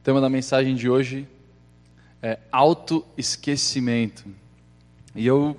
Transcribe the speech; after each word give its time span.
O 0.00 0.02
tema 0.02 0.18
da 0.18 0.30
mensagem 0.30 0.74
de 0.74 0.88
hoje 0.88 1.28
é 2.22 2.38
autoesquecimento. 2.50 4.24
E 5.14 5.26
eu 5.26 5.54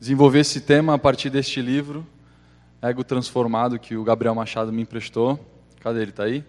desenvolvi 0.00 0.38
esse 0.38 0.62
tema 0.62 0.94
a 0.94 0.98
partir 0.98 1.28
deste 1.28 1.60
livro, 1.60 2.06
Ego 2.80 3.04
Transformado, 3.04 3.78
que 3.78 3.98
o 3.98 4.02
Gabriel 4.02 4.34
Machado 4.34 4.72
me 4.72 4.80
emprestou. 4.80 5.38
Cadê 5.80 6.00
ele? 6.00 6.10
Está 6.10 6.24
aí? 6.24 6.42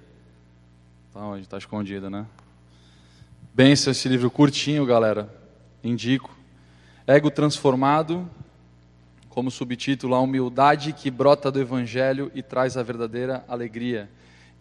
Está 1.09 1.19
onde? 1.19 1.41
Está 1.41 1.57
escondido, 1.57 2.09
né? 2.09 2.25
Benção 3.53 3.91
esse 3.91 4.07
livro 4.07 4.31
curtinho, 4.31 4.85
galera. 4.85 5.29
Indico. 5.83 6.33
Ego 7.05 7.29
Transformado, 7.29 8.25
como 9.28 9.51
subtítulo, 9.51 10.15
a 10.15 10.21
humildade 10.21 10.93
que 10.93 11.12
brota 11.12 11.51
do 11.51 11.59
Evangelho 11.59 12.31
e 12.33 12.41
traz 12.41 12.78
a 12.78 12.83
verdadeira 12.83 13.43
alegria, 13.49 14.09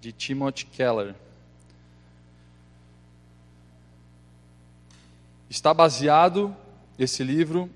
de 0.00 0.10
Timothy 0.10 0.66
Keller. 0.66 1.14
Está 5.50 5.74
baseado, 5.74 6.56
esse 6.96 7.24
livro, 7.24 7.68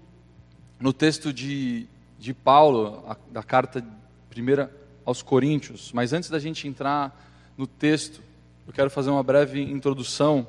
no 0.78 0.92
texto 0.92 1.32
de, 1.32 1.88
de 2.20 2.32
Paulo, 2.32 3.02
a, 3.08 3.16
da 3.32 3.42
carta 3.42 3.84
primeira 4.30 4.72
aos 5.04 5.22
Coríntios. 5.22 5.90
Mas 5.92 6.12
antes 6.12 6.30
da 6.30 6.38
gente 6.38 6.68
entrar 6.68 7.12
no 7.56 7.66
texto, 7.66 8.22
eu 8.64 8.72
quero 8.72 8.88
fazer 8.88 9.10
uma 9.10 9.24
breve 9.24 9.60
introdução. 9.60 10.46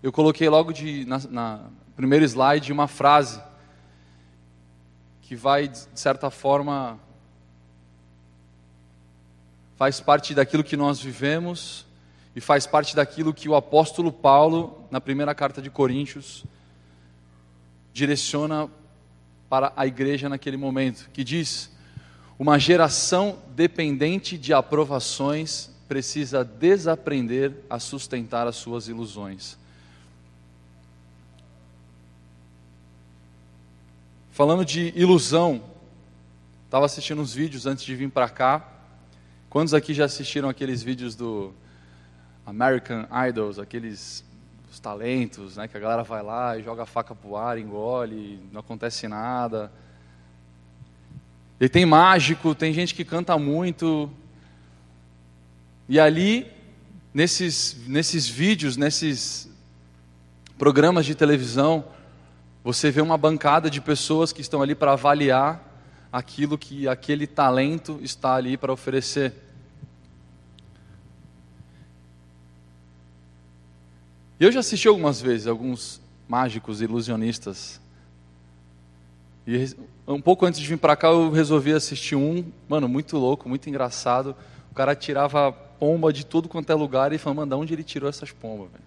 Eu 0.00 0.12
coloquei 0.12 0.48
logo 0.48 0.72
de, 0.72 1.04
na, 1.04 1.18
na 1.28 1.60
primeiro 1.96 2.24
slide 2.24 2.72
uma 2.72 2.86
frase 2.86 3.42
que 5.20 5.34
vai, 5.34 5.66
de 5.66 5.98
certa 5.98 6.30
forma, 6.30 6.96
faz 9.74 9.98
parte 9.98 10.32
daquilo 10.32 10.62
que 10.62 10.76
nós 10.76 11.00
vivemos 11.00 11.84
e 12.34 12.40
faz 12.40 12.66
parte 12.66 12.96
daquilo 12.96 13.32
que 13.32 13.48
o 13.48 13.54
apóstolo 13.54 14.12
Paulo, 14.12 14.86
na 14.90 15.00
primeira 15.00 15.34
carta 15.34 15.62
de 15.62 15.70
Coríntios, 15.70 16.44
direciona 17.92 18.68
para 19.48 19.72
a 19.76 19.86
igreja 19.86 20.28
naquele 20.28 20.56
momento, 20.56 21.08
que 21.12 21.22
diz: 21.22 21.70
uma 22.38 22.58
geração 22.58 23.38
dependente 23.54 24.36
de 24.36 24.52
aprovações 24.52 25.70
precisa 25.86 26.44
desaprender 26.44 27.52
a 27.70 27.78
sustentar 27.78 28.48
as 28.48 28.56
suas 28.56 28.88
ilusões. 28.88 29.56
Falando 34.32 34.64
de 34.64 34.92
ilusão, 34.96 35.62
estava 36.64 36.86
assistindo 36.86 37.22
uns 37.22 37.32
vídeos 37.32 37.66
antes 37.66 37.84
de 37.84 37.94
vir 37.94 38.10
para 38.10 38.28
cá. 38.28 38.68
Quantos 39.48 39.72
aqui 39.72 39.94
já 39.94 40.06
assistiram 40.06 40.48
aqueles 40.48 40.82
vídeos 40.82 41.14
do 41.14 41.54
American 42.46 43.06
Idols, 43.28 43.58
aqueles 43.58 44.24
os 44.74 44.80
talentos, 44.80 45.56
né, 45.56 45.68
que 45.68 45.76
a 45.76 45.80
galera 45.80 46.02
vai 46.02 46.20
lá 46.20 46.58
e 46.58 46.62
joga 46.62 46.82
a 46.82 46.86
faca 46.86 47.14
pro 47.14 47.36
ar, 47.36 47.56
engole, 47.58 48.40
não 48.52 48.58
acontece 48.58 49.06
nada. 49.06 49.70
E 51.60 51.68
tem 51.68 51.86
mágico, 51.86 52.54
tem 52.54 52.72
gente 52.72 52.92
que 52.92 53.04
canta 53.04 53.38
muito. 53.38 54.10
E 55.88 56.00
ali, 56.00 56.50
nesses, 57.12 57.86
nesses 57.86 58.28
vídeos, 58.28 58.76
nesses 58.76 59.48
programas 60.58 61.06
de 61.06 61.14
televisão, 61.14 61.84
você 62.64 62.90
vê 62.90 63.00
uma 63.00 63.16
bancada 63.16 63.70
de 63.70 63.80
pessoas 63.80 64.32
que 64.32 64.40
estão 64.40 64.60
ali 64.60 64.74
para 64.74 64.92
avaliar 64.92 65.62
aquilo 66.10 66.58
que 66.58 66.88
aquele 66.88 67.26
talento 67.26 68.00
está 68.02 68.34
ali 68.34 68.56
para 68.56 68.72
oferecer. 68.72 69.32
Eu 74.44 74.52
já 74.52 74.60
assisti 74.60 74.86
algumas 74.88 75.20
vezes 75.20 75.46
alguns 75.46 76.00
mágicos 76.28 76.82
ilusionistas. 76.82 77.80
E 79.46 79.74
um 80.06 80.20
pouco 80.20 80.44
antes 80.44 80.60
de 80.60 80.66
vir 80.66 80.78
para 80.78 80.96
cá 80.96 81.08
eu 81.08 81.30
resolvi 81.30 81.72
assistir 81.72 82.16
um, 82.16 82.44
mano, 82.68 82.88
muito 82.88 83.16
louco, 83.16 83.48
muito 83.48 83.68
engraçado. 83.68 84.34
O 84.70 84.74
cara 84.74 84.94
tirava 84.94 85.52
pomba 85.52 86.12
de 86.12 86.24
tudo 86.24 86.48
quanto 86.48 86.70
é 86.70 86.74
lugar 86.74 87.12
e 87.12 87.18
falava, 87.18 87.40
mano, 87.40 87.50
de 87.50 87.62
onde 87.62 87.74
ele 87.74 87.84
tirou 87.84 88.08
essas 88.08 88.32
pombas, 88.32 88.70
velho? 88.70 88.84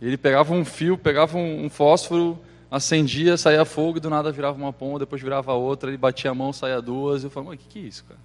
Ele 0.00 0.16
pegava 0.16 0.52
um 0.52 0.64
fio, 0.64 0.98
pegava 0.98 1.38
um, 1.38 1.70
fósforo, 1.70 2.38
acendia, 2.70 3.36
saía 3.36 3.64
fogo 3.64 3.96
e 3.98 4.00
do 4.00 4.10
nada 4.10 4.30
virava 4.30 4.58
uma 4.58 4.72
pomba, 4.72 4.98
depois 4.98 5.22
virava 5.22 5.52
outra, 5.54 5.88
ele 5.88 5.96
batia 5.96 6.30
a 6.30 6.34
mão, 6.34 6.52
saía 6.52 6.82
duas. 6.82 7.24
Eu 7.24 7.30
falava, 7.30 7.50
mano, 7.50 7.60
o 7.60 7.64
que, 7.64 7.68
que 7.68 7.84
é 7.84 7.88
isso, 7.88 8.04
cara? 8.04 8.20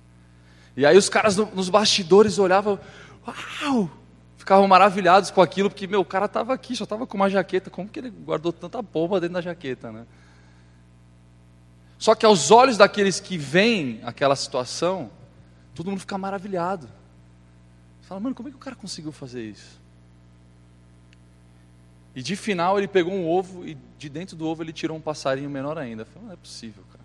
E 0.75 0.85
aí 0.85 0.97
os 0.97 1.07
caras 1.07 1.37
no, 1.37 1.45
nos 1.53 1.69
bastidores 1.69 2.39
olhavam, 2.39 2.79
uau! 3.25 3.89
Ficavam 4.39 4.65
maravilhados 4.69 5.29
com 5.29 5.41
aquilo, 5.41 5.69
porque, 5.69 5.85
meu, 5.85 5.99
o 5.99 6.05
cara 6.05 6.25
estava 6.25 6.53
aqui, 6.53 6.73
só 6.73 6.85
estava 6.85 7.05
com 7.05 7.17
uma 7.17 7.29
jaqueta, 7.29 7.69
como 7.69 7.89
que 7.89 7.99
ele 7.99 8.09
guardou 8.09 8.53
tanta 8.53 8.81
pomba 8.81 9.19
dentro 9.19 9.33
da 9.33 9.41
jaqueta, 9.41 9.91
né? 9.91 10.07
Só 11.97 12.15
que 12.15 12.25
aos 12.25 12.49
olhos 12.49 12.77
daqueles 12.77 13.19
que 13.19 13.37
veem 13.37 13.99
aquela 14.01 14.37
situação, 14.37 15.11
todo 15.75 15.89
mundo 15.89 15.99
fica 15.99 16.17
maravilhado. 16.17 16.89
Fala, 18.03 18.21
mano, 18.21 18.33
como 18.33 18.47
é 18.47 18.51
que 18.51 18.57
o 18.57 18.61
cara 18.61 18.77
conseguiu 18.77 19.11
fazer 19.11 19.43
isso? 19.43 19.77
E 22.15 22.23
de 22.23 22.37
final 22.37 22.77
ele 22.77 22.87
pegou 22.87 23.13
um 23.13 23.27
ovo 23.27 23.67
e 23.67 23.77
de 23.97 24.07
dentro 24.07 24.37
do 24.37 24.47
ovo 24.47 24.63
ele 24.63 24.71
tirou 24.71 24.95
um 24.95 25.01
passarinho 25.01 25.49
menor 25.49 25.77
ainda. 25.77 26.05
Falei, 26.05 26.27
não 26.27 26.33
é 26.33 26.37
possível, 26.37 26.83
cara. 26.89 27.03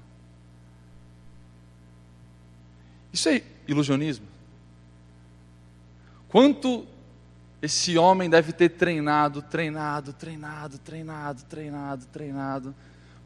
Isso 3.13 3.29
é 3.29 3.43
ilusionismo. 3.67 4.27
Quanto 6.29 6.87
esse 7.65 7.97
homem 7.97 8.29
deve 8.29 8.53
ter 8.53 8.69
treinado, 8.69 9.41
treinado, 9.41 10.13
treinado, 10.13 10.79
treinado, 10.79 11.43
treinado, 11.45 12.07
treinado, 12.13 12.75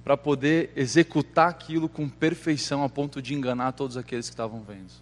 para 0.05 0.17
poder 0.17 0.71
executar 0.77 1.49
aquilo 1.49 1.89
com 1.89 2.09
perfeição 2.09 2.85
a 2.85 2.89
ponto 2.89 3.21
de 3.21 3.35
enganar 3.35 3.73
todos 3.73 3.97
aqueles 3.97 4.29
que 4.29 4.35
estavam 4.35 4.63
vendo. 4.63 4.93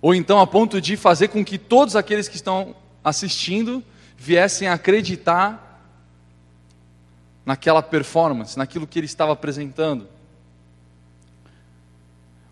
Ou 0.00 0.14
então 0.14 0.38
a 0.38 0.46
ponto 0.46 0.80
de 0.80 0.96
fazer 0.96 1.26
com 1.26 1.44
que 1.44 1.58
todos 1.58 1.96
aqueles 1.96 2.28
que 2.28 2.36
estão 2.36 2.76
assistindo 3.02 3.82
viessem 4.16 4.68
a 4.68 4.74
acreditar 4.74 5.82
naquela 7.44 7.82
performance, 7.82 8.56
naquilo 8.56 8.86
que 8.86 9.00
ele 9.00 9.06
estava 9.06 9.32
apresentando. 9.32 10.06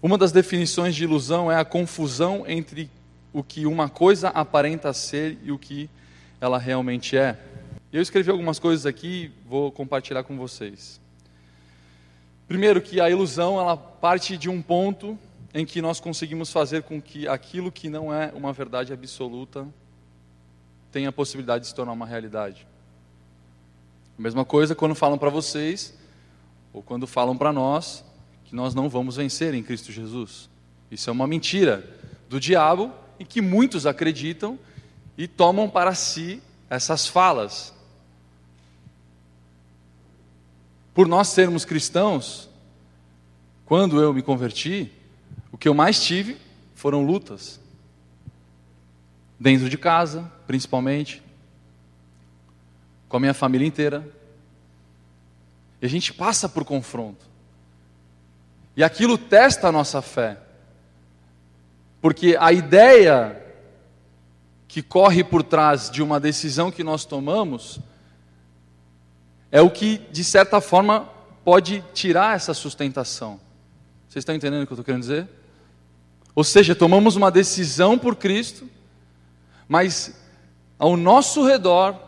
Uma 0.03 0.19
das 0.19 0.33
definições 0.33 0.95
de 0.97 1.05
ilusão 1.05 1.51
é 1.53 1.57
a 1.57 1.65
confusão 1.65 2.45
entre 2.49 2.91
o 3.35 3.43
que 3.43 3.67
uma 3.67 3.89
coisa 3.89 4.29
aparenta 4.29 4.93
ser 4.93 5.37
e 5.43 5.51
o 5.51 5.59
que 5.59 5.91
ela 6.41 6.57
realmente 6.57 7.17
é. 7.17 7.37
Eu 7.93 8.01
escrevi 8.01 8.31
algumas 8.31 8.61
coisas 8.61 8.87
aqui, 8.87 9.33
vou 9.45 9.73
compartilhar 9.73 10.23
com 10.23 10.39
vocês. 10.39 11.01
Primeiro 12.47 12.81
que 12.81 13.01
a 13.01 13.11
ilusão 13.11 13.59
ela 13.59 13.77
parte 13.77 14.37
de 14.37 14.49
um 14.49 14.63
ponto 14.63 15.19
em 15.53 15.67
que 15.67 15.83
nós 15.83 15.99
conseguimos 15.99 16.53
fazer 16.53 16.85
com 16.85 17.03
que 17.03 17.27
aquilo 17.27 17.73
que 17.73 17.89
não 17.89 18.15
é 18.15 18.33
uma 18.35 18.53
verdade 18.53 18.93
absoluta 18.93 19.67
tenha 20.93 21.09
a 21.09 21.13
possibilidade 21.13 21.63
de 21.63 21.69
se 21.69 21.75
tornar 21.75 21.93
uma 21.93 22.07
realidade. 22.07 22.65
A 24.17 24.23
mesma 24.23 24.45
coisa 24.45 24.77
quando 24.77 24.95
falam 24.95 25.19
para 25.19 25.31
vocês 25.31 25.93
ou 26.73 26.83
quando 26.85 27.05
falam 27.05 27.37
para 27.37 27.53
nós 27.53 28.05
que 28.45 28.55
nós 28.55 28.77
não 28.77 28.89
vamos 28.89 29.17
vencer 29.17 29.55
em 29.55 29.63
Cristo 29.63 29.91
Jesus. 29.91 30.49
Isso 30.89 31.11
é 31.11 31.13
uma 31.13 31.27
mentira 31.27 31.85
do 32.29 32.39
diabo 32.39 32.93
e 33.19 33.25
que 33.25 33.41
muitos 33.41 33.87
acreditam 33.87 34.59
e 35.17 35.29
tomam 35.29 35.69
para 35.69 35.95
si 35.95 36.43
essas 36.69 37.07
falas. 37.07 37.73
Por 40.93 41.09
nós 41.09 41.29
sermos 41.29 41.65
cristãos, 41.65 42.49
quando 43.67 44.01
eu 44.01 44.13
me 44.13 44.23
converti, 44.23 44.93
o 45.51 45.59
que 45.59 45.69
eu 45.69 45.75
mais 45.75 46.03
tive 46.03 46.37
foram 46.75 47.05
lutas. 47.05 47.61
Dentro 49.39 49.69
de 49.69 49.77
casa, 49.77 50.31
principalmente, 50.47 51.23
com 53.09 53.17
a 53.17 53.21
minha 53.21 53.35
família 53.35 53.67
inteira. 53.67 54.09
E 55.81 55.87
a 55.87 55.89
gente 55.89 56.13
passa 56.13 56.49
por 56.49 56.65
confronto. 56.65 57.25
E 58.77 58.83
aquilo 58.83 59.17
testa 59.17 59.69
a 59.69 59.73
nossa 59.73 60.03
fé. 60.03 60.39
Porque 62.05 62.37
a 62.39 62.53
ideia 62.53 63.43
que 64.69 64.83
corre 64.83 65.25
por 65.25 65.43
trás 65.43 65.89
de 65.91 66.03
uma 66.03 66.21
decisão 66.21 66.71
que 66.71 66.85
nós 66.85 67.07
tomamos 67.07 67.81
é 69.51 69.63
o 69.63 69.71
que, 69.71 69.97
de 70.13 70.23
certa 70.23 70.61
forma, 70.61 71.09
pode 71.43 71.83
tirar 71.95 72.37
essa 72.37 72.53
sustentação. 72.53 73.41
Vocês 74.07 74.21
estão 74.21 74.35
entendendo 74.35 74.65
o 74.65 74.67
que 74.67 74.73
eu 74.73 74.75
estou 74.75 74.85
querendo 74.85 75.01
dizer? 75.01 75.27
Ou 76.35 76.45
seja, 76.45 76.75
tomamos 76.75 77.17
uma 77.17 77.31
decisão 77.31 77.99
por 77.99 78.17
Cristo, 78.17 78.69
mas 79.67 80.15
ao 80.79 80.99
nosso 80.99 81.43
redor, 81.47 81.99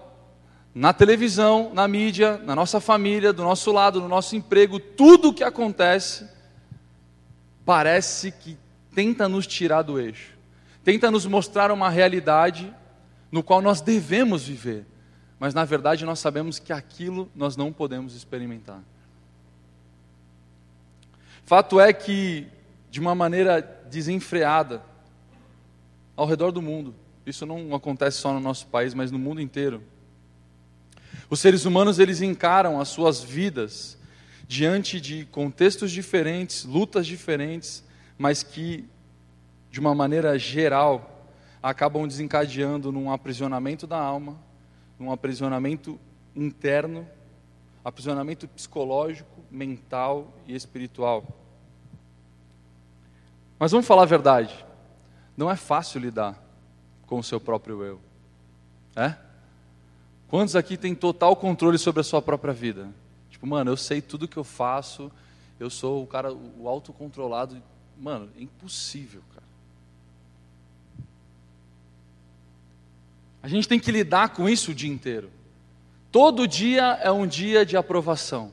na 0.75 0.93
televisão, 0.93 1.71
na 1.73 1.89
mídia, 1.89 2.37
na 2.45 2.55
nossa 2.55 2.81
família, 2.81 3.33
do 3.33 3.43
nosso 3.43 3.73
lado, 3.73 3.99
no 4.03 4.09
nosso 4.09 4.37
emprego, 4.37 4.79
tudo 4.79 5.31
o 5.31 5.33
que 5.33 5.43
acontece 5.43 6.29
parece 7.65 8.31
que 8.31 8.59
tenta 8.97 9.29
nos 9.29 9.47
tirar 9.47 9.83
do 9.83 10.01
eixo, 10.01 10.33
tenta 10.83 11.11
nos 11.11 11.27
mostrar 11.27 11.71
uma 11.71 11.91
realidade 11.91 12.75
no 13.31 13.43
qual 13.43 13.61
nós 13.61 13.83
devemos 13.83 14.49
viver, 14.49 14.87
mas 15.39 15.53
na 15.53 15.67
verdade 15.67 16.07
nós 16.07 16.19
sabemos 16.19 16.59
que 16.59 16.73
aquilo 16.73 17.31
nós 17.35 17.59
não 17.59 17.71
podemos 17.71 18.15
experimentar. 18.15 18.83
Fato 21.45 21.79
é 21.79 21.93
que, 21.93 22.47
de 22.91 22.99
uma 22.99 23.15
maneira 23.15 23.61
desenfreada, 23.91 24.83
ao 26.17 26.27
redor 26.27 26.51
do 26.51 26.63
mundo, 26.63 26.95
isso 27.27 27.45
não 27.45 27.75
acontece 27.75 28.17
só 28.17 28.33
no 28.33 28.41
nosso 28.41 28.67
país, 28.69 28.95
mas 28.95 29.11
no 29.11 29.19
mundo 29.19 29.43
inteiro. 29.43 29.83
Os 31.29 31.41
seres 31.41 31.67
humanos 31.67 31.99
eles 31.99 32.23
encaram 32.23 32.81
as 32.81 32.89
suas 32.89 33.23
vidas 33.23 33.99
diante 34.49 35.03
de 35.03 35.27
contextos 35.27 35.93
diferentes, 35.93 36.65
lutas 36.65 37.07
diferentes, 37.07 37.85
mas 38.19 38.43
que 38.43 38.89
de 39.71 39.81
uma 39.81 39.95
maneira 39.95 40.39
geral 40.39 41.29
acabam 41.63 42.07
desencadeando 42.07 42.93
num 42.93 43.11
aprisionamento 43.11 43.87
da 43.87 43.99
alma, 43.99 44.39
num 44.99 45.11
aprisionamento 45.11 45.99
interno, 46.35 47.07
aprisionamento 47.85 48.49
psicológico, 48.49 49.43
mental 49.51 50.33
e 50.47 50.55
espiritual. 50.55 51.25
Mas 53.59 53.73
vamos 53.73 53.87
falar 53.87 54.03
a 54.03 54.07
verdade, 54.07 54.65
não 55.37 55.51
é 55.51 55.57
fácil 55.57 56.01
lidar 56.01 56.43
com 57.07 57.19
o 57.19 57.25
seu 57.25 57.41
próprio 57.41 57.83
eu. 57.83 58.01
É? 58.95 59.15
Quantos 60.29 60.57
aqui 60.57 60.77
têm 60.77 60.95
total 60.95 61.37
controle 61.37 61.79
sobre 61.79 62.01
a 62.01 62.05
sua 62.05 62.21
própria 62.21 62.53
vida? 62.53 62.89
Tipo, 63.31 63.47
mano, 63.47 63.71
eu 63.71 63.77
sei 63.77 64.01
tudo 64.01 64.27
que 64.27 64.37
eu 64.37 64.45
faço, 64.45 65.13
eu 65.61 65.71
sou 65.71 66.03
o 66.03 66.07
cara, 66.07 66.33
o 66.33 66.69
autocontrolado. 66.69 67.63
Mano, 67.99 68.31
é 68.39 68.43
impossível, 68.43 69.23
cara. 69.35 69.47
A 73.43 73.49
gente 73.49 73.69
tem 73.69 73.79
que 73.79 73.93
lidar 73.93 74.31
com 74.31 74.49
isso 74.49 74.73
o 74.73 74.75
dia 74.75 74.91
inteiro. 74.91 75.31
Todo 76.11 76.49
dia 76.49 76.99
é 77.03 77.11
um 77.11 77.27
dia 77.27 77.65
de 77.65 77.77
aprovação. 77.77 78.53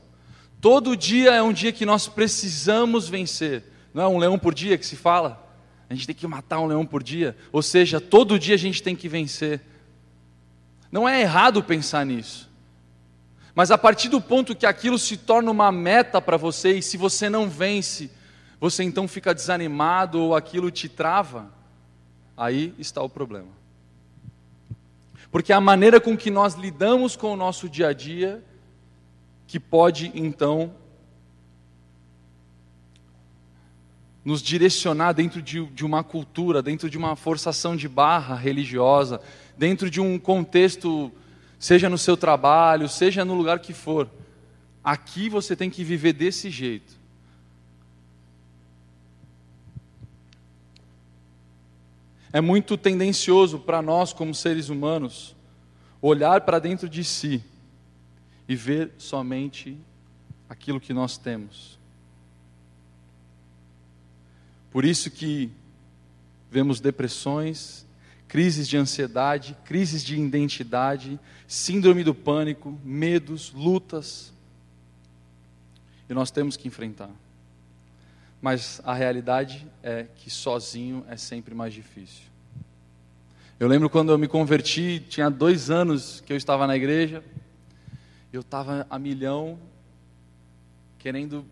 Todo 0.60 0.96
dia 0.96 1.32
é 1.32 1.42
um 1.42 1.52
dia 1.52 1.72
que 1.72 1.84
nós 1.84 2.08
precisamos 2.08 3.08
vencer. 3.08 3.64
Não 3.92 4.02
é 4.02 4.08
um 4.08 4.18
leão 4.18 4.38
por 4.38 4.54
dia 4.54 4.78
que 4.78 4.86
se 4.86 4.96
fala? 4.96 5.42
A 5.90 5.94
gente 5.94 6.06
tem 6.06 6.16
que 6.16 6.26
matar 6.26 6.60
um 6.60 6.66
leão 6.66 6.86
por 6.86 7.02
dia. 7.02 7.36
Ou 7.52 7.62
seja, 7.62 8.00
todo 8.00 8.38
dia 8.38 8.54
a 8.54 8.58
gente 8.58 8.82
tem 8.82 8.96
que 8.96 9.08
vencer. 9.08 9.60
Não 10.90 11.08
é 11.08 11.20
errado 11.20 11.62
pensar 11.62 12.06
nisso. 12.06 12.50
Mas 13.54 13.70
a 13.70 13.78
partir 13.78 14.08
do 14.08 14.20
ponto 14.20 14.54
que 14.54 14.66
aquilo 14.66 14.98
se 14.98 15.16
torna 15.16 15.50
uma 15.50 15.70
meta 15.70 16.20
para 16.20 16.36
você, 16.36 16.78
e 16.78 16.82
se 16.82 16.96
você 16.96 17.28
não 17.28 17.48
vence, 17.48 18.10
você 18.60 18.82
então 18.82 19.06
fica 19.06 19.34
desanimado 19.34 20.20
ou 20.20 20.34
aquilo 20.34 20.70
te 20.70 20.88
trava, 20.88 21.52
aí 22.36 22.74
está 22.78 23.02
o 23.02 23.08
problema. 23.08 23.48
Porque 25.30 25.52
a 25.52 25.60
maneira 25.60 26.00
com 26.00 26.16
que 26.16 26.30
nós 26.30 26.54
lidamos 26.54 27.16
com 27.16 27.32
o 27.32 27.36
nosso 27.36 27.68
dia 27.68 27.88
a 27.88 27.92
dia 27.92 28.42
que 29.46 29.58
pode 29.58 30.10
então 30.14 30.72
nos 34.24 34.40
direcionar 34.40 35.12
dentro 35.12 35.42
de, 35.42 35.64
de, 35.66 35.84
uma 35.84 36.02
cultura, 36.02 36.62
dentro 36.62 36.88
de 36.88 36.96
uma 36.96 37.14
forçação 37.14 37.76
de 37.76 37.88
barra 37.88 38.34
religiosa, 38.34 39.20
dentro 39.56 39.90
de 39.90 40.00
um 40.00 40.18
contexto, 40.18 41.12
seja 41.58 41.90
no 41.90 41.98
seu 41.98 42.16
trabalho, 42.16 42.88
seja 42.88 43.24
no 43.24 43.34
lugar 43.34 43.58
que 43.58 43.74
for. 43.74 44.08
Aqui 44.82 45.28
você 45.28 45.54
tem 45.54 45.68
que 45.68 45.84
viver 45.84 46.14
desse 46.14 46.48
jeito. 46.48 47.03
É 52.34 52.40
muito 52.40 52.76
tendencioso 52.76 53.60
para 53.60 53.80
nós, 53.80 54.12
como 54.12 54.34
seres 54.34 54.68
humanos, 54.68 55.36
olhar 56.02 56.40
para 56.40 56.58
dentro 56.58 56.88
de 56.88 57.04
si 57.04 57.40
e 58.48 58.56
ver 58.56 58.90
somente 58.98 59.78
aquilo 60.48 60.80
que 60.80 60.92
nós 60.92 61.16
temos. 61.16 61.78
Por 64.72 64.84
isso 64.84 65.12
que 65.12 65.48
vemos 66.50 66.80
depressões, 66.80 67.86
crises 68.26 68.66
de 68.66 68.76
ansiedade, 68.76 69.56
crises 69.64 70.02
de 70.02 70.18
identidade, 70.18 71.20
síndrome 71.46 72.02
do 72.02 72.16
pânico, 72.16 72.76
medos, 72.82 73.52
lutas. 73.52 74.32
E 76.10 76.12
nós 76.12 76.32
temos 76.32 76.56
que 76.56 76.66
enfrentar. 76.66 77.10
Mas 78.44 78.78
a 78.84 78.92
realidade 78.92 79.66
é 79.82 80.04
que 80.16 80.28
sozinho 80.28 81.02
é 81.08 81.16
sempre 81.16 81.54
mais 81.54 81.72
difícil. 81.72 82.24
Eu 83.58 83.66
lembro 83.66 83.88
quando 83.88 84.12
eu 84.12 84.18
me 84.18 84.28
converti, 84.28 85.02
tinha 85.08 85.30
dois 85.30 85.70
anos 85.70 86.20
que 86.20 86.30
eu 86.30 86.36
estava 86.36 86.66
na 86.66 86.76
igreja, 86.76 87.24
eu 88.30 88.42
estava 88.42 88.86
a 88.90 88.98
milhão, 88.98 89.58
querendo 90.98 91.46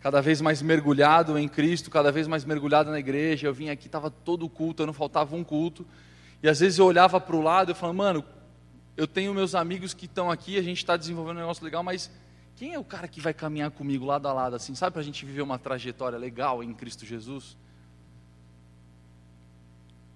cada 0.00 0.20
vez 0.20 0.40
mais 0.40 0.60
mergulhado 0.60 1.38
em 1.38 1.46
Cristo, 1.46 1.92
cada 1.92 2.10
vez 2.10 2.26
mais 2.26 2.44
mergulhado 2.44 2.90
na 2.90 2.98
igreja. 2.98 3.46
Eu 3.46 3.54
vim 3.54 3.68
aqui, 3.68 3.86
estava 3.86 4.10
todo 4.10 4.48
culto, 4.48 4.84
não 4.84 4.92
faltava 4.92 5.36
um 5.36 5.44
culto. 5.44 5.86
E 6.42 6.48
às 6.48 6.58
vezes 6.58 6.80
eu 6.80 6.86
olhava 6.86 7.20
para 7.20 7.36
o 7.36 7.40
lado 7.40 7.70
e 7.70 7.74
falava, 7.76 7.96
mano, 7.96 8.24
eu 8.96 9.06
tenho 9.06 9.32
meus 9.32 9.54
amigos 9.54 9.94
que 9.94 10.06
estão 10.06 10.28
aqui, 10.28 10.58
a 10.58 10.62
gente 10.62 10.78
está 10.78 10.96
desenvolvendo 10.96 11.36
um 11.36 11.40
negócio 11.42 11.64
legal, 11.64 11.84
mas 11.84 12.10
quem 12.58 12.74
é 12.74 12.78
o 12.78 12.82
cara 12.82 13.06
que 13.06 13.20
vai 13.20 13.32
caminhar 13.32 13.70
comigo 13.70 14.04
lado 14.04 14.26
a 14.26 14.32
lado, 14.32 14.56
assim, 14.56 14.74
sabe, 14.74 14.92
para 14.92 15.00
a 15.00 15.04
gente 15.04 15.24
viver 15.24 15.42
uma 15.42 15.60
trajetória 15.60 16.18
legal 16.18 16.60
em 16.60 16.74
Cristo 16.74 17.06
Jesus? 17.06 17.56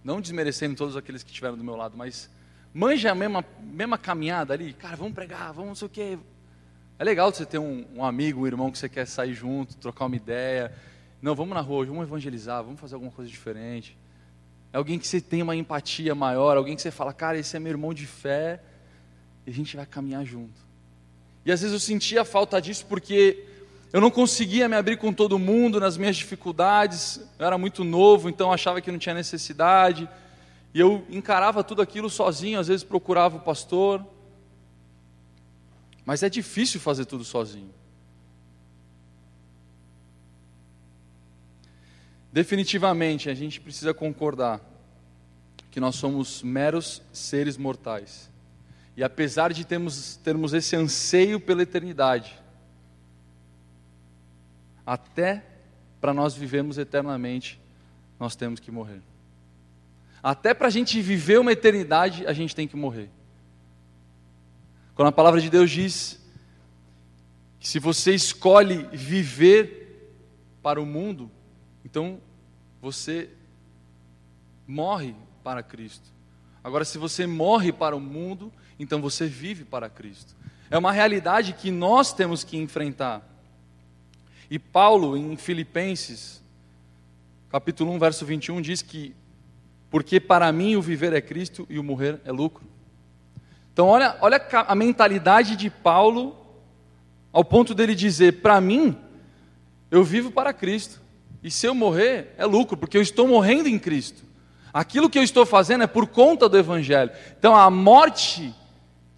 Não 0.02 0.20
desmerecendo 0.20 0.74
todos 0.74 0.96
aqueles 0.96 1.22
que 1.22 1.30
estiveram 1.30 1.56
do 1.56 1.62
meu 1.62 1.76
lado, 1.76 1.96
mas 1.96 2.28
manja 2.74 3.12
a 3.12 3.14
mesma, 3.14 3.44
mesma 3.60 3.96
caminhada 3.96 4.52
ali, 4.52 4.72
cara, 4.72 4.96
vamos 4.96 5.14
pregar, 5.14 5.52
vamos 5.52 5.68
não 5.68 5.74
sei 5.76 5.86
o 5.86 5.90
quê, 5.90 6.18
é 6.98 7.04
legal 7.04 7.32
você 7.32 7.46
ter 7.46 7.58
um, 7.58 7.86
um, 7.94 8.04
amigo, 8.04 8.42
um 8.42 8.46
irmão 8.46 8.72
que 8.72 8.78
você 8.78 8.88
quer 8.88 9.06
sair 9.06 9.34
junto, 9.34 9.76
trocar 9.76 10.06
uma 10.06 10.16
ideia. 10.16 10.72
Não, 11.20 11.36
vamos 11.36 11.54
na 11.54 11.60
rua, 11.60 11.86
vamos 11.86 12.02
evangelizar, 12.02 12.62
vamos 12.62 12.80
fazer 12.80 12.94
alguma 12.94 13.12
coisa 13.12 13.30
diferente. 13.30 13.96
É 14.72 14.78
alguém 14.78 14.98
que 14.98 15.06
você 15.06 15.20
tem 15.20 15.42
uma 15.42 15.54
empatia 15.54 16.12
maior, 16.12 16.56
alguém 16.56 16.74
que 16.74 16.82
você 16.82 16.90
fala, 16.90 17.12
cara, 17.12 17.38
esse 17.38 17.56
é 17.56 17.60
meu 17.60 17.70
irmão 17.70 17.94
de 17.94 18.06
fé, 18.06 18.60
e 19.46 19.50
a 19.50 19.52
gente 19.52 19.76
vai 19.76 19.86
caminhar 19.86 20.24
junto. 20.24 20.71
E 21.44 21.50
às 21.52 21.60
vezes 21.60 21.74
eu 21.74 21.80
sentia 21.80 22.24
falta 22.24 22.60
disso 22.60 22.86
porque 22.86 23.44
eu 23.92 24.00
não 24.00 24.10
conseguia 24.10 24.68
me 24.68 24.76
abrir 24.76 24.96
com 24.96 25.12
todo 25.12 25.38
mundo 25.38 25.78
nas 25.78 25.96
minhas 25.96 26.16
dificuldades, 26.16 27.20
eu 27.38 27.46
era 27.46 27.58
muito 27.58 27.84
novo, 27.84 28.28
então 28.28 28.52
achava 28.52 28.80
que 28.80 28.90
não 28.90 28.98
tinha 28.98 29.14
necessidade, 29.14 30.08
e 30.72 30.80
eu 30.80 31.04
encarava 31.10 31.62
tudo 31.62 31.82
aquilo 31.82 32.08
sozinho, 32.08 32.58
às 32.58 32.68
vezes 32.68 32.82
procurava 32.82 33.36
o 33.36 33.40
pastor, 33.40 34.04
mas 36.06 36.22
é 36.22 36.30
difícil 36.30 36.80
fazer 36.80 37.04
tudo 37.04 37.22
sozinho. 37.22 37.70
Definitivamente, 42.32 43.28
a 43.28 43.34
gente 43.34 43.60
precisa 43.60 43.92
concordar 43.92 44.58
que 45.70 45.78
nós 45.78 45.96
somos 45.96 46.42
meros 46.42 47.02
seres 47.12 47.58
mortais. 47.58 48.31
E 48.96 49.02
apesar 49.02 49.52
de 49.52 49.64
termos, 49.64 50.16
termos 50.16 50.52
esse 50.52 50.76
anseio 50.76 51.40
pela 51.40 51.62
eternidade, 51.62 52.38
até 54.86 55.44
para 56.00 56.12
nós 56.12 56.34
vivermos 56.34 56.78
eternamente, 56.78 57.60
nós 58.18 58.36
temos 58.36 58.60
que 58.60 58.70
morrer. 58.70 59.00
Até 60.22 60.52
para 60.54 60.68
a 60.68 60.70
gente 60.70 61.00
viver 61.00 61.40
uma 61.40 61.52
eternidade, 61.52 62.26
a 62.26 62.32
gente 62.32 62.54
tem 62.54 62.68
que 62.68 62.76
morrer. 62.76 63.08
Quando 64.94 65.08
a 65.08 65.12
palavra 65.12 65.40
de 65.40 65.48
Deus 65.48 65.70
diz 65.70 66.20
que 67.58 67.68
se 67.68 67.78
você 67.78 68.14
escolhe 68.14 68.84
viver 68.92 70.14
para 70.62 70.80
o 70.80 70.86
mundo, 70.86 71.30
então 71.84 72.20
você 72.80 73.30
morre 74.66 75.14
para 75.42 75.62
Cristo. 75.62 76.08
Agora, 76.62 76.84
se 76.84 76.98
você 76.98 77.26
morre 77.26 77.72
para 77.72 77.96
o 77.96 78.00
mundo, 78.00 78.52
então 78.82 79.00
você 79.00 79.26
vive 79.26 79.64
para 79.64 79.88
Cristo. 79.88 80.34
É 80.70 80.76
uma 80.76 80.90
realidade 80.90 81.52
que 81.52 81.70
nós 81.70 82.12
temos 82.12 82.42
que 82.42 82.56
enfrentar. 82.56 83.22
E 84.50 84.58
Paulo, 84.58 85.16
em 85.16 85.36
Filipenses, 85.36 86.42
capítulo 87.48 87.92
1, 87.92 87.98
verso 87.98 88.26
21, 88.26 88.60
diz 88.60 88.82
que: 88.82 89.14
Porque 89.88 90.18
para 90.18 90.50
mim 90.50 90.74
o 90.74 90.82
viver 90.82 91.12
é 91.12 91.20
Cristo 91.20 91.66
e 91.70 91.78
o 91.78 91.84
morrer 91.84 92.20
é 92.24 92.32
lucro. 92.32 92.64
Então, 93.72 93.86
olha, 93.86 94.16
olha 94.20 94.44
a 94.66 94.74
mentalidade 94.74 95.56
de 95.56 95.70
Paulo, 95.70 96.36
ao 97.32 97.44
ponto 97.44 97.74
dele 97.74 97.94
dizer: 97.94 98.42
para 98.42 98.60
mim, 98.60 98.96
eu 99.90 100.02
vivo 100.02 100.30
para 100.30 100.52
Cristo, 100.52 101.00
e 101.42 101.50
se 101.50 101.66
eu 101.66 101.74
morrer, 101.74 102.34
é 102.36 102.44
lucro, 102.44 102.76
porque 102.76 102.96
eu 102.96 103.02
estou 103.02 103.28
morrendo 103.28 103.68
em 103.68 103.78
Cristo. 103.78 104.24
Aquilo 104.72 105.10
que 105.10 105.18
eu 105.18 105.22
estou 105.22 105.44
fazendo 105.44 105.84
é 105.84 105.86
por 105.86 106.06
conta 106.06 106.48
do 106.48 106.56
Evangelho. 106.56 107.10
Então, 107.38 107.54
a 107.54 107.68
morte 107.68 108.54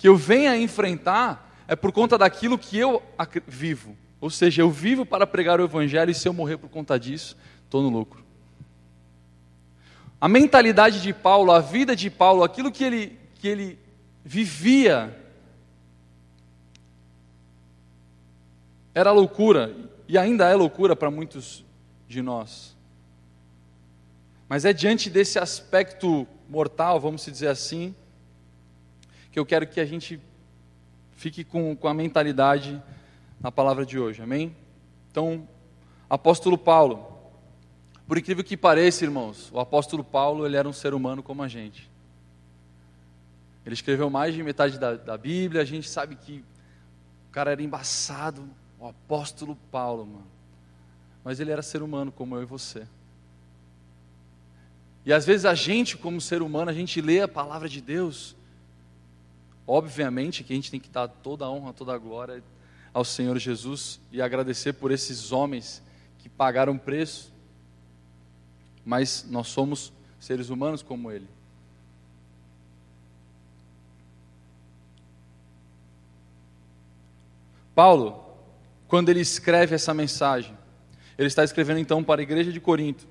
que 0.05 0.09
eu 0.09 0.19
venho 0.19 0.51
a 0.51 0.59
enfrentar 0.59 1.65
é 1.67 1.75
por 1.75 1.91
conta 1.91 2.19
daquilo 2.19 2.59
que 2.59 2.77
eu 2.77 3.03
vivo. 3.47 3.97
Ou 4.21 4.29
seja, 4.29 4.61
eu 4.61 4.71
vivo 4.71 5.07
para 5.07 5.27
pregar 5.27 5.59
o 5.59 5.65
Evangelho, 5.65 6.11
e 6.11 6.15
se 6.15 6.29
eu 6.29 6.35
morrer 6.35 6.59
por 6.59 6.69
conta 6.69 7.01
disso, 7.01 7.35
estou 7.65 7.81
no 7.81 7.89
lucro. 7.89 8.23
A 10.21 10.29
mentalidade 10.29 11.01
de 11.01 11.11
Paulo, 11.15 11.51
a 11.51 11.59
vida 11.59 11.97
de 11.97 12.11
Paulo, 12.11 12.45
aquilo 12.45 12.71
que 12.71 12.85
ele, 12.85 13.19
que 13.37 13.49
ele 13.49 13.79
vivia, 14.23 15.19
era 18.95 19.11
loucura, 19.11 19.75
e 20.07 20.19
ainda 20.19 20.51
é 20.51 20.55
loucura 20.55 20.95
para 20.95 21.11
muitos 21.11 21.65
de 22.07 22.21
nós. 22.21 22.77
Mas 24.51 24.67
é 24.67 24.73
diante 24.75 25.09
desse 25.09 25.39
aspecto 25.39 26.29
mortal, 26.47 27.01
vamos 27.01 27.25
dizer 27.25 27.49
assim, 27.49 27.95
que 29.35 29.41
eu 29.41 29.45
quero 29.45 29.67
que 29.67 29.81
a 29.81 29.85
gente 29.85 30.21
fique 31.11 31.43
com, 31.43 31.75
com 31.75 31.88
a 31.88 31.93
mentalidade 31.93 32.81
na 33.41 33.50
palavra 33.50 33.85
de 33.85 33.99
hoje, 33.99 34.23
amém? 34.23 34.55
Então, 35.11 35.49
apóstolo 36.09 36.57
Paulo, 36.57 37.05
por 38.07 38.17
incrível 38.17 38.45
que 38.45 38.57
pareça, 38.57 39.03
irmãos, 39.03 39.50
o 39.50 39.59
apóstolo 39.59 40.05
Paulo 40.05 40.47
ele 40.47 40.57
era 40.57 40.69
um 40.69 40.73
ser 40.73 40.95
humano 40.95 41.21
como 41.21 41.43
a 41.43 41.49
gente. 41.49 41.91
Ele 43.67 43.75
escreveu 43.75 44.09
mais 44.09 44.37
de 44.37 44.41
metade 44.41 44.79
da, 44.79 44.95
da 44.95 45.19
Bíblia, 45.19 45.62
a 45.62 45.64
gente 45.64 45.88
sabe 45.88 46.14
que 46.14 46.45
o 47.29 47.33
cara 47.33 47.50
era 47.50 47.61
embaçado, 47.61 48.49
o 48.79 48.87
apóstolo 48.87 49.59
Paulo, 49.69 50.07
mano. 50.07 50.26
Mas 51.25 51.41
ele 51.41 51.50
era 51.50 51.61
ser 51.61 51.83
humano 51.83 52.12
como 52.12 52.37
eu 52.37 52.43
e 52.43 52.47
você. 52.47 52.87
E 55.05 55.12
às 55.12 55.26
vezes 55.26 55.45
a 55.45 55.55
gente, 55.57 55.97
como 55.97 56.21
ser 56.21 56.41
humano, 56.41 56.71
a 56.71 56.75
gente 56.75 57.00
lê 57.00 57.21
a 57.21 57.26
palavra 57.26 57.69
de 57.69 57.81
Deus. 57.81 58.37
Obviamente 59.66 60.44
que 60.44 60.52
a 60.52 60.56
gente 60.56 60.71
tem 60.71 60.80
que 60.80 60.88
dar 60.88 61.09
toda 61.09 61.44
a 61.44 61.50
honra, 61.50 61.73
toda 61.73 61.94
a 61.94 61.99
glória 61.99 62.42
ao 62.92 63.04
Senhor 63.04 63.38
Jesus 63.38 64.00
e 64.12 64.21
agradecer 64.21 64.75
por 64.75 64.92
esses 64.92 65.33
homens 65.33 65.83
que 66.18 66.28
pagaram 66.28 66.78
preço. 66.78 67.33
Mas 68.85 69.26
nós 69.28 69.49
somos 69.49 69.92
seres 70.21 70.50
humanos 70.50 70.83
como 70.83 71.11
ele. 71.11 71.28
Paulo, 77.75 78.25
quando 78.87 79.09
ele 79.09 79.21
escreve 79.21 79.75
essa 79.75 79.92
mensagem, 79.92 80.56
ele 81.18 81.26
está 81.26 81.42
escrevendo 81.42 81.80
então 81.80 82.04
para 82.04 82.21
a 82.21 82.23
igreja 82.23 82.52
de 82.52 82.61
Corinto. 82.61 83.06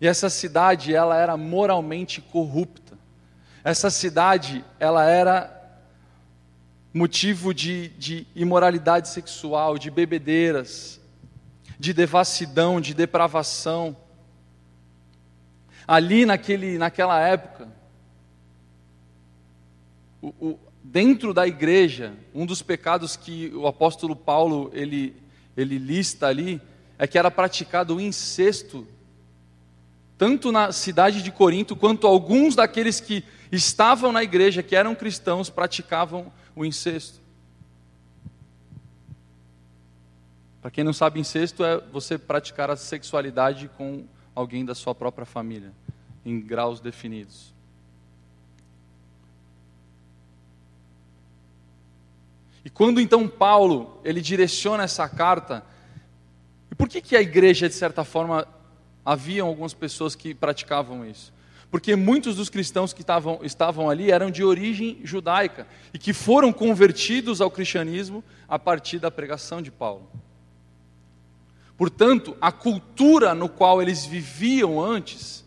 E 0.00 0.06
essa 0.06 0.30
cidade, 0.30 0.94
ela 0.94 1.16
era 1.16 1.36
moralmente 1.36 2.20
corrupta. 2.20 2.96
Essa 3.64 3.90
cidade, 3.90 4.64
ela 4.78 5.04
era 5.04 5.53
motivo 6.94 7.52
de, 7.52 7.88
de 7.88 8.24
imoralidade 8.36 9.08
sexual, 9.08 9.76
de 9.76 9.90
bebedeiras, 9.90 11.00
de 11.76 11.92
devassidão, 11.92 12.80
de 12.80 12.94
depravação. 12.94 13.96
Ali 15.88 16.24
naquele, 16.24 16.78
naquela 16.78 17.20
época, 17.20 17.68
o, 20.22 20.28
o, 20.40 20.58
dentro 20.84 21.34
da 21.34 21.48
igreja, 21.48 22.14
um 22.32 22.46
dos 22.46 22.62
pecados 22.62 23.16
que 23.16 23.52
o 23.56 23.66
apóstolo 23.66 24.14
Paulo 24.14 24.70
ele, 24.72 25.16
ele 25.56 25.78
lista 25.78 26.28
ali 26.28 26.62
é 26.96 27.08
que 27.08 27.18
era 27.18 27.28
praticado 27.28 27.96
o 27.96 28.00
incesto, 28.00 28.86
tanto 30.16 30.52
na 30.52 30.70
cidade 30.70 31.24
de 31.24 31.32
Corinto, 31.32 31.74
quanto 31.74 32.06
alguns 32.06 32.54
daqueles 32.54 33.00
que 33.00 33.24
estavam 33.50 34.12
na 34.12 34.22
igreja, 34.22 34.62
que 34.62 34.76
eram 34.76 34.94
cristãos, 34.94 35.50
praticavam 35.50 36.32
o 36.54 36.64
incesto. 36.64 37.20
Para 40.62 40.70
quem 40.70 40.82
não 40.82 40.94
sabe, 40.94 41.20
incesto 41.20 41.62
é 41.62 41.78
você 41.78 42.16
praticar 42.16 42.70
a 42.70 42.76
sexualidade 42.76 43.68
com 43.76 44.06
alguém 44.34 44.64
da 44.64 44.74
sua 44.74 44.94
própria 44.94 45.26
família, 45.26 45.72
em 46.24 46.40
graus 46.40 46.80
definidos. 46.80 47.52
E 52.64 52.70
quando 52.70 52.98
então 52.98 53.28
Paulo, 53.28 54.00
ele 54.02 54.22
direciona 54.22 54.84
essa 54.84 55.06
carta, 55.06 55.62
e 56.70 56.74
por 56.74 56.88
que, 56.88 57.02
que 57.02 57.14
a 57.14 57.20
igreja, 57.20 57.68
de 57.68 57.74
certa 57.74 58.02
forma, 58.02 58.48
haviam 59.04 59.46
algumas 59.46 59.74
pessoas 59.74 60.14
que 60.14 60.34
praticavam 60.34 61.04
isso? 61.04 61.33
Porque 61.74 61.96
muitos 61.96 62.36
dos 62.36 62.48
cristãos 62.48 62.92
que 62.92 63.00
estavam, 63.00 63.40
estavam 63.42 63.90
ali 63.90 64.12
eram 64.12 64.30
de 64.30 64.44
origem 64.44 65.00
judaica 65.02 65.66
e 65.92 65.98
que 65.98 66.12
foram 66.12 66.52
convertidos 66.52 67.40
ao 67.40 67.50
cristianismo 67.50 68.22
a 68.48 68.60
partir 68.60 69.00
da 69.00 69.10
pregação 69.10 69.60
de 69.60 69.72
Paulo. 69.72 70.08
Portanto, 71.76 72.36
a 72.40 72.52
cultura 72.52 73.34
no 73.34 73.48
qual 73.48 73.82
eles 73.82 74.06
viviam 74.06 74.80
antes, 74.80 75.44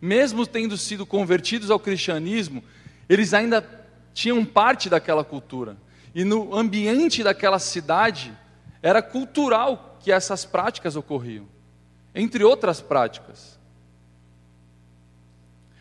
mesmo 0.00 0.46
tendo 0.46 0.78
sido 0.78 1.04
convertidos 1.04 1.68
ao 1.68 1.80
cristianismo, 1.80 2.62
eles 3.08 3.34
ainda 3.34 3.68
tinham 4.14 4.44
parte 4.44 4.88
daquela 4.88 5.24
cultura 5.24 5.76
e 6.14 6.22
no 6.22 6.54
ambiente 6.54 7.24
daquela 7.24 7.58
cidade 7.58 8.32
era 8.80 9.02
cultural 9.02 9.98
que 9.98 10.12
essas 10.12 10.44
práticas 10.44 10.94
ocorriam, 10.94 11.48
entre 12.14 12.44
outras 12.44 12.80
práticas. 12.80 13.56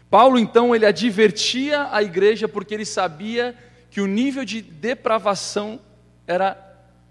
Paulo 0.10 0.38
então 0.38 0.76
ele 0.76 0.86
advertia 0.86 1.90
a 1.92 2.02
igreja 2.02 2.48
porque 2.48 2.74
ele 2.74 2.86
sabia 2.86 3.56
que 3.90 4.02
o 4.02 4.08
nível 4.08 4.46
de 4.46 4.62
depravação 4.62 5.80
era 6.28 6.58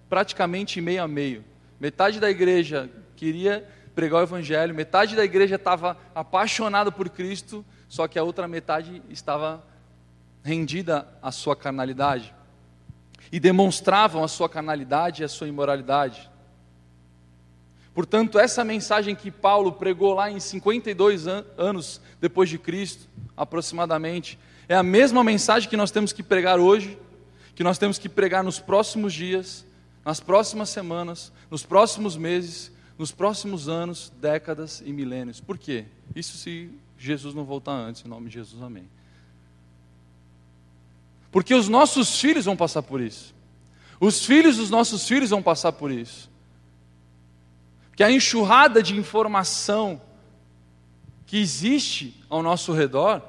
praticamente 0.09 0.81
meio 0.81 1.03
a 1.03 1.09
meio. 1.09 1.45
Metade 1.81 2.21
da 2.21 2.31
igreja 2.31 2.91
queria 3.17 3.69
pregar 3.95 4.21
o 4.21 4.25
evangelho, 4.25 4.75
metade 4.75 5.15
da 5.15 5.25
igreja 5.25 5.55
estava 5.57 5.97
apaixonada 6.15 6.91
por 6.91 7.09
Cristo, 7.09 7.65
só 7.89 8.09
que 8.09 8.19
a 8.19 8.23
outra 8.23 8.49
metade 8.49 9.03
estava 9.09 9.63
rendida 10.43 11.07
à 11.23 11.31
sua 11.31 11.57
carnalidade 11.57 12.35
e 13.33 13.41
demonstravam 13.41 14.23
a 14.23 14.29
sua 14.29 14.49
carnalidade 14.49 15.23
e 15.23 15.25
a 15.25 15.29
sua 15.29 15.49
imoralidade. 15.49 16.31
Portanto, 17.95 18.39
essa 18.39 18.65
mensagem 18.65 19.15
que 19.15 19.31
Paulo 19.31 19.73
pregou 19.73 20.15
lá 20.15 20.29
em 20.29 20.41
52 20.41 21.29
an 21.29 21.45
anos 21.57 22.01
depois 22.21 22.51
de 22.51 22.59
Cristo, 22.59 23.09
aproximadamente, 23.37 24.37
é 24.69 24.75
a 24.75 24.83
mesma 24.83 25.23
mensagem 25.23 25.71
que 25.71 25.77
nós 25.77 25.93
temos 25.93 26.13
que 26.13 26.23
pregar 26.23 26.59
hoje, 26.59 26.99
que 27.55 27.63
nós 27.63 27.79
temos 27.79 27.97
que 27.97 28.09
pregar 28.09 28.43
nos 28.43 28.59
próximos 28.59 29.15
dias, 29.15 29.65
nas 30.05 30.19
próximas 30.19 30.71
semanas, 30.71 31.33
nos 31.49 31.65
próximos 31.65 32.17
meses, 32.17 32.73
nos 32.99 33.13
próximos 33.13 33.69
anos, 33.69 34.13
décadas 34.21 34.83
e 34.85 34.93
milênios. 34.93 35.41
Por 35.41 35.57
quê? 35.57 35.85
Isso 36.17 36.37
se 36.37 36.71
Jesus 36.99 37.33
não 37.33 37.45
voltar 37.45 37.73
antes, 37.73 38.05
em 38.05 38.09
nome 38.09 38.29
de 38.29 38.35
Jesus, 38.35 38.61
amém. 38.61 38.89
Porque 41.31 41.55
os 41.55 41.69
nossos 41.69 42.21
filhos 42.21 42.45
vão 42.45 42.57
passar 42.57 42.83
por 42.83 43.01
isso. 43.01 43.35
Os 44.01 44.25
filhos 44.25 44.57
dos 44.57 44.71
nossos 44.71 45.07
filhos 45.07 45.31
vão 45.31 45.43
passar 45.43 45.73
por 45.73 45.91
isso. 45.91 46.31
Que 47.97 48.03
a 48.03 48.11
enxurrada 48.11 48.83
de 48.83 48.97
informação 48.97 50.01
que 51.27 51.39
existe 51.39 52.23
ao 52.29 52.43
nosso 52.43 52.73
redor 52.73 53.23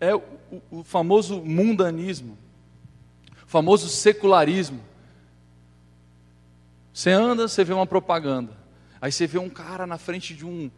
é 0.00 0.14
o, 0.14 0.22
o 0.70 0.84
famoso 0.84 1.42
mundanismo, 1.42 2.36
o 3.44 3.46
famoso 3.46 3.88
secularismo. 3.88 4.80
Você 6.92 7.10
anda, 7.10 7.48
você 7.48 7.64
vê 7.64 7.72
uma 7.72 7.86
propaganda. 7.86 8.56
Aí 9.00 9.12
você 9.12 9.26
vê 9.26 9.38
um 9.38 9.50
cara 9.50 9.86
na 9.86 9.98
frente 9.98 10.34
de 10.34 10.44
um 10.44 10.70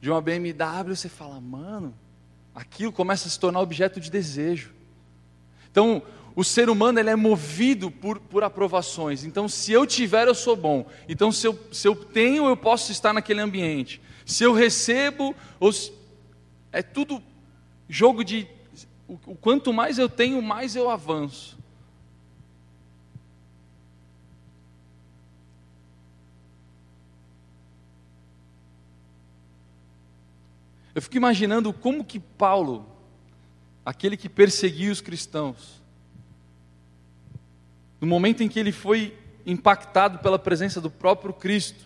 de 0.00 0.10
uma 0.10 0.20
BMW, 0.20 0.94
você 0.94 1.08
fala, 1.08 1.40
mano, 1.40 1.94
aquilo 2.54 2.92
começa 2.92 3.26
a 3.26 3.30
se 3.30 3.40
tornar 3.40 3.60
objeto 3.60 3.98
de 3.98 4.10
desejo. 4.10 4.74
Então, 5.70 6.02
o 6.36 6.42
ser 6.42 6.68
humano 6.68 6.98
ele 6.98 7.10
é 7.10 7.14
movido 7.16 7.90
por, 7.90 8.18
por 8.18 8.42
aprovações. 8.42 9.24
Então, 9.24 9.48
se 9.48 9.70
eu 9.72 9.86
tiver, 9.86 10.26
eu 10.26 10.34
sou 10.34 10.56
bom. 10.56 10.86
Então, 11.08 11.30
se 11.30 11.46
eu, 11.46 11.58
se 11.70 11.86
eu 11.86 11.94
tenho, 11.94 12.46
eu 12.46 12.56
posso 12.56 12.90
estar 12.90 13.12
naquele 13.12 13.40
ambiente. 13.40 14.00
Se 14.26 14.42
eu 14.42 14.52
recebo, 14.52 15.34
ou 15.60 15.72
se, 15.72 15.92
é 16.72 16.82
tudo 16.82 17.22
jogo 17.88 18.24
de. 18.24 18.48
O, 19.06 19.18
o 19.26 19.36
quanto 19.36 19.72
mais 19.72 19.96
eu 19.96 20.08
tenho, 20.08 20.42
mais 20.42 20.74
eu 20.74 20.90
avanço. 20.90 21.56
Eu 30.94 31.02
fico 31.02 31.16
imaginando 31.16 31.72
como 31.72 32.04
que 32.04 32.18
Paulo, 32.18 32.86
aquele 33.84 34.16
que 34.16 34.28
perseguia 34.28 34.92
os 34.92 35.00
cristãos, 35.00 35.83
no 38.04 38.10
momento 38.10 38.42
em 38.42 38.48
que 38.48 38.58
ele 38.58 38.70
foi 38.70 39.16
impactado 39.46 40.18
pela 40.18 40.38
presença 40.38 40.80
do 40.80 40.90
próprio 40.90 41.32
Cristo, 41.32 41.84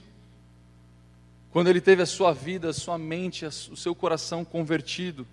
quando 1.51 1.69
ele 1.69 1.81
teve 1.81 2.03
a 2.03 2.07
sua 2.07 2.33
vida, 2.33 2.71
a 2.71 2.73
sua 2.73 2.99
mente, 2.99 3.47
o 3.47 3.77
seu 3.77 3.95
coração 3.95 4.45
convertido 4.45 5.27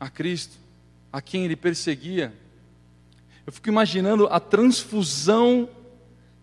a 0.00 0.08
Cristo, 0.08 0.56
a 1.12 1.20
quem 1.20 1.44
ele 1.44 1.56
perseguia, 1.56 2.32
eu 3.46 3.52
fico 3.52 3.68
imaginando 3.68 4.26
a 4.28 4.40
transfusão 4.40 5.68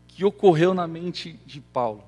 que 0.08 0.24
ocorreu 0.24 0.74
na 0.74 0.88
mente 0.88 1.40
de 1.46 1.60
Paulo 1.60 2.04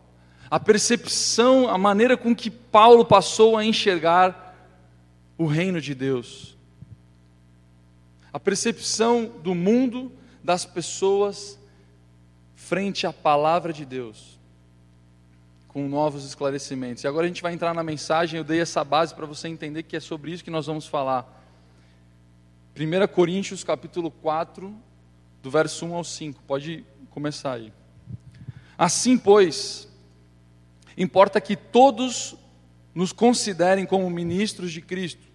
a 0.54 0.60
percepção, 0.60 1.68
a 1.68 1.80
maneira 1.80 2.16
com 2.16 2.36
que 2.36 2.52
Paulo 2.52 3.04
passou 3.04 3.58
a 3.58 3.66
enxergar 3.66 4.56
o 5.36 5.48
reino 5.48 5.82
de 5.82 5.96
Deus. 5.96 6.56
A 8.32 8.40
percepção 8.40 9.32
do 9.42 9.56
mundo, 9.56 10.12
das 10.44 10.66
pessoas, 10.66 11.58
frente 12.56 13.08
à 13.08 13.14
palavra 13.14 13.72
de 13.72 13.86
Deus, 13.86 14.40
com 15.68 15.88
novos 15.88 16.26
esclarecimentos. 16.26 17.04
E 17.04 17.08
agora 17.08 17.26
a 17.26 17.28
gente 17.28 17.42
vai 17.42 17.54
entrar 17.54 17.74
na 17.74 17.84
mensagem, 17.84 18.38
eu 18.38 18.44
dei 18.44 18.60
essa 18.60 18.84
base 18.84 19.16
para 19.16 19.26
você 19.26 19.48
entender 19.48 19.84
que 19.84 19.96
é 19.96 20.00
sobre 20.00 20.32
isso 20.32 20.44
que 20.44 20.52
nós 20.52 20.66
vamos 20.66 20.86
falar. 20.86 21.42
1 22.78 23.08
Coríntios 23.08 23.64
capítulo 23.64 24.12
4, 24.12 24.76
do 25.42 25.50
verso 25.50 25.86
1 25.86 25.96
ao 25.96 26.04
5, 26.04 26.44
pode 26.44 26.86
começar 27.10 27.54
aí. 27.54 27.72
Assim, 28.78 29.18
pois, 29.18 29.88
Importa 30.98 31.42
que 31.42 31.56
todos 31.56 32.36
nos 32.94 33.12
considerem 33.12 33.86
como 33.86 34.10
ministros 34.10 34.72
de 34.72 34.82
Cristo. 34.82 35.28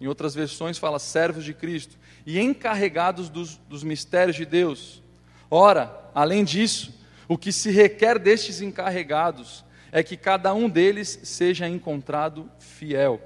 Em 0.00 0.06
outras 0.06 0.34
versões 0.34 0.78
fala 0.78 0.98
servos 0.98 1.44
de 1.44 1.52
Cristo 1.52 1.98
e 2.30 2.40
encarregados 2.40 3.28
dos, 3.28 3.56
dos 3.68 3.82
mistérios 3.82 4.36
de 4.36 4.44
Deus. 4.44 5.02
Ora, 5.50 6.10
além 6.14 6.44
disso, 6.44 6.94
o 7.28 7.36
que 7.36 7.52
se 7.52 7.70
requer 7.70 8.18
destes 8.18 8.60
encarregados 8.60 9.64
é 9.92 10.02
que 10.02 10.16
cada 10.16 10.54
um 10.54 10.68
deles 10.68 11.20
seja 11.24 11.68
encontrado 11.68 12.50
fiel. 12.58 13.20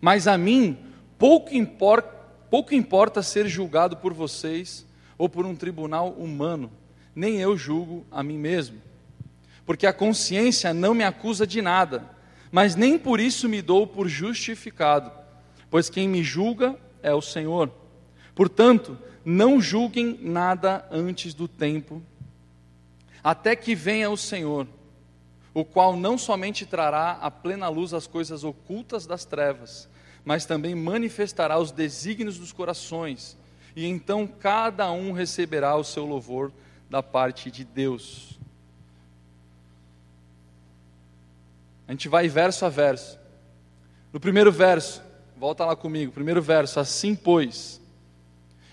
Mas 0.00 0.26
a 0.26 0.36
mim 0.36 0.78
pouco 1.18 1.54
importa, 1.54 2.10
pouco 2.50 2.74
importa 2.74 3.22
ser 3.22 3.48
julgado 3.48 3.96
por 3.96 4.12
vocês 4.12 4.86
ou 5.16 5.28
por 5.28 5.46
um 5.46 5.56
tribunal 5.56 6.10
humano, 6.10 6.70
nem 7.14 7.38
eu 7.38 7.56
julgo 7.56 8.06
a 8.10 8.22
mim 8.22 8.36
mesmo 8.36 8.86
porque 9.66 9.86
a 9.86 9.92
consciência 9.92 10.72
não 10.72 10.94
me 10.94 11.02
acusa 11.02 11.44
de 11.44 11.60
nada, 11.60 12.08
mas 12.52 12.76
nem 12.76 12.96
por 12.96 13.18
isso 13.18 13.48
me 13.48 13.60
dou 13.60 13.84
por 13.84 14.08
justificado, 14.08 15.10
pois 15.68 15.90
quem 15.90 16.08
me 16.08 16.22
julga 16.22 16.78
é 17.06 17.14
o 17.14 17.22
Senhor. 17.22 17.70
Portanto, 18.34 18.98
não 19.24 19.60
julguem 19.60 20.18
nada 20.20 20.84
antes 20.90 21.32
do 21.32 21.46
tempo, 21.46 22.02
até 23.22 23.54
que 23.54 23.76
venha 23.76 24.10
o 24.10 24.16
Senhor, 24.16 24.66
o 25.54 25.64
qual 25.64 25.96
não 25.96 26.18
somente 26.18 26.66
trará 26.66 27.12
à 27.12 27.30
plena 27.30 27.68
luz 27.68 27.94
as 27.94 28.08
coisas 28.08 28.42
ocultas 28.42 29.06
das 29.06 29.24
trevas, 29.24 29.88
mas 30.24 30.44
também 30.44 30.74
manifestará 30.74 31.58
os 31.58 31.70
desígnios 31.70 32.38
dos 32.38 32.52
corações, 32.52 33.36
e 33.76 33.86
então 33.86 34.26
cada 34.26 34.90
um 34.90 35.12
receberá 35.12 35.76
o 35.76 35.84
seu 35.84 36.04
louvor 36.04 36.52
da 36.90 37.02
parte 37.02 37.52
de 37.52 37.64
Deus. 37.64 38.36
A 41.86 41.92
gente 41.92 42.08
vai 42.08 42.26
verso 42.26 42.66
a 42.66 42.68
verso. 42.68 43.16
No 44.12 44.18
primeiro 44.18 44.50
verso, 44.50 45.00
volta 45.36 45.66
lá 45.66 45.76
comigo, 45.76 46.12
primeiro 46.12 46.40
verso, 46.40 46.80
assim 46.80 47.14
pois, 47.14 47.80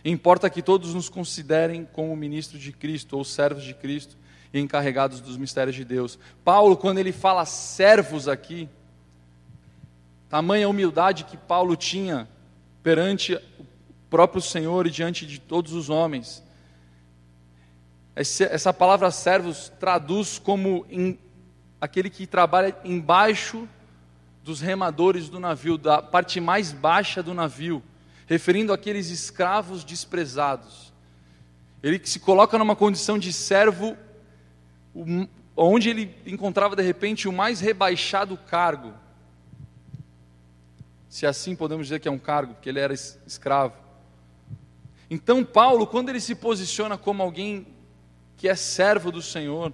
importa 0.03 0.49
que 0.49 0.61
todos 0.61 0.93
nos 0.93 1.09
considerem 1.09 1.85
como 1.85 2.15
ministros 2.15 2.61
de 2.61 2.71
Cristo 2.71 3.17
ou 3.17 3.25
servos 3.25 3.63
de 3.63 3.73
Cristo 3.73 4.17
e 4.53 4.59
encarregados 4.59 5.19
dos 5.19 5.35
mistérios 5.35 5.75
de 5.75 5.83
Deus. 5.83 6.17
Paulo, 6.43 6.77
quando 6.77 6.99
ele 6.99 7.11
fala 7.11 7.45
servos 7.45 8.27
aqui, 8.29 8.69
tamanha 10.29 10.69
humildade 10.69 11.25
que 11.25 11.35
Paulo 11.35 11.75
tinha 11.75 12.29
perante 12.81 13.35
o 13.35 13.65
próprio 14.09 14.41
Senhor 14.41 14.87
e 14.87 14.91
diante 14.91 15.25
de 15.25 15.39
todos 15.39 15.73
os 15.73 15.89
homens. 15.89 16.41
Essa 18.15 18.71
palavra 18.71 19.11
servos 19.11 19.71
traduz 19.79 20.39
como 20.39 20.85
aquele 21.81 22.09
que 22.09 22.25
trabalha 22.25 22.75
embaixo 22.85 23.67
dos 24.43 24.59
remadores 24.59 25.29
do 25.29 25.39
navio, 25.39 25.77
da 25.77 26.01
parte 26.01 26.39
mais 26.41 26.73
baixa 26.73 27.23
do 27.23 27.33
navio, 27.33 27.81
referindo 28.27 28.73
àqueles 28.73 29.09
escravos 29.09 29.83
desprezados. 29.83 30.91
Ele 31.81 31.99
se 32.03 32.19
coloca 32.19 32.57
numa 32.57 32.75
condição 32.75 33.17
de 33.17 33.31
servo, 33.31 33.97
onde 35.55 35.89
ele 35.89 36.15
encontrava 36.25 36.75
de 36.75 36.83
repente 36.83 37.27
o 37.27 37.31
mais 37.31 37.61
rebaixado 37.61 38.37
cargo. 38.37 38.93
Se 41.07 41.25
assim 41.25 41.55
podemos 41.55 41.87
dizer 41.87 41.99
que 41.99 42.07
é 42.07 42.11
um 42.11 42.19
cargo, 42.19 42.53
porque 42.53 42.69
ele 42.69 42.79
era 42.79 42.93
escravo. 42.93 43.75
Então, 45.09 45.43
Paulo, 45.43 45.87
quando 45.87 46.09
ele 46.09 46.19
se 46.19 46.35
posiciona 46.35 46.97
como 46.97 47.21
alguém 47.21 47.67
que 48.35 48.49
é 48.49 48.55
servo 48.55 49.11
do 49.11 49.21
Senhor, 49.21 49.71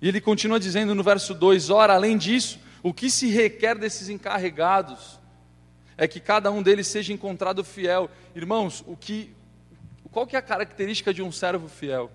e 0.00 0.08
ele 0.08 0.20
continua 0.20 0.58
dizendo 0.58 0.94
no 0.94 1.02
verso 1.02 1.34
2: 1.34 1.70
Ora, 1.70 1.94
além 1.94 2.16
disso, 2.16 2.58
o 2.84 2.92
que 2.92 3.08
se 3.08 3.28
requer 3.30 3.78
desses 3.78 4.10
encarregados 4.10 5.18
é 5.96 6.06
que 6.06 6.20
cada 6.20 6.50
um 6.50 6.62
deles 6.62 6.86
seja 6.86 7.14
encontrado 7.14 7.64
fiel. 7.64 8.10
Irmãos, 8.36 8.84
o 8.86 8.94
que, 8.94 9.34
qual 10.12 10.26
que 10.26 10.36
é 10.36 10.38
a 10.38 10.42
característica 10.42 11.12
de 11.14 11.22
um 11.22 11.32
servo 11.32 11.66
fiel? 11.66 12.12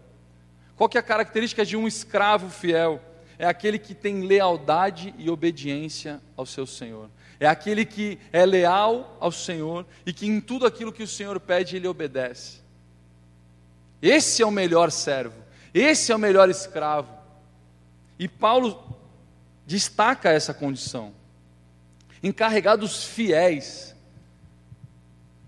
Qual 0.76 0.88
que 0.88 0.96
é 0.96 1.00
a 1.00 1.04
característica 1.04 1.66
de 1.66 1.76
um 1.76 1.88
escravo 1.88 2.52
fiel? 2.52 3.02
É 3.40 3.48
aquele 3.48 3.80
que 3.80 3.96
tem 3.96 4.22
lealdade 4.28 5.12
e 5.18 5.28
obediência 5.28 6.22
ao 6.38 6.46
seu 6.46 6.68
Senhor. 6.68 7.10
É 7.40 7.48
aquele 7.48 7.84
que 7.84 8.20
é 8.32 8.46
leal 8.46 9.18
ao 9.20 9.32
Senhor 9.32 9.88
e 10.06 10.14
que 10.14 10.28
em 10.28 10.40
tudo 10.40 10.68
aquilo 10.68 10.94
que 10.94 11.02
o 11.02 11.08
Senhor 11.08 11.40
pede, 11.40 11.78
ele 11.78 11.88
obedece. 11.88 12.60
Esse 14.00 14.44
é 14.44 14.46
o 14.46 14.52
melhor 14.52 14.92
servo, 14.92 15.42
esse 15.74 16.12
é 16.12 16.16
o 16.16 16.20
melhor 16.20 16.48
escravo. 16.48 17.12
E 18.20 18.28
Paulo 18.28 18.99
destaca 19.70 20.32
essa 20.32 20.52
condição. 20.52 21.14
Encarregados 22.24 23.04
fiéis, 23.04 23.96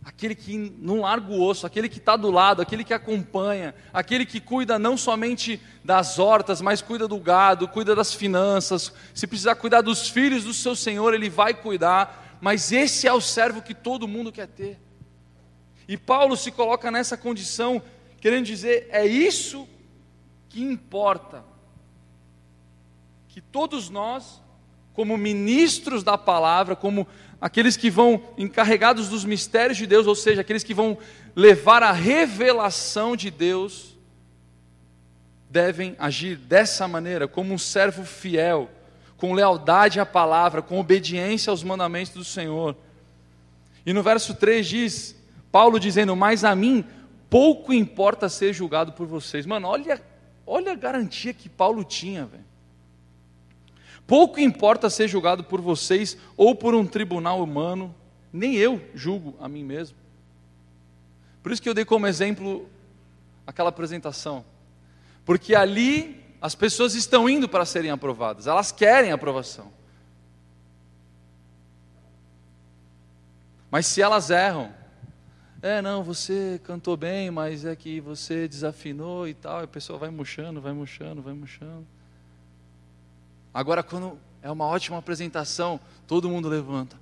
aquele 0.05 0.35
que 0.35 0.55
não 0.77 1.01
larga 1.01 1.33
o 1.33 1.41
osso, 1.41 1.65
aquele 1.65 1.89
que 1.89 1.97
está 1.97 2.15
do 2.15 2.29
lado, 2.29 2.61
aquele 2.61 2.83
que 2.83 2.93
acompanha, 2.93 3.73
aquele 3.91 4.23
que 4.23 4.39
cuida 4.39 4.77
não 4.77 4.95
somente 4.95 5.59
das 5.83 6.19
hortas, 6.19 6.61
mas 6.61 6.83
cuida 6.83 7.07
do 7.07 7.17
gado, 7.17 7.67
cuida 7.67 7.95
das 7.95 8.13
finanças. 8.13 8.93
Se 9.11 9.25
precisar 9.25 9.55
cuidar 9.55 9.81
dos 9.81 10.07
filhos 10.07 10.43
do 10.43 10.53
seu 10.53 10.75
Senhor, 10.75 11.15
ele 11.15 11.27
vai 11.29 11.55
cuidar. 11.55 12.37
Mas 12.39 12.71
esse 12.71 13.07
é 13.07 13.13
o 13.13 13.21
servo 13.21 13.59
que 13.59 13.73
todo 13.73 14.07
mundo 14.07 14.31
quer 14.31 14.47
ter. 14.47 14.79
E 15.87 15.97
Paulo 15.97 16.37
se 16.37 16.51
coloca 16.51 16.91
nessa 16.91 17.17
condição, 17.17 17.81
querendo 18.19 18.45
dizer: 18.45 18.87
é 18.91 19.03
isso 19.03 19.67
que 20.47 20.61
importa 20.61 21.50
que 23.31 23.39
todos 23.39 23.89
nós, 23.89 24.41
como 24.93 25.17
ministros 25.17 26.03
da 26.03 26.17
palavra, 26.17 26.75
como 26.75 27.07
aqueles 27.39 27.77
que 27.77 27.89
vão 27.89 28.21
encarregados 28.37 29.07
dos 29.07 29.23
mistérios 29.23 29.77
de 29.77 29.87
Deus, 29.87 30.05
ou 30.05 30.15
seja, 30.15 30.41
aqueles 30.41 30.65
que 30.65 30.73
vão 30.73 30.97
levar 31.33 31.81
a 31.81 31.93
revelação 31.93 33.15
de 33.15 33.31
Deus, 33.31 33.97
devem 35.49 35.95
agir 35.97 36.35
dessa 36.35 36.89
maneira, 36.89 37.25
como 37.25 37.53
um 37.53 37.57
servo 37.57 38.03
fiel, 38.03 38.69
com 39.15 39.33
lealdade 39.33 39.97
à 39.97 40.05
palavra, 40.05 40.61
com 40.61 40.77
obediência 40.77 41.51
aos 41.51 41.63
mandamentos 41.63 42.11
do 42.11 42.25
Senhor. 42.25 42.75
E 43.85 43.93
no 43.93 44.03
verso 44.03 44.35
3 44.35 44.67
diz, 44.67 45.15
Paulo 45.49 45.79
dizendo: 45.79 46.17
Mas 46.17 46.43
a 46.43 46.53
mim 46.53 46.83
pouco 47.29 47.71
importa 47.71 48.27
ser 48.27 48.51
julgado 48.51 48.91
por 48.91 49.07
vocês. 49.07 49.45
Mano, 49.45 49.69
olha, 49.69 50.01
olha 50.45 50.73
a 50.73 50.75
garantia 50.75 51.33
que 51.33 51.47
Paulo 51.47 51.85
tinha, 51.85 52.25
velho. 52.25 52.50
Pouco 54.05 54.39
importa 54.39 54.89
ser 54.89 55.07
julgado 55.07 55.43
por 55.43 55.61
vocês 55.61 56.17
ou 56.35 56.55
por 56.55 56.75
um 56.75 56.85
tribunal 56.85 57.41
humano, 57.41 57.93
nem 58.31 58.55
eu 58.55 58.81
julgo 58.93 59.35
a 59.39 59.47
mim 59.47 59.63
mesmo. 59.63 59.97
Por 61.41 61.51
isso 61.51 61.61
que 61.61 61.69
eu 61.69 61.73
dei 61.73 61.85
como 61.85 62.07
exemplo 62.07 62.69
aquela 63.45 63.69
apresentação. 63.69 64.45
Porque 65.25 65.55
ali 65.55 66.23
as 66.41 66.55
pessoas 66.55 66.95
estão 66.95 67.29
indo 67.29 67.47
para 67.47 67.65
serem 67.65 67.91
aprovadas, 67.91 68.47
elas 68.47 68.71
querem 68.71 69.11
aprovação. 69.11 69.71
Mas 73.69 73.85
se 73.85 74.01
elas 74.01 74.29
erram, 74.29 74.73
é, 75.61 75.81
não, 75.81 76.03
você 76.03 76.59
cantou 76.63 76.97
bem, 76.97 77.29
mas 77.29 77.63
é 77.63 77.75
que 77.75 78.01
você 78.01 78.47
desafinou 78.47 79.27
e 79.27 79.33
tal, 79.33 79.63
a 79.63 79.67
pessoa 79.67 79.97
vai 79.97 80.09
murchando, 80.09 80.59
vai 80.59 80.73
murchando, 80.73 81.21
vai 81.21 81.33
murchando. 81.33 81.85
Agora, 83.53 83.83
quando 83.83 84.17
é 84.41 84.49
uma 84.49 84.65
ótima 84.65 84.97
apresentação, 84.97 85.79
todo 86.07 86.29
mundo 86.29 86.47
levanta. 86.47 86.97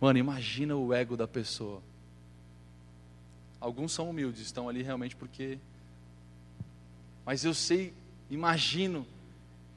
Mano, 0.00 0.18
imagina 0.18 0.74
o 0.76 0.94
ego 0.94 1.16
da 1.16 1.28
pessoa. 1.28 1.82
Alguns 3.60 3.92
são 3.92 4.08
humildes, 4.08 4.40
estão 4.40 4.68
ali 4.68 4.82
realmente 4.82 5.14
porque. 5.14 5.58
Mas 7.26 7.44
eu 7.44 7.52
sei, 7.52 7.92
imagino, 8.30 9.06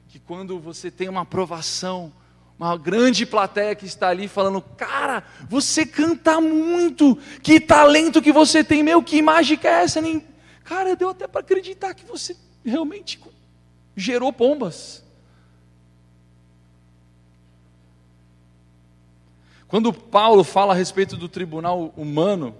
que 0.08 0.18
quando 0.18 0.58
você 0.58 0.90
tem 0.90 1.08
uma 1.08 1.20
aprovação, 1.20 2.12
uma 2.58 2.76
grande 2.78 3.26
plateia 3.26 3.74
que 3.74 3.84
está 3.84 4.08
ali 4.08 4.26
falando: 4.28 4.62
Cara, 4.62 5.24
você 5.48 5.84
canta 5.84 6.40
muito, 6.40 7.16
que 7.42 7.60
talento 7.60 8.22
que 8.22 8.32
você 8.32 8.64
tem, 8.64 8.82
meu, 8.82 9.02
que 9.02 9.20
mágica 9.20 9.68
é 9.68 9.82
essa? 9.82 10.00
Nem... 10.00 10.24
Cara, 10.62 10.96
deu 10.96 11.10
até 11.10 11.26
para 11.26 11.40
acreditar 11.40 11.92
que 11.92 12.06
você 12.06 12.34
realmente 12.64 13.18
gerou 13.96 14.32
pombas. 14.32 15.04
Quando 19.68 19.92
Paulo 19.92 20.44
fala 20.44 20.72
a 20.72 20.76
respeito 20.76 21.16
do 21.16 21.28
tribunal 21.28 21.92
humano, 21.96 22.54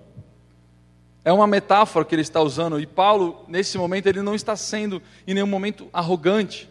é 1.24 1.32
uma 1.32 1.46
metáfora 1.46 2.04
que 2.04 2.14
ele 2.14 2.22
está 2.22 2.40
usando, 2.40 2.78
e 2.78 2.86
Paulo, 2.86 3.44
nesse 3.48 3.78
momento, 3.78 4.06
ele 4.06 4.20
não 4.20 4.34
está 4.34 4.56
sendo 4.56 5.00
em 5.26 5.32
nenhum 5.32 5.46
momento 5.46 5.88
arrogante. 5.92 6.68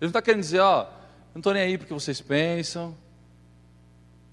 Ele 0.00 0.02
não 0.02 0.08
está 0.08 0.20
querendo 0.20 0.42
dizer, 0.42 0.60
ó, 0.60 0.86
não 1.34 1.40
estou 1.40 1.54
nem 1.54 1.62
aí 1.62 1.78
porque 1.78 1.94
vocês 1.94 2.20
pensam, 2.20 2.96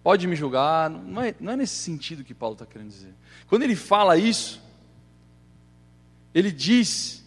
pode 0.03 0.27
me 0.27 0.35
julgar. 0.35 0.89
Não 0.89 1.21
é, 1.21 1.35
não 1.39 1.53
é 1.53 1.55
nesse 1.55 1.75
sentido 1.75 2.23
que 2.23 2.33
Paulo 2.33 2.53
está 2.53 2.65
querendo 2.65 2.89
dizer. 2.89 3.13
Quando 3.47 3.63
ele 3.63 3.75
fala 3.75 4.17
isso, 4.17 4.61
ele 6.33 6.51
diz 6.51 7.23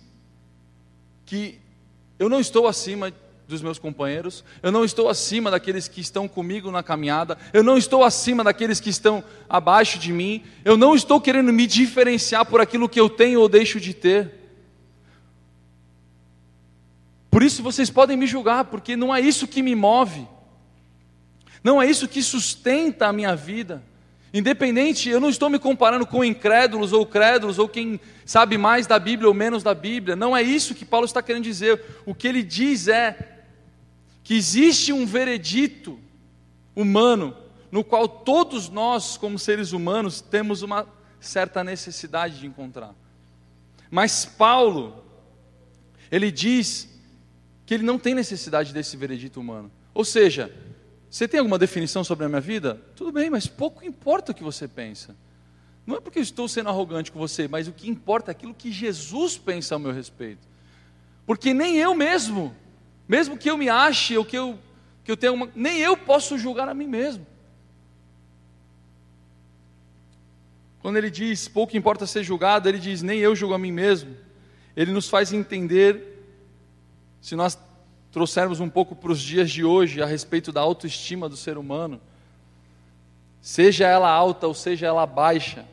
que 1.24 1.60
eu 2.18 2.28
não 2.28 2.40
estou 2.40 2.66
acima 2.66 3.12
dos 3.48 3.62
meus 3.62 3.78
companheiros, 3.78 4.44
eu 4.62 4.70
não 4.70 4.84
estou 4.84 5.08
acima 5.08 5.50
daqueles 5.50 5.88
que 5.88 6.02
estão 6.02 6.28
comigo 6.28 6.70
na 6.70 6.82
caminhada, 6.82 7.38
eu 7.52 7.64
não 7.64 7.78
estou 7.78 8.04
acima 8.04 8.44
daqueles 8.44 8.78
que 8.78 8.90
estão 8.90 9.24
abaixo 9.48 9.98
de 9.98 10.12
mim, 10.12 10.44
eu 10.64 10.76
não 10.76 10.94
estou 10.94 11.18
querendo 11.18 11.50
me 11.50 11.66
diferenciar 11.66 12.44
por 12.44 12.60
aquilo 12.60 12.88
que 12.88 13.00
eu 13.00 13.08
tenho 13.08 13.40
ou 13.40 13.48
deixo 13.48 13.80
de 13.80 13.94
ter. 13.94 14.34
Por 17.30 17.42
isso 17.42 17.62
vocês 17.62 17.88
podem 17.88 18.16
me 18.16 18.26
julgar, 18.26 18.66
porque 18.66 18.96
não 18.96 19.14
é 19.14 19.20
isso 19.20 19.48
que 19.48 19.62
me 19.62 19.74
move, 19.74 20.28
não 21.64 21.80
é 21.80 21.88
isso 21.88 22.06
que 22.06 22.22
sustenta 22.22 23.06
a 23.06 23.12
minha 23.12 23.34
vida. 23.34 23.82
Independente, 24.32 25.08
eu 25.08 25.20
não 25.20 25.30
estou 25.30 25.48
me 25.48 25.58
comparando 25.58 26.06
com 26.06 26.22
incrédulos 26.22 26.92
ou 26.92 27.06
crédulos, 27.06 27.58
ou 27.58 27.68
quem 27.68 27.98
sabe 28.26 28.58
mais 28.58 28.86
da 28.86 28.98
Bíblia 28.98 29.28
ou 29.28 29.34
menos 29.34 29.62
da 29.62 29.74
Bíblia, 29.74 30.14
não 30.14 30.36
é 30.36 30.42
isso 30.42 30.74
que 30.74 30.84
Paulo 30.84 31.06
está 31.06 31.22
querendo 31.22 31.44
dizer. 31.44 31.82
O 32.04 32.14
que 32.14 32.28
ele 32.28 32.42
diz 32.42 32.88
é: 32.88 33.38
que 34.22 34.34
existe 34.34 34.92
um 34.92 35.06
veredito 35.06 35.98
humano 36.76 37.34
no 37.72 37.82
qual 37.82 38.06
todos 38.06 38.68
nós, 38.68 39.16
como 39.16 39.38
seres 39.38 39.72
humanos, 39.72 40.20
temos 40.20 40.62
uma 40.62 40.86
certa 41.20 41.64
necessidade 41.64 42.38
de 42.38 42.46
encontrar. 42.46 42.94
Mas 43.90 44.26
Paulo, 44.26 45.02
ele 46.10 46.30
diz 46.30 46.88
que 47.64 47.74
ele 47.74 47.82
não 47.82 47.98
tem 47.98 48.14
necessidade 48.14 48.72
desse 48.72 48.96
veredito 48.96 49.40
humano. 49.40 49.70
Ou 49.94 50.04
seja, 50.04 50.54
você 51.10 51.26
tem 51.26 51.38
alguma 51.38 51.58
definição 51.58 52.04
sobre 52.04 52.26
a 52.26 52.28
minha 52.28 52.40
vida? 52.40 52.80
Tudo 52.94 53.12
bem, 53.12 53.30
mas 53.30 53.46
pouco 53.46 53.84
importa 53.84 54.32
o 54.32 54.34
que 54.34 54.42
você 54.42 54.68
pensa. 54.68 55.16
Não 55.86 55.96
é 55.96 56.00
porque 56.00 56.18
eu 56.18 56.22
estou 56.22 56.46
sendo 56.48 56.68
arrogante 56.68 57.10
com 57.10 57.18
você, 57.18 57.48
mas 57.48 57.66
o 57.66 57.72
que 57.72 57.88
importa 57.88 58.30
é 58.30 58.32
aquilo 58.32 58.54
que 58.54 58.70
Jesus 58.70 59.38
pensa 59.38 59.74
ao 59.74 59.78
meu 59.78 59.92
respeito. 59.92 60.46
Porque 61.26 61.54
nem 61.54 61.76
eu 61.76 61.94
mesmo 61.94 62.54
mesmo 63.08 63.38
que 63.38 63.50
eu 63.50 63.56
me 63.56 63.70
ache 63.70 64.18
ou 64.18 64.24
que 64.24 64.36
eu, 64.36 64.58
que 65.02 65.10
eu 65.10 65.16
tenha 65.16 65.32
uma. 65.32 65.50
Nem 65.54 65.78
eu 65.78 65.96
posso 65.96 66.36
julgar 66.36 66.68
a 66.68 66.74
mim 66.74 66.86
mesmo. 66.86 67.26
Quando 70.80 70.98
ele 70.98 71.10
diz 71.10 71.48
pouco 71.48 71.76
importa 71.76 72.06
ser 72.06 72.22
julgado, 72.22 72.68
ele 72.68 72.78
diz 72.78 73.00
nem 73.00 73.18
eu 73.18 73.34
julgo 73.34 73.54
a 73.54 73.58
mim 73.58 73.72
mesmo. 73.72 74.14
Ele 74.76 74.92
nos 74.92 75.08
faz 75.08 75.32
entender, 75.32 76.22
se 77.20 77.34
nós 77.34 77.58
trouxermos 78.18 78.58
um 78.58 78.68
pouco 78.68 78.96
para 78.96 79.12
os 79.12 79.20
dias 79.20 79.48
de 79.48 79.64
hoje 79.64 80.02
a 80.02 80.06
respeito 80.06 80.50
da 80.50 80.60
autoestima 80.60 81.28
do 81.28 81.36
ser 81.36 81.56
humano, 81.56 82.00
seja 83.40 83.86
ela 83.86 84.10
alta 84.10 84.48
ou 84.48 84.54
seja 84.54 84.88
ela 84.88 85.06
baixa, 85.06 85.64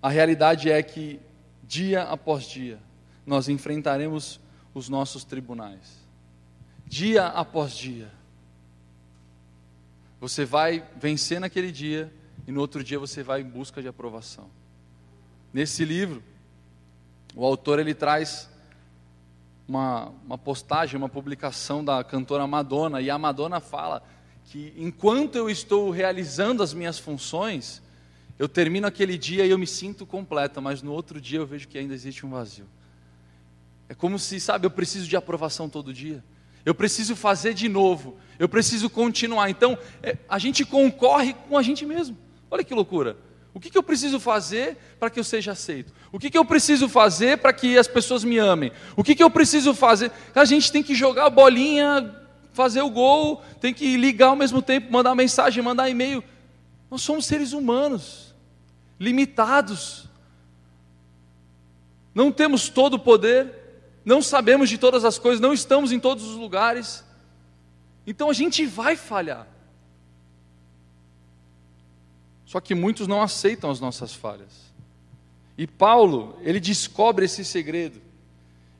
a 0.00 0.08
realidade 0.08 0.70
é 0.70 0.80
que 0.80 1.18
dia 1.64 2.04
após 2.04 2.44
dia 2.44 2.78
nós 3.26 3.48
enfrentaremos 3.48 4.38
os 4.72 4.88
nossos 4.88 5.24
tribunais, 5.24 5.98
dia 6.86 7.26
após 7.26 7.74
dia. 7.74 8.08
Você 10.20 10.44
vai 10.44 10.88
vencer 10.94 11.40
naquele 11.40 11.72
dia 11.72 12.12
e 12.46 12.52
no 12.52 12.60
outro 12.60 12.84
dia 12.84 13.00
você 13.00 13.24
vai 13.24 13.40
em 13.40 13.44
busca 13.44 13.82
de 13.82 13.88
aprovação. 13.88 14.48
Nesse 15.52 15.84
livro, 15.84 16.22
o 17.34 17.44
autor 17.44 17.80
ele 17.80 17.92
traz 17.92 18.48
uma, 19.68 20.12
uma 20.24 20.38
postagem, 20.38 20.96
uma 20.96 21.08
publicação 21.08 21.84
da 21.84 22.02
cantora 22.04 22.46
Madonna, 22.46 23.00
e 23.00 23.10
a 23.10 23.18
Madonna 23.18 23.60
fala 23.60 24.02
que 24.44 24.72
enquanto 24.76 25.36
eu 25.36 25.50
estou 25.50 25.90
realizando 25.90 26.62
as 26.62 26.72
minhas 26.72 26.98
funções, 26.98 27.82
eu 28.38 28.48
termino 28.48 28.86
aquele 28.86 29.18
dia 29.18 29.44
e 29.44 29.50
eu 29.50 29.58
me 29.58 29.66
sinto 29.66 30.06
completa, 30.06 30.60
mas 30.60 30.82
no 30.82 30.92
outro 30.92 31.20
dia 31.20 31.38
eu 31.38 31.46
vejo 31.46 31.66
que 31.66 31.78
ainda 31.78 31.94
existe 31.94 32.24
um 32.24 32.30
vazio. 32.30 32.66
É 33.88 33.94
como 33.94 34.18
se, 34.18 34.38
sabe, 34.40 34.66
eu 34.66 34.70
preciso 34.70 35.08
de 35.08 35.16
aprovação 35.16 35.68
todo 35.68 35.92
dia. 35.92 36.22
Eu 36.64 36.74
preciso 36.74 37.14
fazer 37.14 37.54
de 37.54 37.68
novo. 37.68 38.16
Eu 38.38 38.48
preciso 38.48 38.90
continuar. 38.90 39.48
Então, 39.48 39.78
é, 40.02 40.18
a 40.28 40.38
gente 40.38 40.64
concorre 40.64 41.32
com 41.48 41.56
a 41.56 41.62
gente 41.62 41.86
mesmo. 41.86 42.16
Olha 42.50 42.64
que 42.64 42.74
loucura. 42.74 43.16
O 43.56 43.58
que, 43.58 43.70
que 43.70 43.78
eu 43.78 43.82
preciso 43.82 44.20
fazer 44.20 44.76
para 45.00 45.08
que 45.08 45.18
eu 45.18 45.24
seja 45.24 45.52
aceito? 45.52 45.90
O 46.12 46.18
que, 46.18 46.28
que 46.28 46.36
eu 46.36 46.44
preciso 46.44 46.90
fazer 46.90 47.38
para 47.38 47.54
que 47.54 47.78
as 47.78 47.88
pessoas 47.88 48.22
me 48.22 48.36
amem? 48.36 48.70
O 48.94 49.02
que, 49.02 49.14
que 49.14 49.22
eu 49.22 49.30
preciso 49.30 49.72
fazer? 49.72 50.12
A 50.34 50.44
gente 50.44 50.70
tem 50.70 50.82
que 50.82 50.94
jogar 50.94 51.24
a 51.24 51.30
bolinha, 51.30 52.14
fazer 52.52 52.82
o 52.82 52.90
gol, 52.90 53.42
tem 53.58 53.72
que 53.72 53.96
ligar 53.96 54.26
ao 54.26 54.36
mesmo 54.36 54.60
tempo, 54.60 54.92
mandar 54.92 55.14
mensagem, 55.14 55.64
mandar 55.64 55.88
e-mail. 55.88 56.22
Nós 56.90 57.00
somos 57.00 57.24
seres 57.24 57.54
humanos, 57.54 58.34
limitados. 59.00 60.06
Não 62.14 62.30
temos 62.30 62.68
todo 62.68 62.94
o 62.94 62.98
poder, 62.98 63.54
não 64.04 64.20
sabemos 64.20 64.68
de 64.68 64.76
todas 64.76 65.02
as 65.02 65.18
coisas, 65.18 65.40
não 65.40 65.54
estamos 65.54 65.92
em 65.92 65.98
todos 65.98 66.24
os 66.24 66.36
lugares, 66.36 67.02
então 68.06 68.28
a 68.28 68.34
gente 68.34 68.66
vai 68.66 68.96
falhar. 68.96 69.46
Só 72.56 72.60
que 72.62 72.74
muitos 72.74 73.06
não 73.06 73.20
aceitam 73.20 73.70
as 73.70 73.80
nossas 73.80 74.14
falhas. 74.14 74.72
E 75.58 75.66
Paulo, 75.66 76.38
ele 76.40 76.58
descobre 76.58 77.26
esse 77.26 77.44
segredo. 77.44 78.00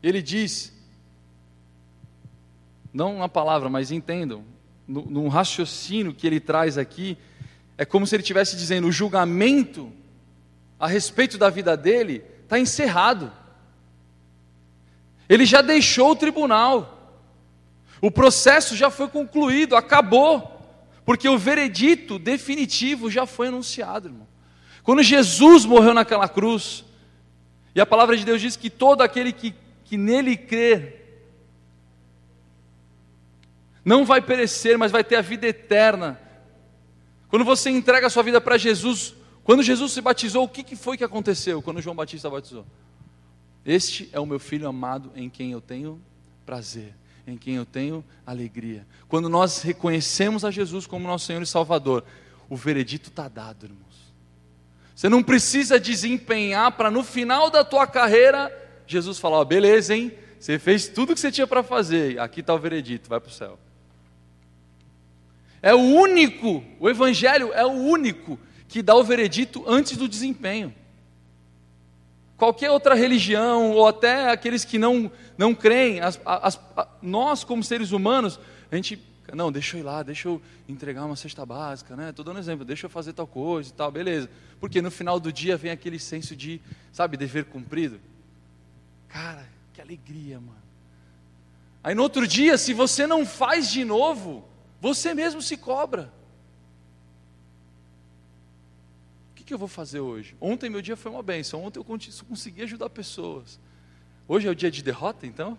Ele 0.02 0.22
diz, 0.22 0.72
não 2.90 3.18
na 3.18 3.28
palavra, 3.28 3.68
mas 3.68 3.90
entendam, 3.90 4.42
no, 4.88 5.28
raciocínio 5.28 6.14
que 6.14 6.26
ele 6.26 6.40
traz 6.40 6.78
aqui, 6.78 7.18
é 7.76 7.84
como 7.84 8.06
se 8.06 8.16
ele 8.16 8.22
estivesse 8.22 8.56
dizendo: 8.56 8.86
o 8.86 8.92
julgamento 8.92 9.92
a 10.80 10.86
respeito 10.86 11.36
da 11.36 11.50
vida 11.50 11.76
dele 11.76 12.24
está 12.44 12.58
encerrado. 12.58 13.30
Ele 15.28 15.44
já 15.44 15.60
deixou 15.60 16.12
o 16.12 16.16
tribunal. 16.16 17.12
O 18.00 18.10
processo 18.10 18.74
já 18.74 18.88
foi 18.88 19.08
concluído, 19.08 19.76
acabou. 19.76 20.55
Porque 21.06 21.28
o 21.28 21.38
veredito 21.38 22.18
definitivo 22.18 23.08
já 23.08 23.24
foi 23.24 23.46
anunciado, 23.46 24.08
irmão. 24.08 24.26
Quando 24.82 25.04
Jesus 25.04 25.64
morreu 25.64 25.94
naquela 25.94 26.28
cruz, 26.28 26.84
e 27.72 27.80
a 27.80 27.86
palavra 27.86 28.16
de 28.16 28.24
Deus 28.24 28.40
diz 28.40 28.56
que 28.56 28.68
todo 28.68 29.02
aquele 29.02 29.32
que, 29.32 29.54
que 29.84 29.96
nele 29.96 30.36
crer, 30.36 31.06
não 33.84 34.04
vai 34.04 34.20
perecer, 34.20 34.76
mas 34.76 34.90
vai 34.90 35.04
ter 35.04 35.14
a 35.14 35.20
vida 35.20 35.46
eterna. 35.46 36.20
Quando 37.28 37.44
você 37.44 37.70
entrega 37.70 38.08
a 38.08 38.10
sua 38.10 38.24
vida 38.24 38.40
para 38.40 38.58
Jesus, 38.58 39.14
quando 39.44 39.62
Jesus 39.62 39.92
se 39.92 40.00
batizou, 40.00 40.42
o 40.42 40.48
que, 40.48 40.64
que 40.64 40.74
foi 40.74 40.96
que 40.96 41.04
aconteceu 41.04 41.62
quando 41.62 41.80
João 41.80 41.94
Batista 41.94 42.28
batizou? 42.28 42.66
Este 43.64 44.08
é 44.12 44.18
o 44.18 44.26
meu 44.26 44.40
filho 44.40 44.68
amado 44.68 45.12
em 45.14 45.30
quem 45.30 45.52
eu 45.52 45.60
tenho 45.60 46.02
prazer, 46.44 46.96
em 47.26 47.36
quem 47.36 47.56
eu 47.56 47.66
tenho 47.66 48.04
alegria. 48.24 48.86
Quando 49.08 49.28
nós 49.28 49.62
reconhecemos 49.62 50.44
a 50.44 50.50
Jesus 50.50 50.86
como 50.86 51.06
nosso 51.06 51.26
Senhor 51.26 51.42
e 51.42 51.46
Salvador, 51.46 52.04
o 52.48 52.56
veredito 52.56 53.08
está 53.08 53.28
dado, 53.28 53.66
irmãos. 53.66 53.86
Você 54.94 55.08
não 55.08 55.22
precisa 55.22 55.78
desempenhar 55.78 56.72
para 56.72 56.90
no 56.90 57.02
final 57.02 57.50
da 57.50 57.64
tua 57.64 57.86
carreira, 57.86 58.52
Jesus 58.86 59.18
falar: 59.18 59.40
oh, 59.40 59.44
beleza, 59.44 59.94
hein? 59.94 60.12
Você 60.38 60.58
fez 60.58 60.88
tudo 60.88 61.10
o 61.10 61.14
que 61.14 61.20
você 61.20 61.32
tinha 61.32 61.46
para 61.46 61.62
fazer, 61.62 62.18
aqui 62.20 62.40
está 62.40 62.54
o 62.54 62.58
veredito, 62.58 63.08
vai 63.08 63.20
para 63.20 63.30
o 63.30 63.32
céu. 63.32 63.58
É 65.60 65.74
o 65.74 65.80
único, 65.80 66.62
o 66.78 66.88
Evangelho 66.88 67.52
é 67.52 67.64
o 67.64 67.72
único 67.72 68.38
que 68.68 68.82
dá 68.82 68.94
o 68.94 69.02
veredito 69.02 69.64
antes 69.66 69.96
do 69.96 70.08
desempenho 70.08 70.72
qualquer 72.36 72.70
outra 72.70 72.94
religião, 72.94 73.72
ou 73.72 73.86
até 73.86 74.30
aqueles 74.30 74.64
que 74.64 74.78
não, 74.78 75.10
não 75.36 75.54
creem, 75.54 76.00
as, 76.00 76.20
as, 76.24 76.60
nós, 77.00 77.44
como 77.44 77.62
seres 77.62 77.92
humanos, 77.92 78.38
a 78.70 78.76
gente, 78.76 78.98
não, 79.32 79.52
deixa 79.52 79.76
eu 79.76 79.80
ir 79.80 79.82
lá, 79.82 80.02
deixa 80.02 80.28
eu 80.28 80.40
entregar 80.68 81.04
uma 81.04 81.16
cesta 81.16 81.44
básica, 81.44 81.94
né? 81.96 82.10
Estou 82.10 82.24
dando 82.24 82.38
exemplo, 82.38 82.64
deixa 82.64 82.86
eu 82.86 82.90
fazer 82.90 83.12
tal 83.12 83.26
coisa 83.26 83.70
e 83.70 83.72
tal, 83.72 83.90
beleza. 83.90 84.30
Porque 84.58 84.80
no 84.80 84.90
final 84.90 85.20
do 85.20 85.32
dia 85.32 85.56
vem 85.56 85.70
aquele 85.70 85.98
senso 85.98 86.34
de, 86.34 86.60
sabe, 86.92 87.16
dever 87.16 87.44
cumprido. 87.44 88.00
Cara, 89.08 89.46
que 89.72 89.80
alegria, 89.80 90.40
mano. 90.40 90.66
Aí 91.82 91.94
no 91.94 92.02
outro 92.02 92.26
dia, 92.26 92.58
se 92.58 92.72
você 92.72 93.06
não 93.06 93.24
faz 93.24 93.70
de 93.70 93.84
novo, 93.84 94.44
você 94.80 95.14
mesmo 95.14 95.40
se 95.40 95.56
cobra. 95.56 96.12
que 99.46 99.54
eu 99.54 99.58
vou 99.58 99.68
fazer 99.68 100.00
hoje? 100.00 100.36
Ontem 100.40 100.68
meu 100.68 100.82
dia 100.82 100.96
foi 100.96 101.10
uma 101.10 101.22
benção, 101.22 101.64
ontem 101.64 101.78
eu 101.78 101.84
consegui 101.84 102.62
ajudar 102.62 102.90
pessoas. 102.90 103.60
Hoje 104.28 104.48
é 104.48 104.50
o 104.50 104.54
dia 104.54 104.70
de 104.70 104.82
derrota, 104.82 105.26
então? 105.26 105.56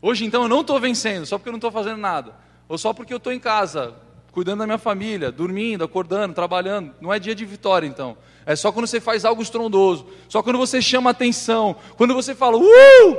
Hoje, 0.00 0.24
então, 0.24 0.42
eu 0.42 0.48
não 0.48 0.62
estou 0.62 0.80
vencendo, 0.80 1.24
só 1.24 1.38
porque 1.38 1.48
eu 1.48 1.52
não 1.52 1.58
estou 1.58 1.70
fazendo 1.70 1.98
nada. 1.98 2.34
Ou 2.68 2.76
só 2.76 2.92
porque 2.92 3.12
eu 3.12 3.18
estou 3.18 3.32
em 3.32 3.38
casa, 3.38 3.94
cuidando 4.32 4.60
da 4.60 4.66
minha 4.66 4.78
família, 4.78 5.30
dormindo, 5.30 5.84
acordando, 5.84 6.34
trabalhando. 6.34 6.92
Não 7.00 7.12
é 7.12 7.18
dia 7.18 7.34
de 7.34 7.44
vitória, 7.44 7.86
então. 7.86 8.16
É 8.44 8.56
só 8.56 8.72
quando 8.72 8.86
você 8.88 9.00
faz 9.00 9.24
algo 9.24 9.42
estrondoso. 9.42 10.06
Só 10.28 10.42
quando 10.42 10.58
você 10.58 10.82
chama 10.82 11.10
atenção. 11.10 11.76
Quando 11.96 12.14
você 12.14 12.34
fala, 12.34 12.58
uh! 12.58 13.16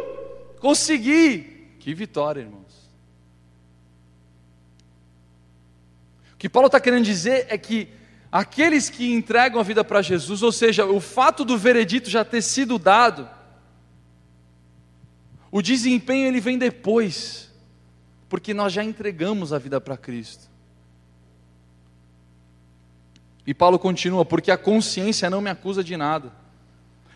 Consegui! 0.59 1.75
Que 1.79 1.93
vitória, 1.93 2.41
irmãos. 2.41 2.63
O 6.33 6.37
que 6.37 6.49
Paulo 6.49 6.67
está 6.67 6.79
querendo 6.79 7.05
dizer 7.05 7.45
é 7.49 7.57
que 7.57 7.87
aqueles 8.29 8.89
que 8.89 9.13
entregam 9.13 9.59
a 9.59 9.63
vida 9.63 9.83
para 9.83 10.01
Jesus, 10.01 10.43
ou 10.43 10.51
seja, 10.51 10.85
o 10.85 10.99
fato 10.99 11.45
do 11.45 11.57
veredito 11.57 12.09
já 12.09 12.25
ter 12.25 12.41
sido 12.41 12.77
dado, 12.77 13.29
o 15.53 15.61
desempenho 15.61 16.25
ele 16.25 16.39
vem 16.39 16.57
depois, 16.57 17.47
porque 18.27 18.55
nós 18.55 18.73
já 18.73 18.83
entregamos 18.83 19.53
a 19.53 19.59
vida 19.59 19.79
para 19.79 19.95
Cristo. 19.95 20.49
E 23.45 23.53
Paulo 23.53 23.77
continua: 23.77 24.25
porque 24.25 24.49
a 24.49 24.57
consciência 24.57 25.29
não 25.29 25.41
me 25.41 25.51
acusa 25.51 25.83
de 25.83 25.95
nada, 25.95 26.33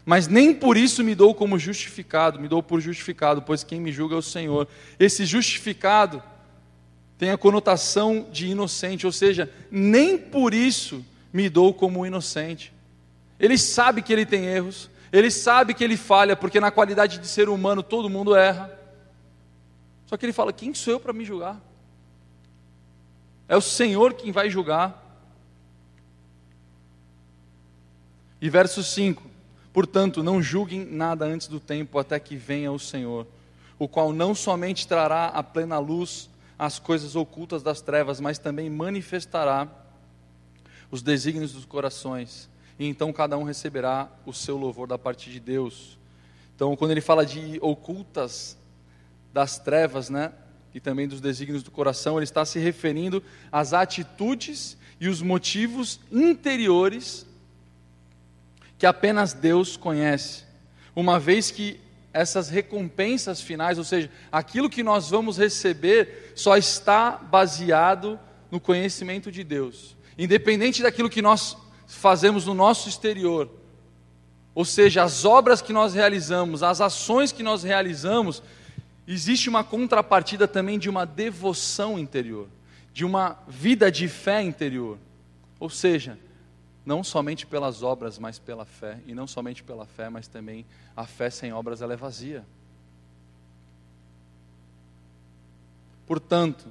mas 0.05 0.27
nem 0.27 0.53
por 0.53 0.77
isso 0.77 1.03
me 1.03 1.15
dou 1.15 1.33
como 1.33 1.57
justificado, 1.57 2.39
me 2.39 2.47
dou 2.47 2.61
por 2.61 2.79
justificado, 2.79 3.41
pois 3.41 3.63
quem 3.63 3.81
me 3.81 3.91
julga 3.91 4.13
é 4.13 4.19
o 4.19 4.21
Senhor. 4.21 4.67
Esse 4.99 5.25
justificado 5.25 6.21
tem 7.17 7.31
a 7.31 7.39
conotação 7.39 8.27
de 8.31 8.49
inocente, 8.49 9.07
ou 9.07 9.11
seja, 9.11 9.51
nem 9.71 10.15
por 10.15 10.53
isso 10.53 11.03
me 11.33 11.49
dou 11.49 11.73
como 11.73 12.05
inocente. 12.05 12.71
Ele 13.39 13.57
sabe 13.57 14.03
que 14.03 14.13
ele 14.13 14.27
tem 14.27 14.45
erros, 14.45 14.91
ele 15.17 15.31
sabe 15.31 15.73
que 15.73 15.83
ele 15.83 15.97
falha, 15.97 16.35
porque 16.35 16.59
na 16.59 16.69
qualidade 16.69 17.17
de 17.17 17.27
ser 17.27 17.49
humano 17.49 17.81
todo 17.81 18.09
mundo 18.09 18.35
erra. 18.35 18.71
Só 20.05 20.15
que 20.15 20.25
ele 20.25 20.33
fala: 20.33 20.53
quem 20.53 20.73
sou 20.73 20.93
eu 20.93 20.99
para 20.99 21.13
me 21.13 21.25
julgar? 21.25 21.59
É 23.47 23.55
o 23.55 23.61
Senhor 23.61 24.13
quem 24.13 24.31
vai 24.31 24.49
julgar. 24.49 25.03
E 28.39 28.49
verso 28.49 28.83
5: 28.83 29.23
Portanto, 29.73 30.23
não 30.23 30.41
julguem 30.41 30.85
nada 30.85 31.25
antes 31.25 31.47
do 31.47 31.59
tempo, 31.59 31.97
até 31.97 32.19
que 32.19 32.35
venha 32.35 32.71
o 32.71 32.79
Senhor, 32.79 33.25
o 33.79 33.87
qual 33.87 34.13
não 34.13 34.35
somente 34.35 34.87
trará 34.87 35.27
a 35.27 35.41
plena 35.41 35.79
luz 35.79 36.29
as 36.59 36.79
coisas 36.79 37.15
ocultas 37.15 37.61
das 37.61 37.81
trevas, 37.81 38.19
mas 38.19 38.39
também 38.39 38.69
manifestará 38.69 39.67
os 40.89 41.01
desígnios 41.01 41.53
dos 41.53 41.65
corações, 41.65 42.49
e 42.79 42.85
então 42.87 43.11
cada 43.11 43.37
um 43.37 43.43
receberá 43.43 44.09
o 44.25 44.33
seu 44.33 44.57
louvor 44.57 44.87
da 44.87 44.97
parte 44.97 45.29
de 45.29 45.39
Deus. 45.39 45.97
Então, 46.55 46.75
quando 46.75 46.91
ele 46.91 47.01
fala 47.01 47.25
de 47.25 47.59
ocultas 47.61 48.57
das 49.33 49.59
trevas, 49.59 50.09
né, 50.09 50.31
e 50.73 50.79
também 50.79 51.07
dos 51.07 51.21
desígnios 51.21 51.63
do 51.63 51.71
coração, 51.71 52.17
ele 52.17 52.23
está 52.23 52.45
se 52.45 52.59
referindo 52.59 53.23
às 53.51 53.73
atitudes 53.73 54.77
e 54.99 55.07
os 55.07 55.21
motivos 55.21 55.99
interiores 56.11 57.25
que 58.77 58.85
apenas 58.85 59.33
Deus 59.33 59.75
conhece. 59.75 60.43
Uma 60.95 61.19
vez 61.19 61.49
que 61.49 61.79
essas 62.13 62.49
recompensas 62.49 63.41
finais, 63.41 63.77
ou 63.77 63.83
seja, 63.83 64.09
aquilo 64.31 64.69
que 64.69 64.83
nós 64.83 65.09
vamos 65.09 65.37
receber, 65.37 66.31
só 66.35 66.57
está 66.57 67.11
baseado 67.11 68.19
no 68.49 68.59
conhecimento 68.59 69.31
de 69.31 69.43
Deus. 69.43 69.95
Independente 70.17 70.81
daquilo 70.81 71.09
que 71.09 71.21
nós 71.21 71.55
fazemos 71.95 72.45
no 72.45 72.53
nosso 72.53 72.89
exterior, 72.89 73.49
ou 74.53 74.65
seja, 74.65 75.03
as 75.03 75.23
obras 75.23 75.61
que 75.61 75.71
nós 75.71 75.93
realizamos, 75.93 76.63
as 76.63 76.81
ações 76.81 77.31
que 77.31 77.43
nós 77.43 77.63
realizamos, 77.63 78.41
existe 79.07 79.47
uma 79.47 79.63
contrapartida 79.63 80.47
também 80.47 80.79
de 80.79 80.89
uma 80.89 81.05
devoção 81.05 81.97
interior, 81.97 82.47
de 82.91 83.05
uma 83.05 83.37
vida 83.47 83.91
de 83.91 84.07
fé 84.07 84.41
interior. 84.41 84.97
Ou 85.59 85.69
seja, 85.69 86.17
não 86.83 87.03
somente 87.03 87.45
pelas 87.45 87.83
obras, 87.83 88.17
mas 88.17 88.39
pela 88.39 88.65
fé, 88.65 88.99
e 89.05 89.13
não 89.13 89.27
somente 89.27 89.63
pela 89.63 89.85
fé, 89.85 90.09
mas 90.09 90.27
também 90.27 90.65
a 90.95 91.05
fé 91.05 91.29
sem 91.29 91.53
obras 91.53 91.81
ela 91.81 91.93
é 91.93 91.97
vazia. 91.97 92.43
Portanto, 96.07 96.65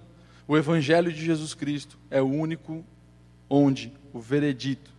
o 0.49 0.57
Evangelho 0.57 1.13
de 1.13 1.25
Jesus 1.25 1.55
Cristo 1.55 1.97
é 2.11 2.21
o 2.21 2.27
único 2.27 2.85
onde 3.49 3.93
o 4.13 4.19
veredito 4.19 4.96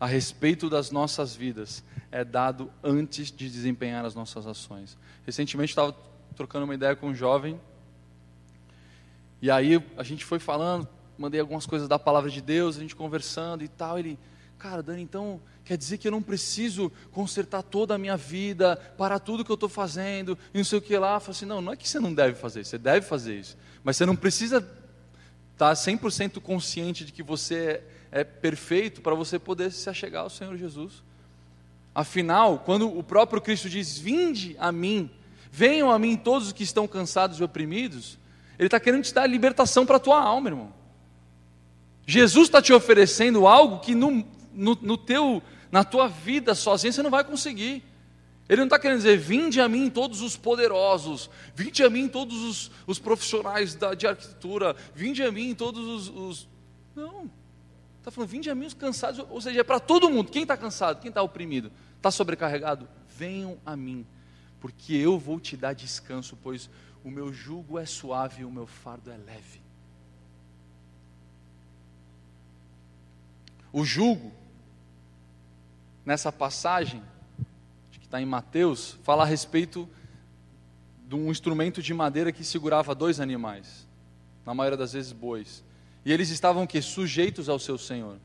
a 0.00 0.06
respeito 0.06 0.70
das 0.70 0.90
nossas 0.90 1.36
vidas 1.36 1.84
é 2.10 2.24
dado 2.24 2.72
antes 2.82 3.30
de 3.30 3.48
desempenhar 3.50 4.04
as 4.04 4.14
nossas 4.14 4.46
ações. 4.46 4.96
Recentemente 5.24 5.70
estava 5.70 5.94
trocando 6.34 6.64
uma 6.64 6.74
ideia 6.74 6.96
com 6.96 7.08
um 7.08 7.14
jovem, 7.14 7.60
e 9.42 9.50
aí 9.50 9.82
a 9.96 10.02
gente 10.02 10.24
foi 10.24 10.38
falando, 10.38 10.88
mandei 11.16 11.40
algumas 11.40 11.66
coisas 11.66 11.86
da 11.86 11.98
palavra 11.98 12.30
de 12.30 12.40
Deus, 12.40 12.76
a 12.76 12.80
gente 12.80 12.96
conversando 12.96 13.62
e 13.62 13.68
tal, 13.68 13.98
ele 13.98 14.18
Cara, 14.60 14.82
Dani, 14.82 15.00
então 15.00 15.40
quer 15.64 15.78
dizer 15.78 15.96
que 15.96 16.06
eu 16.06 16.12
não 16.12 16.20
preciso 16.20 16.92
consertar 17.12 17.62
toda 17.62 17.94
a 17.94 17.98
minha 17.98 18.14
vida, 18.14 18.76
parar 18.76 19.18
tudo 19.18 19.42
que 19.42 19.50
eu 19.50 19.54
estou 19.54 19.70
fazendo, 19.70 20.36
e 20.52 20.58
não 20.58 20.64
sei 20.64 20.78
o 20.78 20.82
que 20.82 20.94
lá. 20.98 21.14
Eu 21.14 21.20
falo 21.20 21.30
assim, 21.30 21.46
não, 21.46 21.62
não 21.62 21.72
é 21.72 21.76
que 21.76 21.88
você 21.88 21.98
não 21.98 22.12
deve 22.12 22.36
fazer 22.36 22.66
você 22.66 22.76
deve 22.76 23.06
fazer 23.06 23.40
isso. 23.40 23.56
Mas 23.82 23.96
você 23.96 24.04
não 24.04 24.14
precisa 24.14 24.58
estar 24.58 25.70
tá 25.70 25.72
100% 25.72 26.42
consciente 26.42 27.06
de 27.06 27.12
que 27.12 27.22
você 27.22 27.82
é 28.12 28.24
perfeito 28.24 29.00
para 29.00 29.14
você 29.14 29.38
poder 29.38 29.70
se 29.70 29.88
achegar 29.88 30.22
ao 30.22 30.30
Senhor 30.30 30.56
Jesus. 30.56 31.02
Afinal, 31.94 32.60
quando 32.60 32.86
o 32.88 33.02
próprio 33.02 33.40
Cristo 33.40 33.68
diz, 33.68 33.98
vinde 33.98 34.56
a 34.58 34.70
mim, 34.70 35.10
venham 35.50 35.90
a 35.90 35.98
mim 35.98 36.16
todos 36.16 36.48
os 36.48 36.52
que 36.52 36.62
estão 36.62 36.86
cansados 36.86 37.38
e 37.38 37.44
oprimidos, 37.44 38.18
Ele 38.58 38.66
está 38.66 38.78
querendo 38.78 39.04
te 39.04 39.14
dar 39.14 39.26
libertação 39.26 39.84
para 39.84 39.96
a 39.96 40.00
tua 40.00 40.20
alma, 40.20 40.50
irmão. 40.50 40.72
Jesus 42.06 42.48
está 42.48 42.60
te 42.60 42.72
oferecendo 42.72 43.46
algo 43.46 43.80
que 43.80 43.94
no, 43.94 44.26
no, 44.52 44.76
no 44.80 44.96
teu, 44.96 45.42
na 45.70 45.84
tua 45.84 46.08
vida 46.08 46.54
sozinho 46.54 46.92
você 46.92 47.02
não 47.02 47.10
vai 47.10 47.24
conseguir. 47.24 47.84
Ele 48.48 48.58
não 48.58 48.66
está 48.66 48.80
querendo 48.80 48.98
dizer, 48.98 49.16
vinde 49.16 49.60
a 49.60 49.68
mim 49.68 49.88
todos 49.88 50.20
os 50.22 50.36
poderosos, 50.36 51.30
vinde 51.54 51.84
a 51.84 51.88
mim 51.88 52.08
todos 52.08 52.42
os, 52.42 52.70
os 52.84 52.98
profissionais 52.98 53.76
da, 53.76 53.94
de 53.94 54.08
arquitetura, 54.08 54.74
vinde 54.92 55.22
a 55.22 55.30
mim 55.30 55.54
todos 55.54 55.86
os. 55.86 56.08
os... 56.08 56.48
Não. 56.96 57.30
Está 58.00 58.10
falando, 58.10 58.30
vinde 58.30 58.48
a 58.48 58.54
mim 58.54 58.64
os 58.64 58.72
cansados, 58.72 59.24
ou 59.28 59.40
seja, 59.42 59.60
é 59.60 59.62
para 59.62 59.78
todo 59.78 60.08
mundo. 60.08 60.30
Quem 60.30 60.42
está 60.42 60.56
cansado, 60.56 61.00
quem 61.00 61.10
está 61.10 61.22
oprimido, 61.22 61.70
está 61.96 62.10
sobrecarregado, 62.10 62.88
venham 63.08 63.58
a 63.64 63.76
mim, 63.76 64.06
porque 64.58 64.94
eu 64.94 65.18
vou 65.18 65.38
te 65.38 65.54
dar 65.54 65.74
descanso, 65.74 66.36
pois 66.42 66.70
o 67.04 67.10
meu 67.10 67.30
jugo 67.30 67.78
é 67.78 67.84
suave 67.84 68.40
e 68.40 68.44
o 68.44 68.50
meu 68.50 68.66
fardo 68.66 69.10
é 69.10 69.18
leve. 69.18 69.60
O 73.70 73.84
jugo 73.84 74.32
nessa 76.04 76.32
passagem, 76.32 77.02
que 77.92 78.06
está 78.06 78.20
em 78.20 78.26
Mateus, 78.26 78.98
fala 79.02 79.24
a 79.24 79.26
respeito 79.26 79.86
de 81.06 81.14
um 81.14 81.30
instrumento 81.30 81.82
de 81.82 81.92
madeira 81.92 82.32
que 82.32 82.44
segurava 82.44 82.94
dois 82.94 83.20
animais, 83.20 83.86
na 84.46 84.54
maioria 84.54 84.78
das 84.78 84.94
vezes 84.94 85.12
bois. 85.12 85.62
E 86.04 86.12
eles 86.12 86.30
estavam 86.30 86.66
que 86.66 86.80
sujeitos 86.80 87.48
ao 87.48 87.58
seu 87.58 87.76
Senhor. 87.76 88.16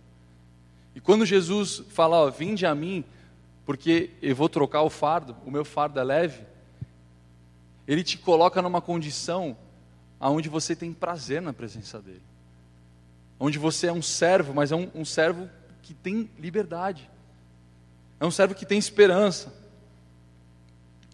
E 0.93 1.01
quando 1.01 1.25
Jesus 1.25 1.83
fala, 1.89 2.17
ó, 2.17 2.29
vinde 2.29 2.65
a 2.65 2.73
mim, 2.73 3.03
porque 3.65 4.11
eu 4.21 4.35
vou 4.35 4.47
trocar 4.47 4.81
o 4.83 4.89
fardo, 4.89 5.35
o 5.45 5.51
meu 5.51 5.65
fardo 5.65 5.99
é 5.99 6.03
leve, 6.03 6.43
ele 7.87 8.03
te 8.03 8.17
coloca 8.17 8.61
numa 8.61 8.81
condição 8.81 9.57
aonde 10.19 10.49
você 10.49 10.75
tem 10.75 10.93
prazer 10.93 11.41
na 11.41 11.53
presença 11.53 12.01
dele. 12.01 12.23
Onde 13.39 13.59
você 13.59 13.87
é 13.87 13.93
um 13.93 14.01
servo, 14.01 14.53
mas 14.53 14.71
é 14.71 14.75
um, 14.75 14.89
um 14.95 15.05
servo 15.05 15.49
que 15.81 15.93
tem 15.93 16.29
liberdade. 16.39 17.09
É 18.19 18.25
um 18.25 18.31
servo 18.31 18.55
que 18.55 18.65
tem 18.65 18.77
esperança. 18.77 19.53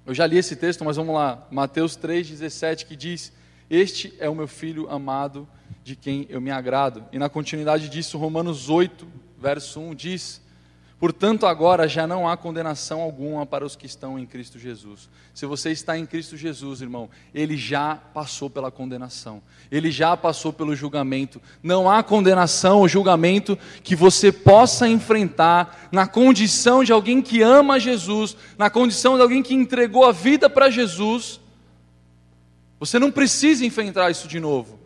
Eu 0.05 0.13
já 0.13 0.25
li 0.25 0.37
esse 0.37 0.55
texto, 0.55 0.85
mas 0.85 0.95
vamos 0.95 1.15
lá. 1.15 1.45
Mateus 1.49 1.97
3,17 1.97 2.85
que 2.85 2.95
diz: 2.95 3.33
Este 3.69 4.13
é 4.19 4.29
o 4.29 4.35
meu 4.35 4.47
filho 4.47 4.89
amado, 4.89 5.47
de 5.83 5.95
quem 5.95 6.25
eu 6.29 6.39
me 6.39 6.51
agrado. 6.51 7.05
E 7.11 7.19
na 7.19 7.29
continuidade 7.29 7.89
disso, 7.89 8.17
Romanos 8.17 8.69
8, 8.69 9.07
verso 9.39 9.79
1 9.79 9.95
diz: 9.95 10.41
Portanto, 11.01 11.47
agora 11.47 11.87
já 11.87 12.05
não 12.05 12.29
há 12.29 12.37
condenação 12.37 13.01
alguma 13.01 13.43
para 13.43 13.65
os 13.65 13.75
que 13.75 13.87
estão 13.87 14.19
em 14.19 14.25
Cristo 14.27 14.59
Jesus. 14.59 15.09
Se 15.33 15.47
você 15.47 15.71
está 15.71 15.97
em 15.97 16.05
Cristo 16.05 16.37
Jesus, 16.37 16.79
irmão, 16.79 17.09
ele 17.33 17.57
já 17.57 17.95
passou 17.95 18.51
pela 18.51 18.69
condenação, 18.69 19.41
ele 19.71 19.89
já 19.89 20.15
passou 20.15 20.53
pelo 20.53 20.75
julgamento. 20.75 21.41
Não 21.63 21.89
há 21.89 22.03
condenação 22.03 22.81
ou 22.81 22.87
julgamento 22.87 23.57
que 23.83 23.95
você 23.95 24.31
possa 24.31 24.87
enfrentar 24.87 25.89
na 25.91 26.05
condição 26.05 26.83
de 26.83 26.91
alguém 26.91 27.19
que 27.19 27.41
ama 27.41 27.79
Jesus, 27.79 28.37
na 28.55 28.69
condição 28.69 29.15
de 29.15 29.23
alguém 29.23 29.41
que 29.41 29.55
entregou 29.55 30.05
a 30.05 30.11
vida 30.11 30.51
para 30.51 30.69
Jesus. 30.69 31.41
Você 32.79 32.99
não 32.99 33.11
precisa 33.11 33.65
enfrentar 33.65 34.11
isso 34.11 34.27
de 34.27 34.39
novo. 34.39 34.80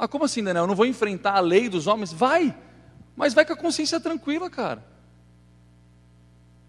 Ah, 0.00 0.08
como 0.08 0.24
assim, 0.24 0.42
Daniel? 0.42 0.62
Eu 0.62 0.66
não 0.66 0.74
vou 0.74 0.86
enfrentar 0.86 1.34
a 1.34 1.40
lei 1.40 1.68
dos 1.68 1.86
homens? 1.86 2.10
Vai, 2.10 2.56
mas 3.14 3.34
vai 3.34 3.44
com 3.44 3.52
a 3.52 3.56
consciência 3.56 4.00
tranquila, 4.00 4.48
cara. 4.48 4.82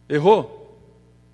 Errou? 0.09 0.77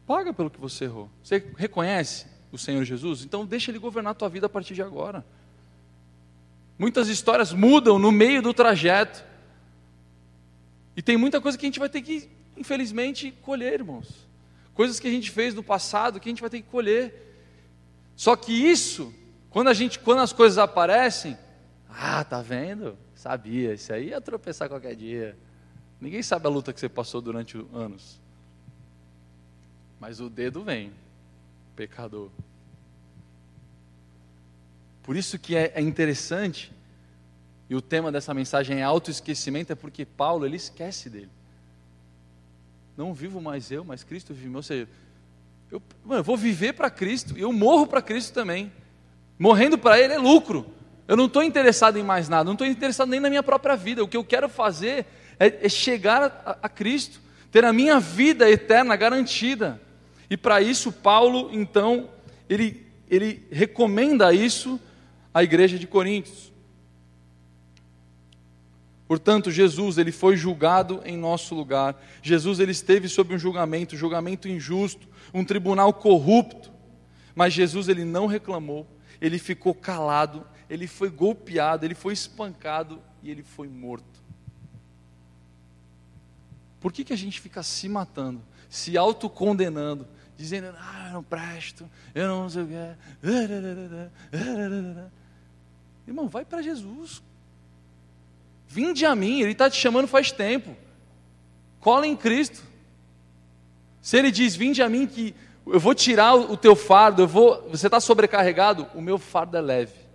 Paga 0.05 0.31
pelo 0.31 0.51
que 0.51 0.59
você 0.59 0.83
errou. 0.83 1.09
Você 1.23 1.43
reconhece 1.57 2.27
o 2.51 2.57
Senhor 2.57 2.83
Jesus? 2.83 3.23
Então 3.23 3.47
deixa 3.47 3.71
Ele 3.71 3.79
governar 3.79 4.11
a 4.11 4.13
tua 4.13 4.29
vida 4.29 4.45
a 4.45 4.49
partir 4.49 4.75
de 4.75 4.83
agora. 4.83 5.25
Muitas 6.77 7.07
histórias 7.07 7.51
mudam 7.51 7.97
no 7.97 8.11
meio 8.11 8.43
do 8.43 8.53
trajeto. 8.53 9.25
E 10.95 11.01
tem 11.01 11.17
muita 11.17 11.41
coisa 11.41 11.57
que 11.57 11.65
a 11.65 11.67
gente 11.67 11.79
vai 11.79 11.89
ter 11.89 12.03
que, 12.03 12.29
infelizmente, 12.55 13.31
colher, 13.41 13.73
irmãos. 13.73 14.27
Coisas 14.75 14.99
que 14.99 15.07
a 15.07 15.11
gente 15.11 15.31
fez 15.31 15.55
no 15.55 15.63
passado 15.63 16.19
que 16.19 16.29
a 16.29 16.31
gente 16.31 16.41
vai 16.41 16.49
ter 16.51 16.61
que 16.61 16.69
colher. 16.69 17.41
Só 18.15 18.35
que 18.35 18.53
isso, 18.53 19.11
quando 19.49 19.69
a 19.69 19.73
gente, 19.73 19.97
quando 19.97 20.19
as 20.19 20.31
coisas 20.31 20.59
aparecem, 20.59 21.35
ah, 21.89 22.23
tá 22.23 22.41
vendo? 22.41 22.97
Sabia, 23.15 23.73
isso 23.73 23.91
aí 23.91 24.09
ia 24.09 24.21
tropeçar 24.21 24.67
qualquer 24.69 24.95
dia. 24.95 25.37
Ninguém 25.99 26.21
sabe 26.21 26.45
a 26.45 26.49
luta 26.49 26.71
que 26.71 26.79
você 26.79 26.89
passou 26.89 27.21
durante 27.21 27.57
anos. 27.73 28.19
Mas 29.99 30.19
o 30.19 30.29
dedo 30.29 30.63
vem, 30.63 30.91
pecador. 31.75 32.29
Por 35.01 35.15
isso 35.15 35.39
que 35.39 35.55
é, 35.55 35.71
é 35.73 35.81
interessante, 35.81 36.71
e 37.69 37.75
o 37.75 37.81
tema 37.81 38.11
dessa 38.11 38.33
mensagem 38.33 38.79
é 38.79 38.83
autoesquecimento, 38.83 39.71
é 39.71 39.75
porque 39.75 40.05
Paulo, 40.05 40.45
ele 40.45 40.55
esquece 40.55 41.09
dele. 41.09 41.29
Não 42.95 43.13
vivo 43.13 43.41
mais 43.41 43.71
eu, 43.71 43.83
mas 43.83 44.03
Cristo 44.03 44.33
vive. 44.33 44.55
Ou 44.55 44.63
seja, 44.63 44.87
eu, 45.71 45.81
mano, 46.03 46.19
eu 46.19 46.23
vou 46.23 46.37
viver 46.37 46.73
para 46.73 46.89
Cristo, 46.89 47.37
e 47.37 47.41
eu 47.41 47.51
morro 47.51 47.87
para 47.87 48.01
Cristo 48.01 48.33
também. 48.33 48.71
Morrendo 49.37 49.77
para 49.77 49.99
Ele 49.99 50.13
é 50.13 50.17
lucro. 50.17 50.76
Eu 51.07 51.15
não 51.15 51.25
estou 51.25 51.41
interessado 51.41 51.97
em 51.97 52.03
mais 52.03 52.27
nada, 52.27 52.43
não 52.43 52.53
estou 52.53 52.67
interessado 52.67 53.07
nem 53.07 53.19
na 53.19 53.29
minha 53.29 53.43
própria 53.43 53.75
vida. 53.75 54.03
O 54.03 54.07
que 54.07 54.17
eu 54.17 54.23
quero 54.23 54.49
fazer 54.49 55.05
é, 55.39 55.65
é 55.65 55.69
chegar 55.69 56.43
a, 56.45 56.57
a 56.63 56.69
Cristo, 56.69 57.21
ter 57.51 57.63
a 57.63 57.71
minha 57.71 57.99
vida 57.99 58.49
eterna 58.49 58.95
garantida. 58.95 59.81
E 60.29 60.35
para 60.35 60.61
isso, 60.61 60.91
Paulo, 60.91 61.49
então, 61.53 62.09
ele, 62.49 62.85
ele 63.09 63.47
recomenda 63.49 64.33
isso 64.33 64.79
à 65.33 65.43
igreja 65.43 65.79
de 65.79 65.87
Coríntios. 65.87 66.51
Portanto, 69.07 69.49
Jesus, 69.49 69.97
ele 69.97 70.11
foi 70.11 70.35
julgado 70.35 71.01
em 71.05 71.15
nosso 71.15 71.55
lugar. 71.55 71.95
Jesus, 72.21 72.59
ele 72.59 72.73
esteve 72.73 73.07
sob 73.07 73.33
um 73.33 73.39
julgamento, 73.39 73.95
um 73.95 73.97
julgamento 73.97 74.49
injusto, 74.49 75.07
um 75.33 75.45
tribunal 75.45 75.93
corrupto. 75.93 76.69
Mas 77.33 77.53
Jesus, 77.53 77.87
ele 77.87 78.03
não 78.03 78.25
reclamou, 78.25 78.85
ele 79.21 79.39
ficou 79.39 79.73
calado, 79.73 80.45
ele 80.69 80.87
foi 80.87 81.09
golpeado, 81.09 81.85
ele 81.85 81.95
foi 81.95 82.13
espancado 82.13 83.01
e 83.23 83.31
ele 83.31 83.43
foi 83.43 83.67
morto. 83.67 84.05
Por 86.79 86.91
que, 86.91 87.03
que 87.03 87.13
a 87.13 87.17
gente 87.17 87.39
fica 87.41 87.63
se 87.63 87.89
matando, 87.89 88.41
se 88.69 88.97
autocondenando, 88.97 90.07
dizendo, 90.37 90.75
ah, 90.77 91.07
eu 91.07 91.13
não 91.13 91.23
presto, 91.23 91.89
eu 92.13 92.27
não 92.27 92.49
sei 92.49 92.63
o 92.63 92.67
que. 92.67 92.73
Irmão, 96.07 96.27
vai 96.27 96.45
para 96.45 96.61
Jesus. 96.61 97.21
Vinde 98.67 99.05
a 99.05 99.15
mim, 99.15 99.41
Ele 99.41 99.53
está 99.53 99.69
te 99.69 99.77
chamando 99.77 100.07
faz 100.07 100.31
tempo. 100.31 100.75
Cola 101.79 102.05
em 102.05 102.15
Cristo. 102.15 102.61
Se 104.01 104.17
Ele 104.17 104.31
diz, 104.31 104.55
vinde 104.55 104.83
a 104.83 104.89
mim 104.89 105.07
que 105.07 105.33
eu 105.65 105.79
vou 105.79 105.95
tirar 105.95 106.35
o 106.35 106.55
teu 106.55 106.75
fardo, 106.75 107.23
eu 107.23 107.27
vou, 107.27 107.69
você 107.69 107.87
está 107.87 107.99
sobrecarregado, 107.99 108.87
o 108.93 109.01
meu 109.01 109.17
fardo 109.17 109.57
é 109.57 109.61
leve. 109.61 110.06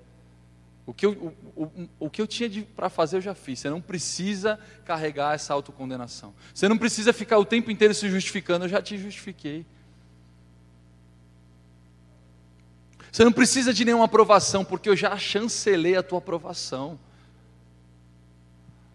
O 0.84 0.92
que 0.92 1.06
eu, 1.06 1.34
o, 1.54 1.62
o, 1.62 1.88
o 2.00 2.10
que 2.10 2.20
eu 2.20 2.26
tinha 2.26 2.66
para 2.74 2.90
fazer 2.90 3.16
eu 3.16 3.20
já 3.20 3.34
fiz. 3.34 3.60
Você 3.60 3.70
não 3.70 3.80
precisa 3.80 4.58
carregar 4.84 5.34
essa 5.34 5.54
autocondenação. 5.54 6.34
Você 6.52 6.68
não 6.68 6.76
precisa 6.76 7.12
ficar 7.12 7.38
o 7.38 7.44
tempo 7.44 7.70
inteiro 7.70 7.94
se 7.94 8.08
justificando, 8.10 8.64
eu 8.64 8.68
já 8.68 8.82
te 8.82 8.98
justifiquei. 8.98 9.64
Você 13.12 13.24
não 13.24 13.32
precisa 13.32 13.74
de 13.74 13.84
nenhuma 13.84 14.06
aprovação, 14.06 14.64
porque 14.64 14.88
eu 14.88 14.96
já 14.96 15.16
chancelei 15.18 15.96
a 15.96 16.02
tua 16.02 16.18
aprovação. 16.18 16.98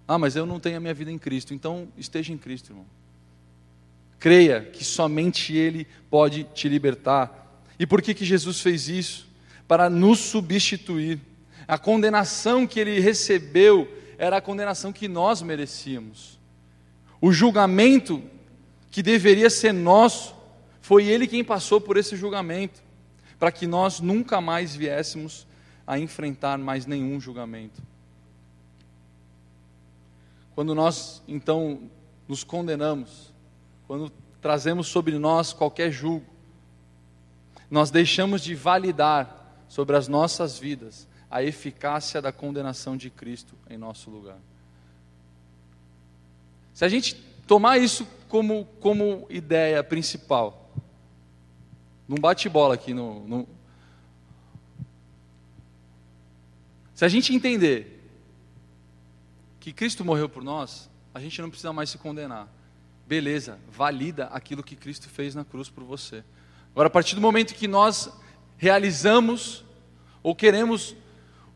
Ah, 0.08 0.18
mas 0.18 0.36
eu 0.36 0.46
não 0.46 0.60
tenho 0.60 0.78
a 0.78 0.80
minha 0.80 0.94
vida 0.94 1.12
em 1.12 1.20
Cristo. 1.20 1.54
Então, 1.54 1.88
esteja 1.96 2.34
em 2.34 2.38
Cristo, 2.38 2.72
irmão. 2.72 2.86
Creia 4.20 4.62
que 4.62 4.84
somente 4.84 5.56
Ele 5.56 5.86
pode 6.10 6.46
te 6.46 6.68
libertar. 6.68 7.62
E 7.78 7.86
por 7.86 8.02
que, 8.02 8.16
que 8.16 8.26
Jesus 8.26 8.60
fez 8.60 8.90
isso? 8.90 9.28
Para 9.68 9.90
nos 9.90 10.20
substituir. 10.20 11.20
A 11.68 11.78
condenação 11.78 12.66
que 12.66 12.80
Ele 12.80 13.00
recebeu 13.00 13.92
era 14.18 14.38
a 14.38 14.42
condenação 14.42 14.94
que 14.94 15.08
nós 15.08 15.42
merecíamos. 15.42 16.40
O 17.20 17.32
julgamento 17.32 18.24
que 18.90 19.04
deveria 19.04 19.50
ser 19.50 19.74
nosso, 19.74 20.36
foi 20.80 21.06
Ele 21.06 21.28
quem 21.28 21.44
passou 21.44 21.82
por 21.82 21.98
esse 21.98 22.16
julgamento, 22.16 22.82
para 23.38 23.52
que 23.52 23.68
nós 23.68 24.00
nunca 24.00 24.40
mais 24.40 24.76
viéssemos 24.76 25.46
a 25.86 26.00
enfrentar 26.00 26.58
mais 26.58 26.86
nenhum 26.86 27.20
julgamento. 27.20 27.82
Quando 30.56 30.74
nós, 30.74 31.22
então, 31.28 31.82
nos 32.28 32.44
condenamos, 32.44 33.32
quando 33.88 34.12
trazemos 34.42 34.88
sobre 34.88 35.20
nós 35.20 35.54
qualquer 35.54 35.92
julgo, 35.92 36.26
nós 37.70 37.92
deixamos 37.92 38.42
de 38.42 38.56
validar 38.56 39.64
sobre 39.68 39.96
as 39.96 40.08
nossas 40.08 40.58
vidas 40.58 41.08
a 41.30 41.44
eficácia 41.44 42.22
da 42.22 42.32
condenação 42.32 42.96
de 42.96 43.10
Cristo 43.10 43.56
em 43.70 43.78
nosso 43.78 44.10
lugar. 44.10 44.38
Se 46.74 46.86
a 46.86 46.90
gente 46.90 47.16
tomar 47.48 47.78
isso 47.78 48.08
como, 48.30 48.66
como 48.80 49.26
ideia 49.30 49.84
principal, 49.84 50.72
num 52.08 52.18
bate-bola 52.18 52.76
aqui, 52.76 52.94
no, 52.94 53.28
no, 53.28 53.48
se 56.94 57.04
a 57.04 57.08
gente 57.08 57.34
entender 57.34 58.10
que 59.60 59.74
Cristo 59.74 60.06
morreu 60.06 60.30
por 60.30 60.44
nós, 60.44 60.90
a 61.14 61.20
gente 61.20 61.42
não 61.42 61.50
precisa 61.50 61.74
mais 61.74 61.90
se 61.90 61.98
condenar. 61.98 62.48
Beleza, 63.06 63.60
valida 63.70 64.28
aquilo 64.28 64.64
que 64.64 64.76
Cristo 64.76 65.10
fez 65.10 65.36
na 65.36 65.44
cruz 65.44 65.70
por 65.70 65.84
você. 65.84 66.24
Agora, 66.72 66.88
a 66.88 66.90
partir 66.90 67.16
do 67.16 67.22
momento 67.22 67.54
que 67.54 67.68
nós 67.68 68.10
realizamos 68.58 69.66
ou 70.22 70.36
queremos 70.36 70.96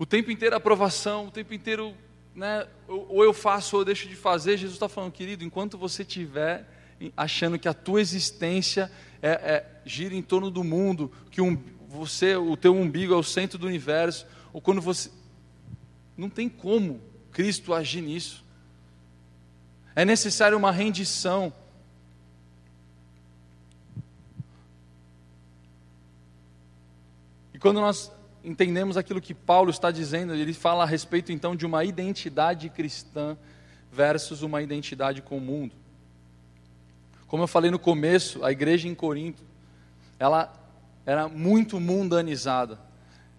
o 0.02 0.06
tempo 0.08 0.32
inteiro 0.32 0.56
aprovação, 0.56 1.28
o 1.28 1.32
tempo 1.32 1.54
inteiro, 1.54 1.94
né, 2.34 2.68
ou 2.88 3.24
eu 3.24 3.32
faço 3.32 3.76
ou 3.76 3.84
eu 3.84 3.86
deixo 3.86 4.10
de 4.10 4.16
fazer, 4.16 4.58
Jesus 4.58 4.74
está 4.74 4.90
falando, 4.90 5.12
querido, 5.12 5.44
enquanto 5.44 5.78
você 5.78 6.02
estiver 6.02 6.68
achando 7.16 7.60
que 7.60 7.68
a 7.68 7.74
tua 7.74 8.02
existência 8.02 8.92
é, 9.22 9.30
é, 9.30 9.66
gira 9.86 10.16
em 10.16 10.24
torno 10.24 10.50
do 10.50 10.64
mundo, 10.64 11.12
que 11.30 11.40
um, 11.40 11.56
você, 11.88 12.36
o 12.36 12.58
teu 12.58 12.76
umbigo 12.76 13.14
é 13.14 13.16
o 13.16 13.22
centro 13.22 13.60
do 13.60 13.68
universo, 13.68 14.26
ou 14.52 14.60
quando 14.60 14.82
você. 14.82 15.12
Não 16.18 16.32
tem 16.32 16.50
como 16.50 17.00
Cristo 17.32 17.72
agir 17.72 18.02
nisso. 18.02 18.44
É 19.96 20.04
necessário 20.04 20.58
uma 20.58 20.72
rendição. 20.72 21.54
E 27.54 27.60
quando 27.60 27.80
nós 27.80 28.12
entendemos 28.44 28.98
aquilo 28.98 29.22
que 29.22 29.34
Paulo 29.34 29.70
está 29.70 29.92
dizendo, 29.92 30.34
ele 30.34 30.54
fala 30.54 30.84
a 30.84 30.88
respeito 30.88 31.32
então 31.32 31.56
de 31.56 31.66
uma 31.66 31.84
identidade 31.84 32.70
cristã 32.70 33.38
versus 33.92 34.42
uma 34.42 34.62
identidade 34.62 35.22
com 35.22 35.38
o 35.38 35.42
mundo. 35.42 35.76
Como 37.28 37.44
eu 37.44 37.48
falei 37.48 37.72
no 37.72 37.80
começo, 37.80 38.44
a 38.44 38.52
igreja 38.52 38.88
em 38.88 38.96
Corinto, 38.96 39.44
ela 40.20 40.54
era 41.06 41.28
muito 41.28 41.80
mundanizada. 41.80 42.80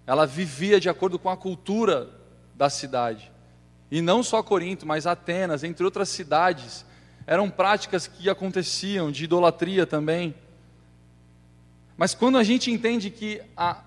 Ela 0.06 0.26
vivia 0.26 0.80
de 0.80 0.88
acordo 0.88 1.18
com 1.18 1.30
a 1.30 1.36
cultura 1.36 2.08
da 2.54 2.68
cidade. 2.68 3.30
E 3.90 4.00
não 4.00 4.22
só 4.22 4.42
Corinto, 4.42 4.86
mas 4.86 5.06
Atenas, 5.06 5.62
entre 5.62 5.84
outras 5.84 6.08
cidades, 6.08 6.84
eram 7.26 7.50
práticas 7.50 8.06
que 8.06 8.28
aconteciam 8.28 9.12
de 9.12 9.24
idolatria 9.24 9.86
também. 9.86 10.34
Mas 11.96 12.14
quando 12.14 12.38
a 12.38 12.42
gente 12.42 12.70
entende 12.70 13.10
que, 13.10 13.42
a, 13.56 13.82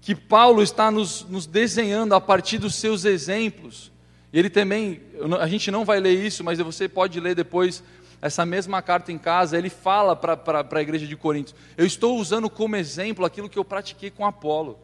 que 0.00 0.14
Paulo 0.14 0.62
está 0.62 0.90
nos, 0.90 1.24
nos 1.28 1.46
desenhando 1.46 2.14
a 2.14 2.20
partir 2.20 2.58
dos 2.58 2.74
seus 2.74 3.04
exemplos, 3.04 3.92
ele 4.32 4.48
também, 4.48 5.00
a 5.40 5.46
gente 5.46 5.70
não 5.70 5.84
vai 5.84 6.00
ler 6.00 6.24
isso, 6.24 6.42
mas 6.44 6.58
você 6.58 6.88
pode 6.88 7.18
ler 7.20 7.34
depois 7.34 7.82
essa 8.22 8.44
mesma 8.44 8.82
carta 8.82 9.10
em 9.10 9.18
casa, 9.18 9.56
ele 9.56 9.70
fala 9.70 10.14
para 10.14 10.66
a 10.70 10.82
igreja 10.82 11.06
de 11.06 11.16
Corinto: 11.16 11.54
Eu 11.76 11.86
estou 11.86 12.18
usando 12.18 12.50
como 12.50 12.76
exemplo 12.76 13.24
aquilo 13.24 13.48
que 13.48 13.58
eu 13.58 13.64
pratiquei 13.64 14.10
com 14.10 14.26
Apolo. 14.26 14.78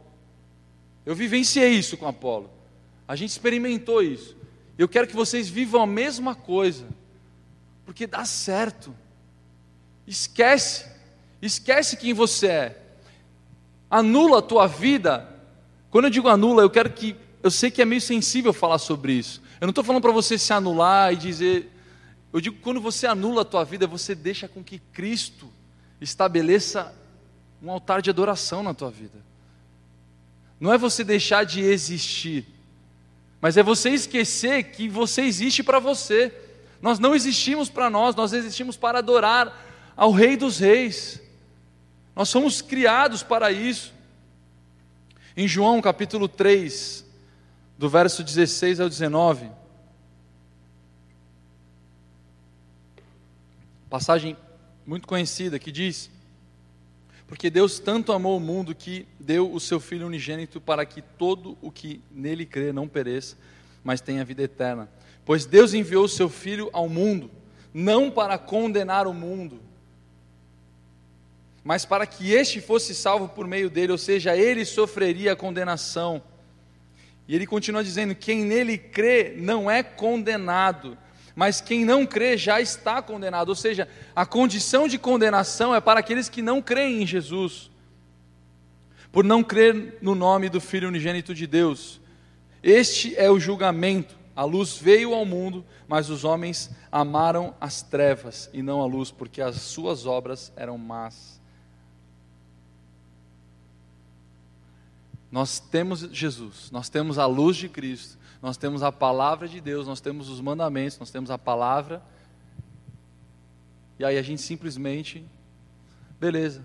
Eu 1.05 1.15
vivenciei 1.15 1.71
isso 1.71 1.97
com 1.97 2.09
Apolo. 2.09 2.51
A 3.07 3.15
gente 3.15 3.31
experimentou 3.31 4.03
isso. 4.03 4.37
Eu 4.77 4.89
quero 4.89 5.07
que 5.07 5.15
vocês 5.15 5.49
vivam 5.49 5.83
a 5.83 5.87
mesma 5.87 6.35
coisa, 6.35 6.87
porque 7.85 8.07
dá 8.07 8.25
certo. 8.25 8.95
Esquece, 10.07 10.87
esquece 11.41 11.97
quem 11.97 12.13
você 12.13 12.47
é. 12.47 12.86
Anula 13.91 14.39
a 14.39 14.43
tua 14.43 14.67
vida. 14.67 15.29
Quando 15.91 16.07
eu 16.07 16.11
digo 16.11 16.29
anula, 16.29 16.63
eu 16.63 16.71
quero 16.71 16.91
que 16.91 17.17
eu 17.43 17.51
sei 17.51 17.71
que 17.71 17.81
é 17.81 17.85
meio 17.85 18.01
sensível 18.01 18.53
falar 18.53 18.79
sobre 18.79 19.13
isso. 19.13 19.41
Eu 19.61 19.67
não 19.67 19.71
estou 19.71 19.85
falando 19.85 20.03
para 20.03 20.13
você 20.13 20.37
se 20.37 20.53
anular 20.53 21.13
e 21.13 21.17
dizer. 21.17 21.73
Eu 22.33 22.41
digo 22.41 22.57
quando 22.61 22.81
você 22.81 23.07
anula 23.07 23.43
a 23.43 23.45
tua 23.45 23.65
vida, 23.65 23.87
você 23.87 24.15
deixa 24.15 24.49
com 24.49 24.63
que 24.63 24.79
Cristo 24.93 25.49
estabeleça 26.01 26.95
um 27.63 27.71
altar 27.71 28.03
de 28.03 28.11
adoração 28.11 28.63
na 28.63 28.75
tua 28.75 28.91
vida. 28.91 29.25
Não 30.59 30.73
é 30.73 30.79
você 30.79 31.05
deixar 31.05 31.45
de 31.45 31.61
existir, 31.61 32.47
mas 33.41 33.57
é 33.57 33.63
você 33.63 33.91
esquecer 33.91 34.65
que 34.65 34.89
você 34.89 35.23
existe 35.23 35.63
para 35.63 35.79
você. 35.79 36.35
Nós 36.81 36.99
não 36.99 37.15
existimos 37.15 37.69
para 37.69 37.89
nós, 37.89 38.15
nós 38.15 38.33
existimos 38.33 38.77
para 38.77 38.99
adorar 38.99 39.93
ao 39.97 40.11
Rei 40.11 40.37
dos 40.37 40.59
Reis. 40.59 41.21
Nós 42.17 42.31
somos 42.31 42.63
criados 42.63 43.23
para 43.23 43.53
isso. 43.53 43.93
Em 45.37 45.47
João 45.47 45.83
capítulo 45.83 46.27
3, 46.27 47.05
do 47.77 47.91
verso 47.91 48.25
16 48.25 48.81
ao 48.81 48.89
19, 48.89 49.51
passagem 53.91 54.35
muito 54.87 55.07
conhecida 55.07 55.59
que 55.59 55.71
diz: 55.71 56.11
Porque 57.27 57.51
Deus 57.51 57.79
tanto 57.79 58.13
amou 58.13 58.39
o 58.39 58.41
mundo 58.41 58.75
que 58.75 59.07
deu 59.21 59.53
o 59.53 59.61
seu 59.61 59.79
Filho 59.79 60.07
unigênito 60.07 60.59
para 60.59 60.87
que 60.87 61.03
todo 61.03 61.59
o 61.61 61.71
que 61.71 62.01
nele 62.11 62.47
crê 62.47 62.73
não 62.73 62.89
pereça, 62.89 63.37
mas 63.85 64.01
tenha 64.01 64.25
vida 64.25 64.43
eterna. 64.43 64.89
Pois 65.23 65.45
Deus 65.45 65.75
enviou 65.75 66.07
o 66.07 66.09
seu 66.09 66.31
Filho 66.31 66.71
ao 66.73 66.89
mundo, 66.89 67.31
não 67.75 68.11
para 68.11 68.39
condenar 68.39 69.07
o 69.07 69.13
mundo, 69.13 69.66
mas 71.67 71.85
para 71.85 72.07
que 72.07 72.33
este 72.33 72.61
fosse 72.61 72.95
salvo 72.95 73.29
por 73.29 73.45
meio 73.45 73.69
dele, 73.69 73.91
ou 73.91 73.99
seja, 73.99 74.37
ele 74.37 74.65
sofreria 74.65 75.33
a 75.33 75.37
condenação. 75.37 76.23
E 77.27 77.35
ele 77.35 77.45
continua 77.45 77.83
dizendo: 77.83 78.15
quem 78.15 78.45
nele 78.45 78.79
crê 78.79 79.35
não 79.37 79.69
é 79.69 79.83
condenado, 79.83 80.97
mas 81.35 81.61
quem 81.61 81.85
não 81.85 82.07
crê 82.07 82.39
já 82.39 82.61
está 82.61 83.03
condenado. 83.03 83.49
Ou 83.49 83.57
seja, 83.57 83.89
a 84.15 84.25
condição 84.25 84.87
de 84.87 84.97
condenação 84.97 85.75
é 85.75 85.81
para 85.81 85.99
aqueles 85.99 86.29
que 86.29 86.41
não 86.41 86.63
creem 86.63 87.03
em 87.03 87.07
Jesus, 87.07 87.69
por 89.11 89.25
não 89.25 89.43
crer 89.43 89.99
no 90.01 90.15
nome 90.15 90.49
do 90.49 90.61
Filho 90.61 90.87
unigênito 90.87 91.35
de 91.35 91.49
Deus. 91.49 92.01
Este 92.63 93.17
é 93.17 93.29
o 93.29 93.41
julgamento. 93.41 94.17
A 94.37 94.45
luz 94.45 94.77
veio 94.77 95.15
ao 95.15 95.25
mundo, 95.25 95.65
mas 95.89 96.11
os 96.11 96.23
homens 96.23 96.71
amaram 96.93 97.57
as 97.61 97.83
trevas 97.83 98.49
e 98.53 98.63
não 98.63 98.81
a 98.83 98.87
luz, 98.87 99.11
porque 99.11 99.43
as 99.43 99.57
suas 99.57 100.07
obras 100.07 100.53
eram 100.55 100.79
más. 100.79 101.36
Nós 105.31 105.59
temos 105.59 106.01
Jesus, 106.01 106.71
nós 106.71 106.89
temos 106.89 107.19
a 107.19 107.27
luz 107.27 107.57
de 107.57 107.69
Cristo, 107.69 108.17
nós 108.41 108.57
temos 108.57 108.83
a 108.83 108.93
palavra 108.93 109.49
de 109.49 109.61
Deus, 109.61 109.87
nós 109.87 110.01
temos 110.01 110.29
os 110.29 110.41
mandamentos, 110.41 110.99
nós 110.99 111.11
temos 111.11 111.31
a 111.31 111.39
palavra. 111.39 112.03
E 113.99 114.05
aí 114.05 114.19
a 114.19 114.23
gente 114.23 114.41
simplesmente, 114.43 115.25
beleza, 116.21 116.65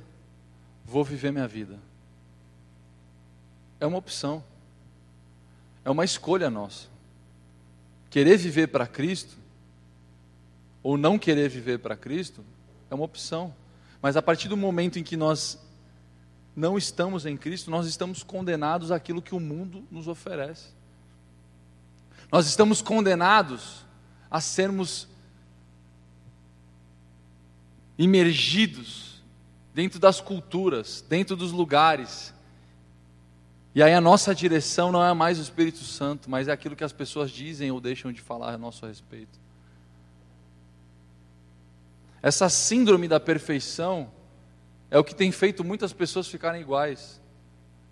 vou 0.86 1.04
viver 1.04 1.32
minha 1.32 1.48
vida. 1.48 1.80
É 3.80 3.86
uma 3.86 3.98
opção, 3.98 4.44
é 5.84 5.90
uma 5.90 6.06
escolha 6.06 6.50
nossa. 6.50 6.88
Querer 8.10 8.38
viver 8.38 8.68
para 8.68 8.86
Cristo, 8.86 9.38
ou 10.84 10.98
não 10.98 11.18
querer 11.18 11.50
viver 11.50 11.80
para 11.80 11.96
Cristo, 11.96 12.44
é 12.90 12.96
uma 12.96 13.06
opção. 13.06 13.54
Mas 14.02 14.18
a 14.18 14.22
partir 14.22 14.48
do 14.48 14.58
momento 14.58 15.00
em 15.00 15.04
que 15.04 15.16
nós 15.16 15.58
não 16.56 16.78
estamos 16.78 17.26
em 17.26 17.38
Cristo, 17.38 17.72
nós 17.72 17.88
estamos 17.88 18.24
condenados 18.24 18.92
àquilo 18.92 19.22
que 19.22 19.34
o 19.34 19.40
mundo 19.40 19.84
nos 19.90 20.08
oferece. 20.08 20.70
Nós 22.32 22.48
estamos 22.48 22.82
condenados 22.82 23.86
a 24.30 24.40
sermos 24.40 25.08
imergidos 27.98 29.22
dentro 29.74 30.00
das 30.00 30.20
culturas, 30.20 31.04
dentro 31.08 31.36
dos 31.36 31.52
lugares. 31.52 32.34
E 33.74 33.82
aí 33.82 33.94
a 33.94 34.02
nossa 34.02 34.36
direção 34.36 34.92
não 34.92 35.04
é 35.04 35.14
mais 35.14 35.40
o 35.40 35.42
Espírito 35.42 35.84
Santo, 35.84 36.30
mas 36.30 36.48
é 36.48 36.52
aquilo 36.52 36.76
que 36.76 36.84
as 36.84 36.94
pessoas 36.94 37.32
dizem 37.32 37.72
ou 37.72 37.80
deixam 37.80 38.12
de 38.12 38.22
falar 38.22 38.54
a 38.54 38.58
nosso 38.58 38.86
respeito. 38.86 39.40
Essa 42.22 42.50
síndrome 42.50 43.08
da 43.08 43.20
perfeição 43.20 44.12
é 44.92 45.00
o 45.00 45.04
que 45.06 45.16
tem 45.16 45.32
feito 45.32 45.64
muitas 45.64 45.94
pessoas 45.94 46.28
ficarem 46.28 46.62
iguais. 46.62 47.22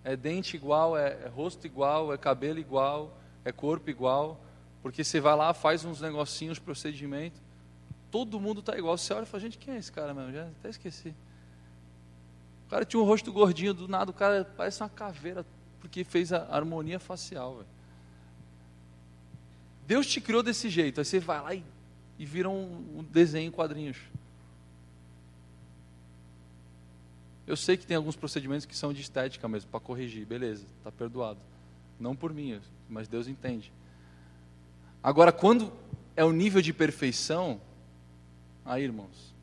É 0.04 0.14
dente 0.14 0.54
igual, 0.54 0.96
é, 0.96 1.18
é 1.24 1.28
rosto 1.28 1.66
igual, 1.66 2.12
é 2.12 2.18
cabelo 2.18 2.58
igual, 2.58 3.18
é 3.42 3.50
corpo 3.50 3.88
igual, 3.88 4.38
porque 4.82 5.02
você 5.02 5.18
vai 5.18 5.34
lá, 5.34 5.54
faz 5.54 5.82
uns 5.82 6.00
negocinhos, 6.02 6.58
procedimento, 6.58 7.40
todo 8.10 8.38
mundo 8.38 8.60
está 8.60 8.76
igual. 8.76 8.98
Você 8.98 9.14
olha 9.14 9.22
e 9.22 9.26
fala, 9.26 9.40
gente, 9.40 9.56
quem 9.56 9.74
é 9.74 9.78
esse 9.78 9.90
cara 9.90 10.12
mesmo? 10.12 10.30
Já 10.30 10.42
até 10.42 10.68
esqueci. 10.68 11.14
O 12.66 12.70
cara 12.70 12.84
tinha 12.84 13.00
um 13.00 13.06
rosto 13.06 13.32
gordinho, 13.32 13.72
do 13.72 13.88
nada 13.88 14.10
o 14.10 14.14
cara 14.14 14.44
parece 14.56 14.82
uma 14.82 14.88
caveira, 14.90 15.44
porque 15.80 16.04
fez 16.04 16.34
a 16.34 16.46
harmonia 16.50 16.98
facial. 16.98 17.54
Véio. 17.54 17.66
Deus 19.86 20.06
te 20.06 20.20
criou 20.20 20.42
desse 20.42 20.68
jeito, 20.68 21.00
aí 21.00 21.04
você 21.04 21.18
vai 21.18 21.40
lá 21.40 21.54
e, 21.54 21.64
e 22.18 22.26
vira 22.26 22.48
um, 22.48 22.98
um 22.98 23.02
desenho 23.02 23.48
em 23.48 23.50
quadrinhos. 23.50 23.96
Eu 27.50 27.56
sei 27.56 27.76
que 27.76 27.84
tem 27.84 27.96
alguns 27.96 28.14
procedimentos 28.14 28.64
que 28.64 28.76
são 28.76 28.92
de 28.92 29.00
estética 29.00 29.48
mesmo, 29.48 29.68
para 29.72 29.80
corrigir, 29.80 30.24
beleza, 30.24 30.64
está 30.78 30.92
perdoado. 30.92 31.40
Não 31.98 32.14
por 32.14 32.32
mim, 32.32 32.60
mas 32.88 33.08
Deus 33.08 33.26
entende. 33.26 33.72
Agora, 35.02 35.32
quando 35.32 35.72
é 36.14 36.24
o 36.24 36.30
nível 36.30 36.62
de 36.62 36.72
perfeição, 36.72 37.60
aí, 38.64 38.84
irmãos, 38.84 39.34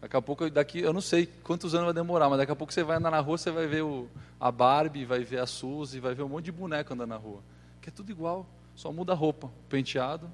daqui 0.00 0.16
a 0.16 0.22
pouco, 0.22 0.48
daqui, 0.48 0.78
eu 0.78 0.94
não 0.94 1.02
sei 1.02 1.26
quantos 1.26 1.74
anos 1.74 1.84
vai 1.84 1.94
demorar, 1.94 2.30
mas 2.30 2.38
daqui 2.38 2.52
a 2.52 2.56
pouco 2.56 2.72
você 2.72 2.82
vai 2.82 2.96
andar 2.96 3.10
na 3.10 3.20
rua, 3.20 3.36
você 3.36 3.50
vai 3.50 3.66
ver 3.66 3.82
o, 3.82 4.08
a 4.40 4.50
Barbie, 4.50 5.04
vai 5.04 5.22
ver 5.24 5.40
a 5.40 5.46
Suzy, 5.46 6.00
vai 6.00 6.14
ver 6.14 6.22
um 6.22 6.30
monte 6.30 6.46
de 6.46 6.52
boneco 6.52 6.94
andando 6.94 7.10
na 7.10 7.16
rua, 7.18 7.42
que 7.82 7.90
é 7.90 7.92
tudo 7.92 8.10
igual, 8.10 8.46
só 8.74 8.90
muda 8.90 9.12
a 9.12 9.14
roupa, 9.14 9.48
o 9.48 9.68
penteado 9.68 10.30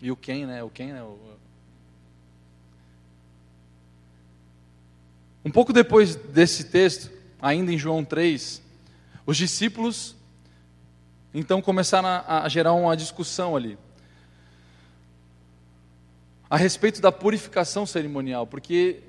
e 0.00 0.10
o 0.10 0.16
Ken, 0.16 0.46
né? 0.46 0.64
O 0.64 0.70
Ken, 0.70 0.94
né? 0.94 1.02
O, 1.02 1.36
um 5.44 5.50
pouco 5.50 5.72
depois 5.72 6.14
desse 6.14 6.64
texto, 6.64 7.10
ainda 7.40 7.72
em 7.72 7.78
João 7.78 8.04
3, 8.04 8.62
os 9.26 9.36
discípulos 9.36 10.16
então 11.32 11.62
começaram 11.62 12.08
a, 12.08 12.42
a 12.42 12.48
gerar 12.48 12.72
uma 12.72 12.96
discussão 12.96 13.54
ali 13.54 13.78
a 16.50 16.56
respeito 16.56 17.00
da 17.00 17.12
purificação 17.12 17.86
cerimonial, 17.86 18.44
porque 18.44 19.04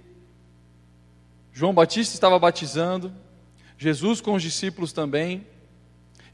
João 1.51 1.73
Batista 1.73 2.13
estava 2.13 2.37
batizando, 2.37 3.11
Jesus 3.79 4.21
com 4.21 4.35
os 4.35 4.43
discípulos 4.43 4.93
também. 4.93 5.47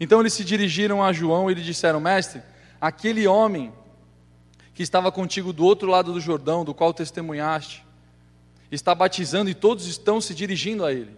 Então 0.01 0.19
eles 0.19 0.33
se 0.33 0.43
dirigiram 0.43 1.01
a 1.01 1.13
João 1.13 1.49
e 1.49 1.53
lhe 1.53 1.63
disseram: 1.63 2.01
Mestre, 2.01 2.41
aquele 2.79 3.25
homem 3.25 3.71
que 4.73 4.83
estava 4.83 5.09
contigo 5.11 5.53
do 5.53 5.63
outro 5.63 5.89
lado 5.89 6.11
do 6.11 6.19
Jordão, 6.19 6.65
do 6.65 6.73
qual 6.73 6.93
testemunhaste, 6.93 7.86
está 8.71 8.93
batizando 8.93 9.49
e 9.49 9.53
todos 9.53 9.85
estão 9.87 10.19
se 10.19 10.33
dirigindo 10.33 10.85
a 10.85 10.93
ele. 10.93 11.11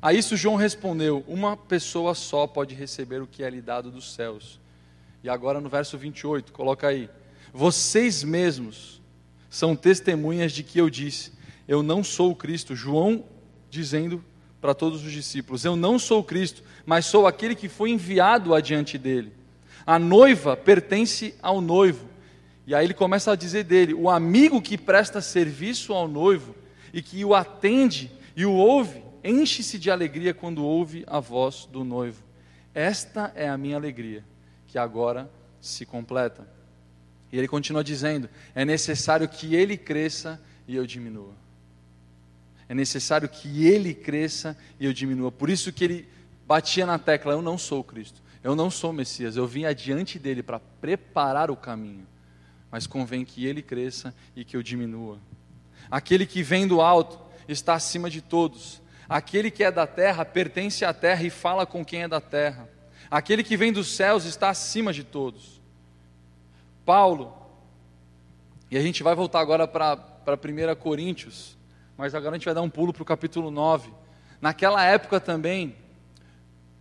A 0.00 0.12
isso 0.12 0.36
João 0.36 0.56
respondeu: 0.56 1.24
Uma 1.26 1.56
pessoa 1.56 2.14
só 2.14 2.46
pode 2.46 2.74
receber 2.74 3.20
o 3.20 3.26
que 3.26 3.42
é 3.42 3.50
lhe 3.50 3.60
dado 3.60 3.90
dos 3.90 4.14
céus. 4.14 4.60
E 5.22 5.28
agora 5.28 5.60
no 5.60 5.68
verso 5.68 5.98
28, 5.98 6.52
coloca 6.52 6.88
aí: 6.88 7.10
Vocês 7.52 8.22
mesmos 8.22 9.00
são 9.50 9.74
testemunhas 9.74 10.52
de 10.52 10.62
que 10.62 10.78
eu 10.78 10.88
disse: 10.88 11.32
Eu 11.66 11.82
não 11.82 12.04
sou 12.04 12.30
o 12.30 12.36
Cristo. 12.36 12.76
João 12.76 13.24
dizendo 13.70 14.24
para 14.60 14.74
todos 14.74 15.04
os 15.04 15.12
discípulos: 15.12 15.64
Eu 15.64 15.76
não 15.76 15.98
sou 15.98 16.20
o 16.20 16.24
Cristo, 16.24 16.62
mas 16.86 17.06
sou 17.06 17.26
aquele 17.26 17.54
que 17.54 17.68
foi 17.68 17.90
enviado 17.90 18.54
adiante 18.54 18.96
dele. 18.96 19.32
A 19.86 19.98
noiva 19.98 20.56
pertence 20.56 21.34
ao 21.42 21.60
noivo. 21.60 22.07
E 22.68 22.74
aí 22.74 22.84
ele 22.84 22.92
começa 22.92 23.32
a 23.32 23.34
dizer 23.34 23.64
dele: 23.64 23.94
o 23.94 24.10
amigo 24.10 24.60
que 24.60 24.76
presta 24.76 25.22
serviço 25.22 25.94
ao 25.94 26.06
noivo 26.06 26.54
e 26.92 27.00
que 27.00 27.24
o 27.24 27.34
atende 27.34 28.12
e 28.36 28.44
o 28.44 28.52
ouve, 28.52 29.02
enche-se 29.24 29.78
de 29.78 29.90
alegria 29.90 30.34
quando 30.34 30.62
ouve 30.62 31.02
a 31.06 31.18
voz 31.18 31.66
do 31.72 31.82
noivo. 31.82 32.22
Esta 32.74 33.32
é 33.34 33.48
a 33.48 33.56
minha 33.56 33.74
alegria, 33.74 34.22
que 34.66 34.76
agora 34.76 35.30
se 35.62 35.86
completa. 35.86 36.46
E 37.32 37.38
ele 37.38 37.48
continua 37.48 37.82
dizendo: 37.82 38.28
é 38.54 38.66
necessário 38.66 39.26
que 39.26 39.54
ele 39.54 39.78
cresça 39.78 40.38
e 40.66 40.76
eu 40.76 40.84
diminua. 40.84 41.32
É 42.68 42.74
necessário 42.74 43.30
que 43.30 43.66
ele 43.66 43.94
cresça 43.94 44.54
e 44.78 44.84
eu 44.84 44.92
diminua. 44.92 45.32
Por 45.32 45.48
isso 45.48 45.72
que 45.72 45.84
ele 45.84 46.08
batia 46.46 46.84
na 46.84 46.98
tecla: 46.98 47.32
eu 47.32 47.40
não 47.40 47.56
sou 47.56 47.82
Cristo, 47.82 48.20
eu 48.44 48.54
não 48.54 48.70
sou 48.70 48.92
Messias, 48.92 49.38
eu 49.38 49.46
vim 49.46 49.64
adiante 49.64 50.18
dele 50.18 50.42
para 50.42 50.60
preparar 50.60 51.50
o 51.50 51.56
caminho. 51.56 52.06
Mas 52.70 52.86
convém 52.86 53.24
que 53.24 53.46
ele 53.46 53.62
cresça 53.62 54.14
e 54.36 54.44
que 54.44 54.56
eu 54.56 54.62
diminua. 54.62 55.18
Aquele 55.90 56.26
que 56.26 56.42
vem 56.42 56.66
do 56.66 56.80
alto 56.80 57.18
está 57.48 57.74
acima 57.74 58.10
de 58.10 58.20
todos. 58.20 58.82
Aquele 59.08 59.50
que 59.50 59.64
é 59.64 59.70
da 59.70 59.86
terra 59.86 60.24
pertence 60.24 60.84
à 60.84 60.92
terra 60.92 61.22
e 61.22 61.30
fala 61.30 61.64
com 61.64 61.84
quem 61.84 62.02
é 62.02 62.08
da 62.08 62.20
terra. 62.20 62.68
Aquele 63.10 63.42
que 63.42 63.56
vem 63.56 63.72
dos 63.72 63.94
céus 63.94 64.24
está 64.24 64.50
acima 64.50 64.92
de 64.92 65.02
todos. 65.02 65.60
Paulo, 66.84 67.34
E 68.70 68.76
a 68.76 68.82
gente 68.82 69.02
vai 69.02 69.14
voltar 69.14 69.40
agora 69.40 69.66
para 69.66 69.96
1 70.26 70.74
Coríntios, 70.76 71.56
mas 71.96 72.14
agora 72.14 72.34
a 72.34 72.38
gente 72.38 72.44
vai 72.44 72.54
dar 72.54 72.60
um 72.60 72.68
pulo 72.68 72.92
para 72.92 73.02
o 73.02 73.06
capítulo 73.06 73.50
9. 73.50 73.90
Naquela 74.42 74.84
época 74.84 75.18
também, 75.18 75.74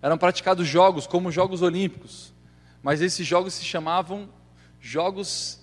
eram 0.01 0.17
praticados 0.17 0.67
jogos 0.67 1.07
como 1.07 1.31
Jogos 1.31 1.61
Olímpicos, 1.61 2.33
mas 2.83 3.01
esses 3.01 3.25
jogos 3.25 3.53
se 3.53 3.63
chamavam 3.63 4.29
Jogos 4.79 5.59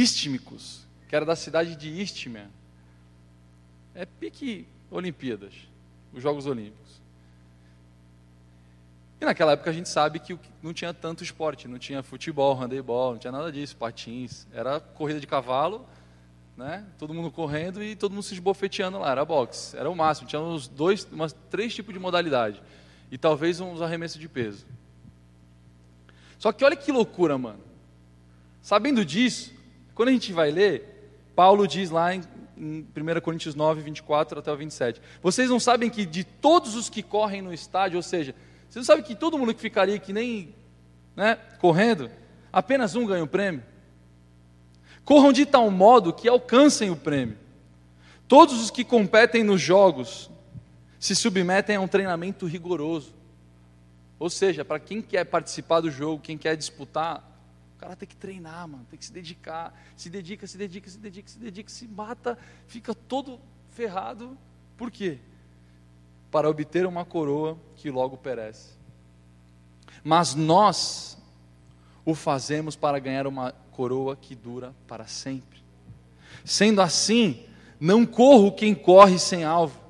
Istmicos, 0.00 0.86
que 1.08 1.16
era 1.16 1.24
da 1.24 1.34
cidade 1.34 1.74
de 1.74 1.88
Istmia. 1.88 2.50
É 3.94 4.04
pique 4.04 4.66
Olimpíadas, 4.90 5.54
os 6.12 6.22
Jogos 6.22 6.44
Olímpicos. 6.46 7.00
E 9.18 9.24
naquela 9.24 9.52
época 9.52 9.70
a 9.70 9.72
gente 9.72 9.88
sabe 9.88 10.18
que 10.18 10.38
não 10.62 10.74
tinha 10.74 10.92
tanto 10.92 11.24
esporte, 11.24 11.66
não 11.66 11.78
tinha 11.78 12.02
futebol, 12.02 12.54
handebol, 12.54 13.12
não 13.12 13.18
tinha 13.18 13.32
nada 13.32 13.50
disso, 13.50 13.74
patins. 13.76 14.46
Era 14.52 14.78
corrida 14.78 15.18
de 15.18 15.26
cavalo, 15.26 15.86
né? 16.54 16.84
todo 16.98 17.14
mundo 17.14 17.30
correndo 17.30 17.82
e 17.82 17.96
todo 17.96 18.12
mundo 18.12 18.22
se 18.22 18.34
esbofeteando 18.34 18.98
lá, 18.98 19.10
era 19.10 19.24
boxe. 19.24 19.74
Era 19.74 19.88
o 19.88 19.96
máximo, 19.96 20.28
tinha 20.28 20.42
uns 20.42 20.68
dois, 20.68 21.08
umas, 21.10 21.34
três 21.50 21.74
tipos 21.74 21.94
de 21.94 21.98
modalidade. 21.98 22.62
E 23.10 23.16
talvez 23.16 23.60
uns 23.60 23.80
arremessos 23.80 24.20
de 24.20 24.28
peso. 24.28 24.66
Só 26.38 26.52
que 26.52 26.62
olha 26.62 26.76
que 26.76 26.92
loucura, 26.92 27.38
mano. 27.38 27.60
Sabendo 28.60 29.02
disso, 29.02 29.55
quando 29.96 30.10
a 30.10 30.12
gente 30.12 30.30
vai 30.30 30.50
ler, 30.50 31.10
Paulo 31.34 31.66
diz 31.66 31.88
lá 31.88 32.14
em, 32.14 32.22
em 32.54 32.86
1 32.94 33.20
Coríntios 33.22 33.54
9, 33.54 33.80
24 33.80 34.38
até 34.38 34.52
o 34.52 34.56
27. 34.56 35.00
Vocês 35.22 35.48
não 35.48 35.58
sabem 35.58 35.88
que 35.88 36.04
de 36.04 36.22
todos 36.22 36.76
os 36.76 36.90
que 36.90 37.02
correm 37.02 37.40
no 37.40 37.52
estádio, 37.52 37.96
ou 37.96 38.02
seja, 38.02 38.34
você 38.68 38.78
não 38.78 38.84
sabe 38.84 39.02
que 39.02 39.14
todo 39.14 39.38
mundo 39.38 39.54
que 39.54 39.60
ficaria 39.60 39.98
que 39.98 40.12
nem 40.12 40.54
né, 41.16 41.36
correndo, 41.58 42.10
apenas 42.52 42.94
um 42.94 43.06
ganha 43.06 43.24
o 43.24 43.26
prêmio? 43.26 43.62
Corram 45.02 45.32
de 45.32 45.46
tal 45.46 45.70
modo 45.70 46.12
que 46.12 46.28
alcancem 46.28 46.90
o 46.90 46.96
prêmio. 46.96 47.38
Todos 48.28 48.60
os 48.60 48.70
que 48.70 48.84
competem 48.84 49.42
nos 49.42 49.62
jogos 49.62 50.30
se 51.00 51.16
submetem 51.16 51.76
a 51.76 51.80
um 51.80 51.88
treinamento 51.88 52.44
rigoroso. 52.44 53.14
Ou 54.18 54.28
seja, 54.28 54.62
para 54.62 54.78
quem 54.78 55.00
quer 55.00 55.24
participar 55.24 55.80
do 55.80 55.90
jogo, 55.90 56.22
quem 56.22 56.36
quer 56.36 56.54
disputar, 56.54 57.35
o 57.76 57.78
cara 57.78 57.94
tem 57.94 58.08
que 58.08 58.16
treinar, 58.16 58.66
mano, 58.66 58.86
tem 58.90 58.98
que 58.98 59.04
se 59.04 59.12
dedicar. 59.12 59.72
Se 59.96 60.10
dedica, 60.10 60.46
se 60.46 60.58
dedica, 60.58 60.90
se 60.90 60.98
dedica, 60.98 61.28
se 61.28 61.38
dedica, 61.38 61.70
se 61.70 61.86
mata, 61.86 62.38
fica 62.66 62.94
todo 62.94 63.38
ferrado. 63.70 64.36
Por 64.76 64.90
quê? 64.90 65.18
para 66.36 66.50
obter 66.50 66.84
uma 66.84 67.02
coroa 67.02 67.56
que 67.76 67.90
logo 67.90 68.16
perece. 68.16 68.76
Mas 70.04 70.34
nós 70.34 71.16
o 72.04 72.14
fazemos 72.14 72.76
para 72.76 72.98
ganhar 72.98 73.26
uma 73.26 73.54
coroa 73.72 74.14
que 74.14 74.34
dura 74.34 74.74
para 74.86 75.06
sempre. 75.06 75.60
Sendo 76.44 76.82
assim, 76.82 77.42
não 77.80 78.04
corro 78.04 78.52
quem 78.52 78.74
corre 78.74 79.18
sem 79.18 79.44
alvo. 79.44 79.80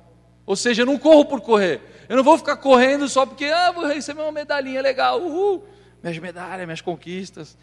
Ou 0.45 0.55
seja, 0.55 0.83
eu 0.83 0.85
não 0.85 0.97
corro 0.97 1.25
por 1.25 1.41
correr. 1.41 1.81
Eu 2.07 2.15
não 2.15 2.23
vou 2.23 2.37
ficar 2.37 2.55
correndo 2.55 3.09
só 3.09 3.25
porque 3.25 3.43
ah, 3.45 3.73
vou 3.73 3.85
receber 3.85 4.21
uma 4.21 4.31
medalhinha 4.31 4.81
legal. 4.81 5.21
Uhul! 5.21 5.63
Minhas 6.01 6.17
medalhas, 6.17 6.65
minhas 6.65 6.81
conquistas. 6.81 7.57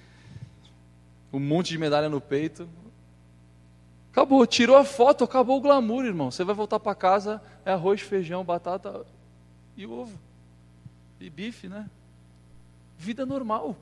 Um 1.35 1.41
monte 1.41 1.71
de 1.71 1.79
medalha 1.79 2.09
no 2.09 2.21
peito. 2.21 2.69
Acabou, 4.13 4.47
tirou 4.47 4.77
a 4.77 4.85
foto, 4.85 5.25
acabou 5.25 5.59
o 5.59 5.61
glamour, 5.61 6.05
irmão. 6.05 6.31
Você 6.31 6.45
vai 6.45 6.55
voltar 6.55 6.79
para 6.79 6.95
casa, 6.95 7.43
é 7.65 7.73
arroz, 7.73 8.01
feijão, 8.01 8.45
batata 8.45 9.05
e 9.77 9.85
ovo. 9.85 10.17
E 11.19 11.29
bife, 11.29 11.69
né? 11.69 11.91
Vida 12.97 13.27
normal. 13.27 13.77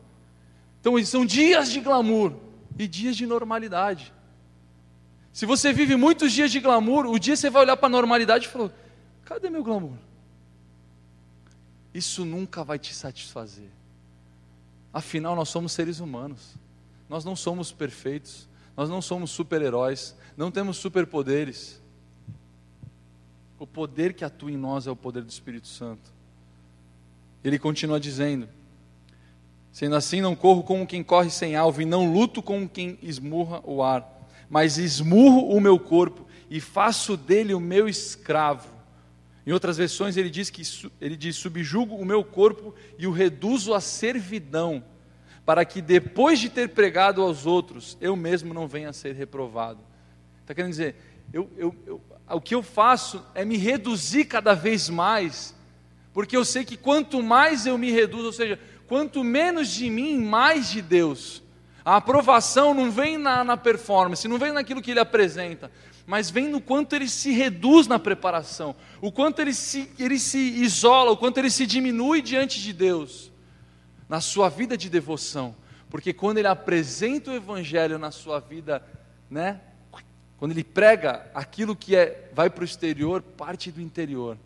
Então, 0.80 1.03
são 1.05 1.26
dias 1.26 1.70
de 1.70 1.80
glamour 1.80 2.32
e 2.78 2.88
dias 2.88 3.14
de 3.14 3.26
normalidade. 3.26 4.14
Se 5.30 5.44
você 5.44 5.70
vive 5.72 5.94
muitos 5.94 6.32
dias 6.32 6.50
de 6.50 6.59
glamour, 6.59 7.05
o 7.05 7.18
dia 7.18 7.36
você 7.36 7.50
vai 7.50 7.64
olhar 7.64 7.76
para 7.76 7.88
a 7.88 7.90
normalidade 7.90 8.46
e 8.46 8.48
falar: 8.48 8.70
cadê 9.26 9.50
meu 9.50 9.62
glamour? 9.62 9.98
Isso 11.92 12.24
nunca 12.24 12.64
vai 12.64 12.78
te 12.78 12.94
satisfazer. 12.94 13.68
Afinal, 14.90 15.36
nós 15.36 15.50
somos 15.50 15.72
seres 15.72 16.00
humanos. 16.00 16.61
Nós 17.12 17.26
não 17.26 17.36
somos 17.36 17.70
perfeitos. 17.70 18.48
Nós 18.74 18.88
não 18.88 19.02
somos 19.02 19.30
super-heróis, 19.30 20.16
não 20.34 20.50
temos 20.50 20.78
superpoderes. 20.78 21.78
O 23.58 23.66
poder 23.66 24.14
que 24.14 24.24
atua 24.24 24.50
em 24.50 24.56
nós 24.56 24.86
é 24.86 24.90
o 24.90 24.96
poder 24.96 25.22
do 25.22 25.28
Espírito 25.28 25.68
Santo. 25.68 26.10
Ele 27.44 27.58
continua 27.58 28.00
dizendo: 28.00 28.48
Sendo 29.70 29.94
assim, 29.94 30.22
não 30.22 30.34
corro 30.34 30.62
como 30.62 30.86
quem 30.86 31.02
corre 31.02 31.28
sem 31.28 31.54
alvo, 31.54 31.82
e 31.82 31.84
não 31.84 32.10
luto 32.10 32.42
como 32.42 32.66
quem 32.66 32.98
esmurra 33.02 33.60
o 33.62 33.82
ar, 33.82 34.10
mas 34.48 34.78
esmurro 34.78 35.54
o 35.54 35.60
meu 35.60 35.78
corpo 35.78 36.26
e 36.48 36.60
faço 36.60 37.14
dele 37.14 37.52
o 37.52 37.60
meu 37.60 37.90
escravo. 37.90 38.70
Em 39.46 39.52
outras 39.52 39.76
versões 39.76 40.16
ele 40.16 40.30
diz 40.30 40.48
que 40.48 40.62
ele 40.98 41.18
diz 41.18 41.36
subjugo 41.36 41.94
o 41.94 42.06
meu 42.06 42.24
corpo 42.24 42.74
e 42.96 43.06
o 43.06 43.12
reduzo 43.12 43.74
à 43.74 43.82
servidão 43.82 44.82
para 45.45 45.64
que 45.64 45.82
depois 45.82 46.38
de 46.38 46.49
ter 46.49 46.68
pregado 46.68 47.20
aos 47.20 47.47
outros, 47.47 47.97
eu 48.01 48.14
mesmo 48.14 48.55
não 48.55 48.68
venha 48.68 48.90
a 48.90 48.93
ser 48.93 49.14
reprovado. 49.14 49.80
Está 50.40 50.55
querendo 50.55 50.70
dizer, 50.70 50.95
eu, 51.32 51.51
eu, 51.57 51.74
eu, 51.86 52.01
o 52.30 52.40
que 52.40 52.55
eu 52.55 52.62
faço 52.62 53.24
é 53.34 53.45
me 53.45 53.57
reduzir 53.57 54.26
cada 54.26 54.55
vez 54.55 54.88
mais, 54.88 55.55
porque 56.12 56.36
eu 56.36 56.45
sei 56.45 56.64
que 56.64 56.76
quanto 56.76 57.22
mais 57.22 57.66
eu 57.66 57.76
me 57.76 57.90
reduzo, 57.90 58.26
ou 58.26 58.32
seja, 58.32 58.59
quanto 58.86 59.24
menos 59.24 59.68
de 59.68 59.90
mim, 59.90 60.18
mais 60.18 60.70
de 60.70 60.80
Deus. 60.80 61.43
A 61.84 61.97
aprovação 61.97 62.72
não 62.72 62.93
vem 62.93 63.18
na, 63.18 63.43
na 63.43 63.57
performance, 63.57 64.28
não 64.28 64.38
vem 64.38 64.53
naquilo 64.53 64.80
que 64.80 64.93
ele 64.93 65.01
apresenta, 65.01 65.72
mas 66.07 66.30
vem 66.30 66.47
no 66.47 66.61
quanto 66.61 66.95
ele 66.95 67.09
se 67.09 67.32
reduz 67.32 67.88
na 67.88 67.99
preparação, 67.99 68.76
o 69.01 69.11
quanto 69.11 69.40
ele 69.40 69.53
se, 69.53 69.90
ele 69.99 70.20
se 70.20 70.38
isola, 70.38 71.11
o 71.11 71.16
quanto 71.16 71.38
ele 71.38 71.51
se 71.51 71.66
diminui 71.66 72.22
diante 72.22 72.61
de 72.61 72.72
Deus 72.72 73.32
na 74.12 74.20
sua 74.20 74.50
vida 74.50 74.76
de 74.76 74.90
devoção, 74.90 75.56
porque 75.88 76.12
quando 76.12 76.36
ele 76.36 76.46
apresenta 76.46 77.30
o 77.30 77.34
evangelho 77.34 77.98
na 77.98 78.10
sua 78.10 78.40
vida, 78.40 78.86
né? 79.30 79.58
Quando 80.36 80.50
ele 80.52 80.62
prega 80.62 81.30
aquilo 81.34 81.74
que 81.74 81.96
é 81.96 82.28
vai 82.34 82.50
para 82.50 82.60
o 82.60 82.64
exterior, 82.66 83.22
parte 83.22 83.72
do 83.72 83.80
interior. 83.80 84.36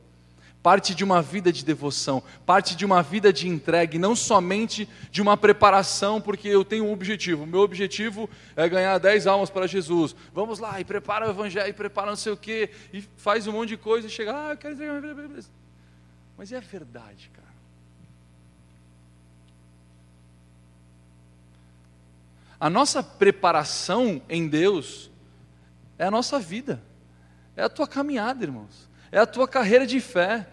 Parte 0.63 0.95
de 0.95 1.03
uma 1.03 1.21
vida 1.21 1.53
de 1.53 1.65
devoção, 1.65 2.23
parte 2.45 2.77
de 2.77 2.85
uma 2.85 3.03
vida 3.03 3.33
de 3.33 3.49
entregue, 3.49 3.99
não 3.99 4.15
somente 4.15 4.89
de 5.11 5.21
uma 5.21 5.37
preparação, 5.37 6.21
porque 6.21 6.47
eu 6.47 6.65
tenho 6.65 6.85
um 6.85 6.93
objetivo. 6.93 7.45
Meu 7.45 7.63
objetivo 7.63 8.31
é 8.55 8.69
ganhar 8.69 8.99
10 8.99 9.27
almas 9.27 9.51
para 9.51 9.67
Jesus. 9.67 10.15
Vamos 10.33 10.61
lá, 10.61 10.81
e 10.81 10.85
prepara 10.85 11.27
o 11.27 11.31
evangelho, 11.31 11.69
e 11.69 11.73
prepara 11.73 12.11
não 12.11 12.17
sei 12.17 12.33
o 12.33 12.37
quê, 12.37 12.71
e 12.93 13.03
faz 13.17 13.49
um 13.49 13.53
monte 13.53 13.71
de 13.71 13.77
coisa 13.79 14.07
e 14.07 14.11
chega, 14.11 14.33
ah, 14.33 14.51
eu 14.53 14.57
quero 14.57 14.75
entregar. 14.75 15.03
Mas 16.39 16.53
é 16.53 16.57
a 16.57 16.61
verdade, 16.61 17.33
cara. 17.35 17.46
A 22.59 22.71
nossa 22.71 23.03
preparação 23.03 24.23
em 24.29 24.49
Deus 24.49 25.11
é 25.99 26.05
a 26.05 26.11
nossa 26.11 26.39
vida, 26.39 26.83
é 27.55 27.63
a 27.63 27.69
tua 27.69 27.87
caminhada, 27.87 28.45
irmãos, 28.45 28.89
é 29.13 29.19
a 29.19 29.27
tua 29.27 29.47
carreira 29.47 29.87
de 29.87 30.01
fé. 30.01 30.47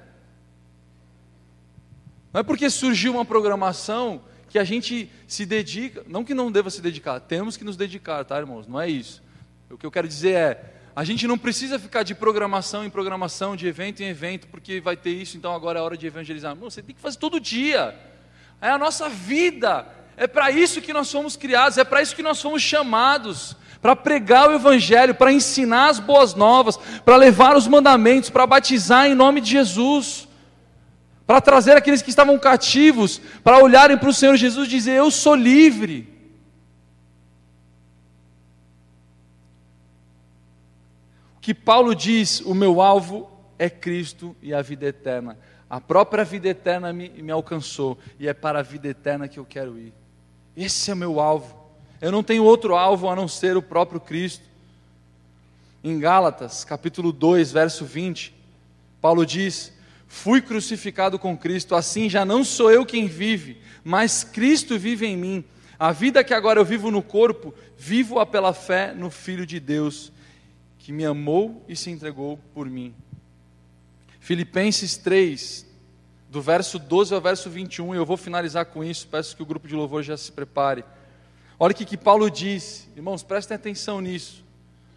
Não 2.31 2.41
é 2.41 2.43
porque 2.43 2.69
surgiu 2.69 3.13
uma 3.13 3.25
programação 3.25 4.21
que 4.49 4.59
a 4.59 4.63
gente 4.63 5.09
se 5.27 5.45
dedica, 5.45 6.03
não 6.07 6.23
que 6.23 6.33
não 6.33 6.51
deva 6.51 6.69
se 6.69 6.81
dedicar, 6.81 7.19
temos 7.19 7.57
que 7.57 7.63
nos 7.63 7.77
dedicar, 7.77 8.23
tá, 8.23 8.37
irmãos? 8.37 8.67
Não 8.67 8.79
é 8.79 8.89
isso. 8.89 9.23
O 9.69 9.77
que 9.77 9.85
eu 9.85 9.91
quero 9.91 10.07
dizer 10.07 10.35
é, 10.35 10.73
a 10.95 11.03
gente 11.03 11.25
não 11.25 11.37
precisa 11.37 11.79
ficar 11.79 12.03
de 12.03 12.13
programação 12.13 12.85
em 12.85 12.89
programação, 12.89 13.55
de 13.55 13.65
evento 13.65 14.03
em 14.03 14.07
evento, 14.07 14.47
porque 14.47 14.79
vai 14.79 14.95
ter 14.95 15.09
isso, 15.09 15.37
então 15.37 15.53
agora 15.53 15.79
é 15.79 15.81
hora 15.81 15.97
de 15.97 16.05
evangelizar. 16.05 16.55
Você 16.55 16.83
tem 16.83 16.93
que 16.93 17.01
fazer 17.01 17.17
todo 17.17 17.39
dia. 17.39 17.97
É 18.61 18.69
a 18.69 18.77
nossa 18.77 19.09
vida, 19.09 19.87
é 20.15 20.27
para 20.27 20.51
isso 20.51 20.81
que 20.81 20.93
nós 20.93 21.11
fomos 21.11 21.35
criados, 21.35 21.77
é 21.77 21.83
para 21.83 22.01
isso 22.01 22.15
que 22.15 22.23
nós 22.23 22.41
fomos 22.41 22.61
chamados 22.61 23.55
para 23.83 23.97
pregar 23.97 24.49
o 24.49 24.53
Evangelho, 24.53 25.13
para 25.13 25.33
ensinar 25.33 25.89
as 25.89 25.99
boas 25.99 26.33
novas, 26.33 26.77
para 27.03 27.17
levar 27.17 27.57
os 27.57 27.67
mandamentos, 27.67 28.29
para 28.29 28.47
batizar 28.47 29.07
em 29.07 29.13
nome 29.13 29.41
de 29.41 29.51
Jesus, 29.51 30.25
para 31.27 31.41
trazer 31.41 31.75
aqueles 31.75 32.01
que 32.01 32.09
estavam 32.09 32.39
cativos, 32.39 33.19
para 33.43 33.61
olharem 33.61 33.97
para 33.97 34.07
o 34.07 34.13
Senhor 34.13 34.37
Jesus 34.37 34.67
e 34.67 34.71
dizer: 34.71 34.93
Eu 34.93 35.11
sou 35.11 35.35
livre. 35.35 36.07
O 41.35 41.41
que 41.41 41.53
Paulo 41.53 41.93
diz: 41.93 42.39
O 42.39 42.53
meu 42.53 42.81
alvo 42.81 43.29
é 43.59 43.69
Cristo 43.69 44.33
e 44.41 44.53
a 44.53 44.61
vida 44.61 44.85
eterna. 44.85 45.37
A 45.69 45.81
própria 45.81 46.23
vida 46.23 46.47
eterna 46.47 46.93
me, 46.93 47.09
me 47.09 47.31
alcançou, 47.31 47.97
e 48.17 48.29
é 48.29 48.33
para 48.33 48.59
a 48.59 48.63
vida 48.63 48.87
eterna 48.87 49.27
que 49.27 49.39
eu 49.39 49.45
quero 49.45 49.77
ir. 49.77 49.93
Esse 50.55 50.91
é 50.91 50.95
meu 50.95 51.19
alvo. 51.19 51.55
Eu 51.99 52.11
não 52.11 52.21
tenho 52.21 52.43
outro 52.43 52.75
alvo 52.75 53.09
a 53.09 53.15
não 53.15 53.27
ser 53.27 53.57
o 53.57 53.61
próprio 53.61 53.99
Cristo. 53.99 54.43
Em 55.83 55.99
Gálatas, 55.99 56.63
capítulo 56.63 57.11
2, 57.11 57.51
verso 57.51 57.85
20, 57.85 58.33
Paulo 59.01 59.25
diz: 59.25 59.73
Fui 60.07 60.41
crucificado 60.41 61.17
com 61.17 61.37
Cristo, 61.37 61.75
assim 61.75 62.09
já 62.09 62.23
não 62.23 62.43
sou 62.43 62.71
eu 62.71 62.85
quem 62.85 63.07
vive, 63.07 63.57
mas 63.83 64.23
Cristo 64.23 64.77
vive 64.77 65.05
em 65.05 65.17
mim. 65.17 65.43
A 65.77 65.91
vida 65.91 66.23
que 66.23 66.33
agora 66.33 66.59
eu 66.59 66.65
vivo 66.65 66.91
no 66.91 67.01
corpo, 67.01 67.53
vivo-a 67.77 68.25
pela 68.25 68.53
fé 68.53 68.93
no 68.93 69.09
Filho 69.09 69.45
de 69.45 69.59
Deus, 69.59 70.11
que 70.77 70.93
me 70.93 71.03
amou 71.03 71.65
e 71.67 71.75
se 71.75 71.89
entregou 71.89 72.39
por 72.53 72.69
mim. 72.69 72.93
Filipenses 74.19 74.95
3, 74.95 75.65
do 76.33 76.41
verso 76.41 76.79
12 76.79 77.13
ao 77.13 77.21
verso 77.21 77.47
21, 77.47 77.93
e 77.93 77.97
eu 77.97 78.05
vou 78.07 78.17
finalizar 78.17 78.65
com 78.65 78.83
isso, 78.83 79.07
peço 79.07 79.35
que 79.35 79.43
o 79.43 79.45
grupo 79.45 79.67
de 79.67 79.75
louvor 79.75 80.01
já 80.01 80.17
se 80.17 80.31
prepare. 80.31 80.83
Olha 81.59 81.73
o 81.73 81.75
que, 81.75 81.85
que 81.85 81.95
Paulo 81.95 82.27
diz, 82.27 82.89
irmãos, 82.95 83.21
prestem 83.21 83.53
atenção 83.53 84.01
nisso. 84.01 84.43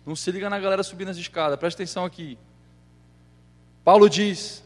Não 0.07 0.16
se 0.16 0.30
liga 0.30 0.49
na 0.49 0.59
galera 0.59 0.82
subindo 0.82 1.11
as 1.11 1.18
escadas, 1.18 1.59
presta 1.59 1.82
atenção 1.82 2.07
aqui. 2.07 2.39
Paulo 3.84 4.09
diz: 4.09 4.64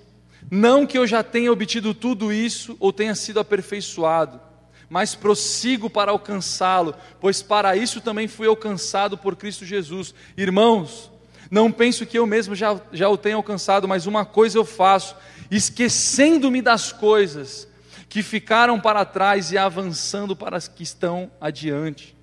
Não 0.48 0.86
que 0.86 0.96
eu 0.96 1.08
já 1.08 1.24
tenha 1.24 1.50
obtido 1.50 1.92
tudo 1.92 2.32
isso 2.32 2.76
ou 2.78 2.92
tenha 2.92 3.16
sido 3.16 3.40
aperfeiçoado, 3.40 4.40
mas 4.88 5.16
prossigo 5.16 5.90
para 5.90 6.12
alcançá-lo, 6.12 6.94
pois 7.20 7.42
para 7.42 7.74
isso 7.74 8.00
também 8.00 8.28
fui 8.28 8.46
alcançado 8.46 9.18
por 9.18 9.34
Cristo 9.34 9.66
Jesus. 9.66 10.14
Irmãos, 10.36 11.10
não 11.50 11.72
penso 11.72 12.06
que 12.06 12.16
eu 12.16 12.28
mesmo 12.28 12.54
já, 12.54 12.80
já 12.92 13.08
o 13.08 13.18
tenha 13.18 13.34
alcançado, 13.34 13.88
mas 13.88 14.06
uma 14.06 14.24
coisa 14.24 14.56
eu 14.56 14.64
faço 14.64 15.16
esquecendo-me 15.50 16.62
das 16.62 16.92
coisas 16.92 17.68
que 18.08 18.22
ficaram 18.22 18.80
para 18.80 19.04
trás 19.04 19.52
e 19.52 19.58
avançando 19.58 20.36
para 20.36 20.56
as 20.56 20.68
que 20.68 20.82
estão 20.82 21.30
adiante. 21.40 22.16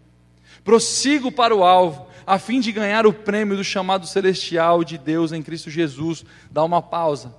Prossigo 0.64 1.32
para 1.32 1.56
o 1.56 1.64
alvo, 1.64 2.08
a 2.26 2.38
fim 2.38 2.60
de 2.60 2.72
ganhar 2.72 3.08
o 3.08 3.14
prêmio 3.14 3.56
do 3.56 3.64
chamado 3.64 4.06
celestial 4.06 4.84
de 4.84 4.98
Deus 4.98 5.32
em 5.32 5.42
Cristo 5.42 5.70
Jesus. 5.70 6.26
Dá 6.52 6.64
uma 6.64 6.82
pausa. 6.82 7.34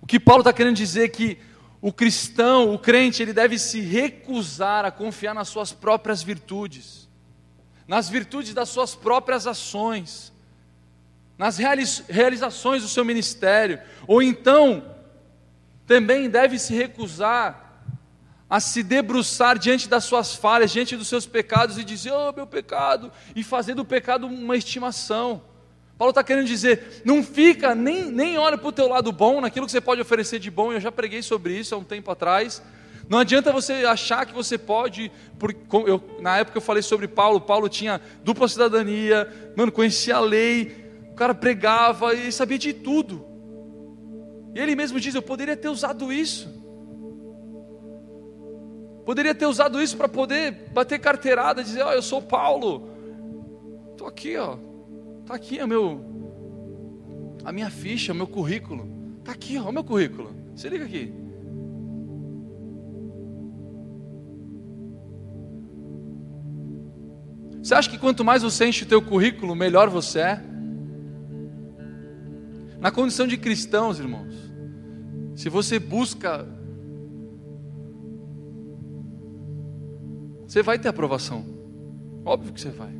O 0.00 0.06
que 0.06 0.20
Paulo 0.20 0.40
está 0.40 0.52
querendo 0.52 0.76
dizer 0.76 1.04
é 1.04 1.08
que 1.08 1.38
o 1.80 1.92
cristão, 1.92 2.74
o 2.74 2.78
crente, 2.78 3.22
ele 3.22 3.34
deve 3.34 3.58
se 3.58 3.80
recusar 3.80 4.86
a 4.86 4.90
confiar 4.90 5.34
nas 5.34 5.48
suas 5.48 5.72
próprias 5.72 6.22
virtudes, 6.22 7.08
nas 7.86 8.08
virtudes 8.08 8.54
das 8.54 8.70
suas 8.70 8.94
próprias 8.94 9.46
ações, 9.46 10.32
nas 11.36 11.58
realizações 12.08 12.82
do 12.82 12.88
seu 12.88 13.04
ministério, 13.04 13.80
ou 14.06 14.22
então 14.22 14.84
também 15.86 16.30
deve 16.30 16.58
se 16.58 16.74
recusar 16.74 17.64
a 18.48 18.60
se 18.60 18.82
debruçar 18.82 19.58
diante 19.58 19.88
das 19.88 20.04
suas 20.04 20.34
falhas, 20.34 20.70
diante 20.70 20.96
dos 20.96 21.08
seus 21.08 21.26
pecados 21.26 21.76
e 21.76 21.84
dizer, 21.84 22.12
oh 22.12 22.32
meu 22.32 22.46
pecado, 22.46 23.10
e 23.34 23.42
fazer 23.42 23.74
do 23.74 23.84
pecado 23.84 24.26
uma 24.26 24.56
estimação. 24.56 25.42
Paulo 25.98 26.10
está 26.10 26.22
querendo 26.22 26.46
dizer, 26.46 27.02
não 27.04 27.22
fica, 27.22 27.74
nem, 27.74 28.04
nem 28.04 28.38
olha 28.38 28.58
para 28.58 28.68
o 28.68 28.72
teu 28.72 28.88
lado 28.88 29.10
bom, 29.12 29.40
naquilo 29.40 29.66
que 29.66 29.72
você 29.72 29.80
pode 29.80 30.00
oferecer 30.00 30.38
de 30.38 30.50
bom, 30.50 30.72
eu 30.72 30.80
já 30.80 30.92
preguei 30.92 31.22
sobre 31.22 31.58
isso 31.58 31.74
há 31.74 31.78
um 31.78 31.84
tempo 31.84 32.10
atrás. 32.10 32.62
Não 33.08 33.18
adianta 33.18 33.52
você 33.52 33.72
achar 33.84 34.24
que 34.24 34.32
você 34.32 34.56
pode, 34.56 35.10
porque 35.38 35.60
eu, 35.72 36.02
na 36.20 36.38
época 36.38 36.56
eu 36.58 36.62
falei 36.62 36.82
sobre 36.82 37.06
Paulo, 37.06 37.40
Paulo 37.40 37.68
tinha 37.68 38.00
dupla 38.24 38.48
cidadania, 38.48 39.52
mano, 39.56 39.70
conhecia 39.70 40.16
a 40.16 40.20
lei, 40.20 40.83
o 41.14 41.16
cara 41.16 41.32
pregava 41.32 42.12
e 42.12 42.32
sabia 42.32 42.58
de 42.58 42.72
tudo. 42.72 43.24
E 44.52 44.58
ele 44.58 44.74
mesmo 44.74 44.98
diz: 44.98 45.14
Eu 45.14 45.22
poderia 45.22 45.56
ter 45.56 45.68
usado 45.68 46.12
isso. 46.12 46.52
Poderia 49.06 49.32
ter 49.32 49.46
usado 49.46 49.80
isso 49.80 49.96
para 49.96 50.08
poder 50.08 50.72
bater 50.72 50.98
carteirada, 50.98 51.62
dizer: 51.62 51.82
Ó, 51.82 51.90
oh, 51.90 51.92
eu 51.92 52.02
sou 52.02 52.20
Paulo. 52.20 52.88
Estou 53.92 54.08
aqui, 54.08 54.36
ó. 54.36 54.58
Está 55.20 55.36
aqui 55.36 55.62
o 55.62 55.68
meu, 55.68 56.00
a 57.44 57.52
minha 57.52 57.70
ficha, 57.70 58.12
o 58.12 58.16
meu 58.16 58.26
currículo. 58.26 59.16
Está 59.20 59.30
aqui, 59.30 59.56
ó, 59.56 59.68
o 59.68 59.72
meu 59.72 59.84
currículo. 59.84 60.34
Se 60.56 60.68
liga 60.68 60.84
aqui. 60.84 61.14
Você 67.62 67.72
acha 67.72 67.88
que 67.88 67.98
quanto 67.98 68.24
mais 68.24 68.42
você 68.42 68.66
enche 68.66 68.82
o 68.82 68.88
teu 68.88 69.00
currículo, 69.00 69.54
melhor 69.54 69.88
você 69.88 70.18
é? 70.18 70.53
Na 72.84 72.90
condição 72.90 73.26
de 73.26 73.38
cristãos, 73.38 73.98
irmãos, 73.98 74.34
se 75.34 75.48
você 75.48 75.78
busca, 75.78 76.46
você 80.46 80.62
vai 80.62 80.78
ter 80.78 80.88
aprovação. 80.88 81.46
Óbvio 82.26 82.52
que 82.52 82.60
você 82.60 82.68
vai. 82.68 82.94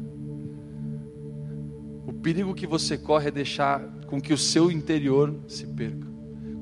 O 2.06 2.14
perigo 2.14 2.54
que 2.54 2.66
você 2.66 2.96
corre 2.96 3.28
é 3.28 3.30
deixar 3.30 3.86
com 4.06 4.18
que 4.18 4.32
o 4.32 4.38
seu 4.38 4.70
interior 4.70 5.38
se 5.46 5.66
perca, 5.66 6.08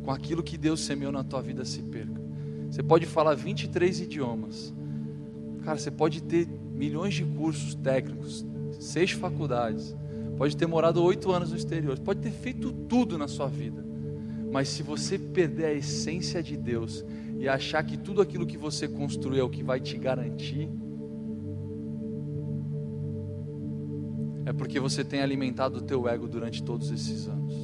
com 0.02 0.10
aquilo 0.10 0.42
que 0.42 0.58
Deus 0.58 0.80
semeou 0.80 1.12
na 1.12 1.22
tua 1.22 1.40
vida 1.40 1.64
se 1.64 1.80
perca. 1.80 2.20
Você 2.72 2.82
pode 2.82 3.06
falar 3.06 3.36
23 3.36 4.00
idiomas, 4.00 4.74
cara, 5.62 5.78
você 5.78 5.92
pode 5.92 6.24
ter 6.24 6.48
milhões 6.74 7.14
de 7.14 7.24
cursos 7.24 7.76
técnicos, 7.76 8.44
seis 8.80 9.12
faculdades, 9.12 9.94
pode 10.36 10.56
ter 10.56 10.66
morado 10.66 11.02
oito 11.02 11.30
anos 11.32 11.50
no 11.50 11.56
exterior, 11.56 11.98
pode 11.98 12.20
ter 12.20 12.30
feito 12.30 12.72
tudo 12.72 13.16
na 13.18 13.28
sua 13.28 13.46
vida, 13.46 13.84
mas 14.52 14.68
se 14.68 14.82
você 14.82 15.18
perder 15.18 15.64
a 15.66 15.72
essência 15.72 16.42
de 16.42 16.56
Deus 16.56 17.04
e 17.38 17.48
achar 17.48 17.82
que 17.82 17.96
tudo 17.96 18.20
aquilo 18.20 18.46
que 18.46 18.58
você 18.58 18.86
construiu 18.86 19.40
é 19.40 19.44
o 19.44 19.50
que 19.50 19.62
vai 19.62 19.80
te 19.80 19.96
garantir, 19.96 20.68
é 24.44 24.52
porque 24.52 24.78
você 24.78 25.04
tem 25.04 25.20
alimentado 25.20 25.78
o 25.78 25.82
teu 25.82 26.08
ego 26.08 26.28
durante 26.28 26.62
todos 26.62 26.90
esses 26.90 27.28
anos. 27.28 27.54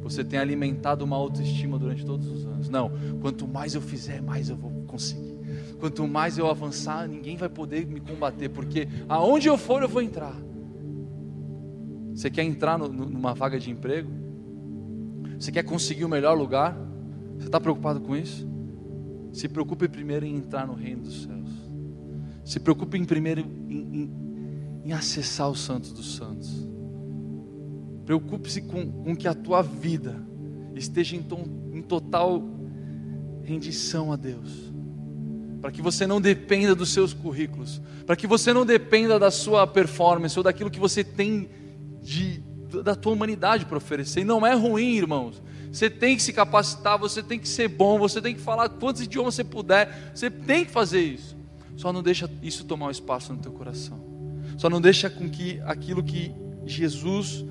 Você 0.00 0.24
tem 0.24 0.38
alimentado 0.38 1.04
uma 1.04 1.16
autoestima 1.16 1.78
durante 1.78 2.04
todos 2.04 2.26
os 2.28 2.46
anos. 2.46 2.68
Não, 2.68 2.90
quanto 3.20 3.46
mais 3.46 3.74
eu 3.74 3.80
fizer, 3.80 4.22
mais 4.22 4.48
eu 4.48 4.56
vou 4.56 4.70
conseguir. 4.86 5.36
Quanto 5.78 6.06
mais 6.06 6.38
eu 6.38 6.48
avançar, 6.48 7.06
ninguém 7.08 7.36
vai 7.36 7.48
poder 7.48 7.86
me 7.86 8.00
combater, 8.00 8.48
porque 8.48 8.88
aonde 9.08 9.48
eu 9.48 9.58
for, 9.58 9.82
eu 9.82 9.88
vou 9.88 10.02
entrar. 10.02 10.34
Você 12.18 12.28
quer 12.28 12.42
entrar 12.42 12.76
no, 12.76 12.88
numa 12.88 13.32
vaga 13.32 13.60
de 13.60 13.70
emprego? 13.70 14.10
Você 15.38 15.52
quer 15.52 15.62
conseguir 15.62 16.04
o 16.04 16.08
melhor 16.08 16.36
lugar? 16.36 16.76
Você 17.38 17.46
está 17.46 17.60
preocupado 17.60 18.00
com 18.00 18.16
isso? 18.16 18.44
Se 19.32 19.48
preocupe 19.48 19.86
primeiro 19.86 20.26
em 20.26 20.34
entrar 20.34 20.66
no 20.66 20.74
reino 20.74 21.02
dos 21.02 21.22
céus. 21.22 21.48
Se 22.44 22.58
preocupe 22.58 22.98
em 22.98 23.04
primeiro 23.04 23.40
em, 23.40 23.46
em, 23.78 24.12
em 24.86 24.92
acessar 24.92 25.48
o 25.48 25.54
Santos 25.54 25.92
dos 25.92 26.16
Santos. 26.16 26.68
Preocupe-se 28.04 28.62
com, 28.62 28.90
com 28.90 29.14
que 29.14 29.28
a 29.28 29.34
tua 29.34 29.62
vida 29.62 30.20
esteja 30.74 31.14
em, 31.14 31.22
tom, 31.22 31.44
em 31.72 31.82
total 31.82 32.42
rendição 33.44 34.12
a 34.12 34.16
Deus. 34.16 34.72
Para 35.60 35.70
que 35.70 35.80
você 35.80 36.04
não 36.04 36.20
dependa 36.20 36.74
dos 36.74 36.88
seus 36.88 37.14
currículos. 37.14 37.80
Para 38.04 38.16
que 38.16 38.26
você 38.26 38.52
não 38.52 38.66
dependa 38.66 39.20
da 39.20 39.30
sua 39.30 39.68
performance 39.68 40.36
ou 40.36 40.42
daquilo 40.42 40.68
que 40.68 40.80
você 40.80 41.04
tem 41.04 41.48
de, 42.08 42.42
da 42.82 42.94
tua 42.94 43.12
humanidade 43.12 43.66
para 43.66 43.76
oferecer. 43.76 44.20
E 44.20 44.24
não 44.24 44.46
é 44.46 44.54
ruim, 44.54 44.96
irmãos. 44.96 45.42
Você 45.70 45.90
tem 45.90 46.16
que 46.16 46.22
se 46.22 46.32
capacitar, 46.32 46.98
você 46.98 47.22
tem 47.22 47.38
que 47.38 47.46
ser 47.46 47.68
bom, 47.68 47.98
você 47.98 48.22
tem 48.22 48.34
que 48.34 48.40
falar 48.40 48.70
quantos 48.70 49.02
idiomas 49.02 49.34
você 49.34 49.44
puder. 49.44 50.10
Você 50.14 50.30
tem 50.30 50.64
que 50.64 50.70
fazer 50.70 51.00
isso. 51.00 51.36
Só 51.76 51.92
não 51.92 52.02
deixa 52.02 52.28
isso 52.42 52.64
tomar 52.64 52.86
um 52.86 52.90
espaço 52.90 53.32
no 53.34 53.38
teu 53.38 53.52
coração. 53.52 54.00
Só 54.56 54.70
não 54.70 54.80
deixa 54.80 55.10
com 55.10 55.28
que 55.28 55.60
aquilo 55.66 56.02
que 56.02 56.32
Jesus 56.64 57.44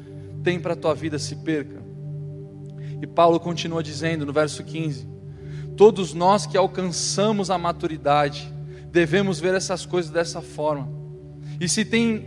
tem 0.44 0.60
para 0.60 0.74
a 0.74 0.76
tua 0.76 0.96
vida 0.96 1.20
se 1.20 1.36
perca. 1.36 1.80
E 3.00 3.06
Paulo 3.06 3.40
continua 3.40 3.84
dizendo 3.84 4.26
no 4.26 4.34
verso 4.34 4.64
15: 4.64 5.08
Todos 5.78 6.16
nós 6.16 6.48
que 6.48 6.58
alcançamos 6.58 7.52
a 7.52 7.60
maturidade, 7.60 8.52
devemos 8.92 9.40
ver 9.40 9.54
essas 9.54 9.86
coisas 9.86 10.10
dessa 10.10 10.42
forma. 10.42 10.90
E 11.60 11.70
se 11.70 11.86
tem, 11.86 12.26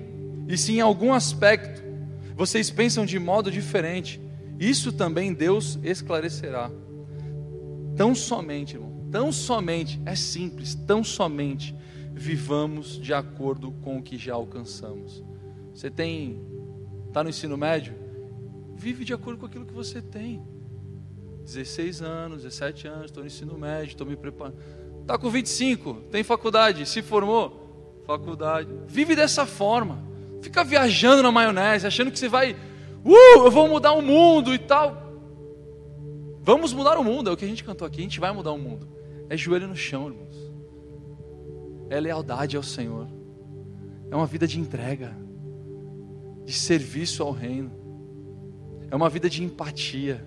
e 0.49 0.57
se 0.57 0.75
em 0.75 0.81
algum 0.81 1.13
aspecto 1.13 1.90
vocês 2.41 2.71
pensam 2.71 3.05
de 3.05 3.19
modo 3.19 3.51
diferente. 3.51 4.19
Isso 4.59 4.95
também 4.95 5.35
Deus 5.35 5.79
esclarecerá. 5.83 6.71
Tão 7.95 8.15
somente, 8.15 8.77
irmão, 8.77 9.07
tão 9.11 9.31
somente, 9.31 10.01
é 10.07 10.17
simples, 10.17 10.75
tão 10.75 11.05
somente 11.05 11.77
vivamos 12.15 12.99
de 12.99 13.13
acordo 13.13 13.71
com 13.83 13.99
o 13.99 14.03
que 14.03 14.17
já 14.17 14.33
alcançamos. 14.33 15.23
Você 15.75 15.91
tem, 15.91 16.41
está 17.09 17.23
no 17.23 17.29
ensino 17.29 17.59
médio? 17.59 17.93
Vive 18.75 19.05
de 19.05 19.13
acordo 19.13 19.39
com 19.39 19.45
aquilo 19.45 19.67
que 19.67 19.75
você 19.75 20.01
tem. 20.01 20.43
16 21.45 22.01
anos, 22.01 22.43
17 22.43 22.89
anos, 22.89 23.05
estou 23.07 23.23
no 23.23 23.27
ensino 23.27 23.59
médio, 23.59 23.89
estou 23.89 24.07
me 24.07 24.17
preparando. 24.17 24.57
Está 25.03 25.19
com 25.19 25.29
25, 25.29 25.93
tem 26.11 26.23
faculdade, 26.23 26.87
se 26.87 27.03
formou? 27.03 28.03
Faculdade. 28.07 28.71
Vive 28.89 29.15
dessa 29.15 29.45
forma 29.45 30.09
fica 30.41 30.65
viajando 30.65 31.23
na 31.23 31.31
maionese, 31.31 31.87
achando 31.87 32.11
que 32.11 32.19
você 32.19 32.29
vai, 32.29 32.53
uh, 33.05 33.45
eu 33.45 33.51
vou 33.51 33.69
mudar 33.69 33.93
o 33.93 34.03
mundo 34.03 34.55
e 34.55 34.59
tal. 34.59 35.11
Vamos 36.43 36.73
mudar 36.73 36.99
o 36.99 37.05
mundo, 37.05 37.31
é 37.31 37.33
o 37.33 37.37
que 37.37 37.45
a 37.45 37.49
gente 37.49 37.63
cantou 37.63 37.87
aqui, 37.87 38.01
a 38.01 38.03
gente 38.03 38.21
vai 38.21 38.33
mudar 38.33 38.53
o 38.53 38.59
mundo. 38.59 38.89
É 39.29 39.37
joelho 39.37 39.69
no 39.69 39.77
chão, 39.77 40.09
irmãos. 40.09 40.51
É 41.89 42.01
lealdade 42.01 42.57
ao 42.57 42.63
Senhor. 42.63 43.09
É 44.11 44.17
uma 44.17 44.27
vida 44.27 44.47
de 44.47 44.59
entrega, 44.59 45.17
de 46.45 46.53
serviço 46.53 47.23
ao 47.23 47.31
reino. 47.31 47.71
É 48.91 48.97
uma 48.97 49.09
vida 49.09 49.29
de 49.29 49.45
empatia. 49.45 50.27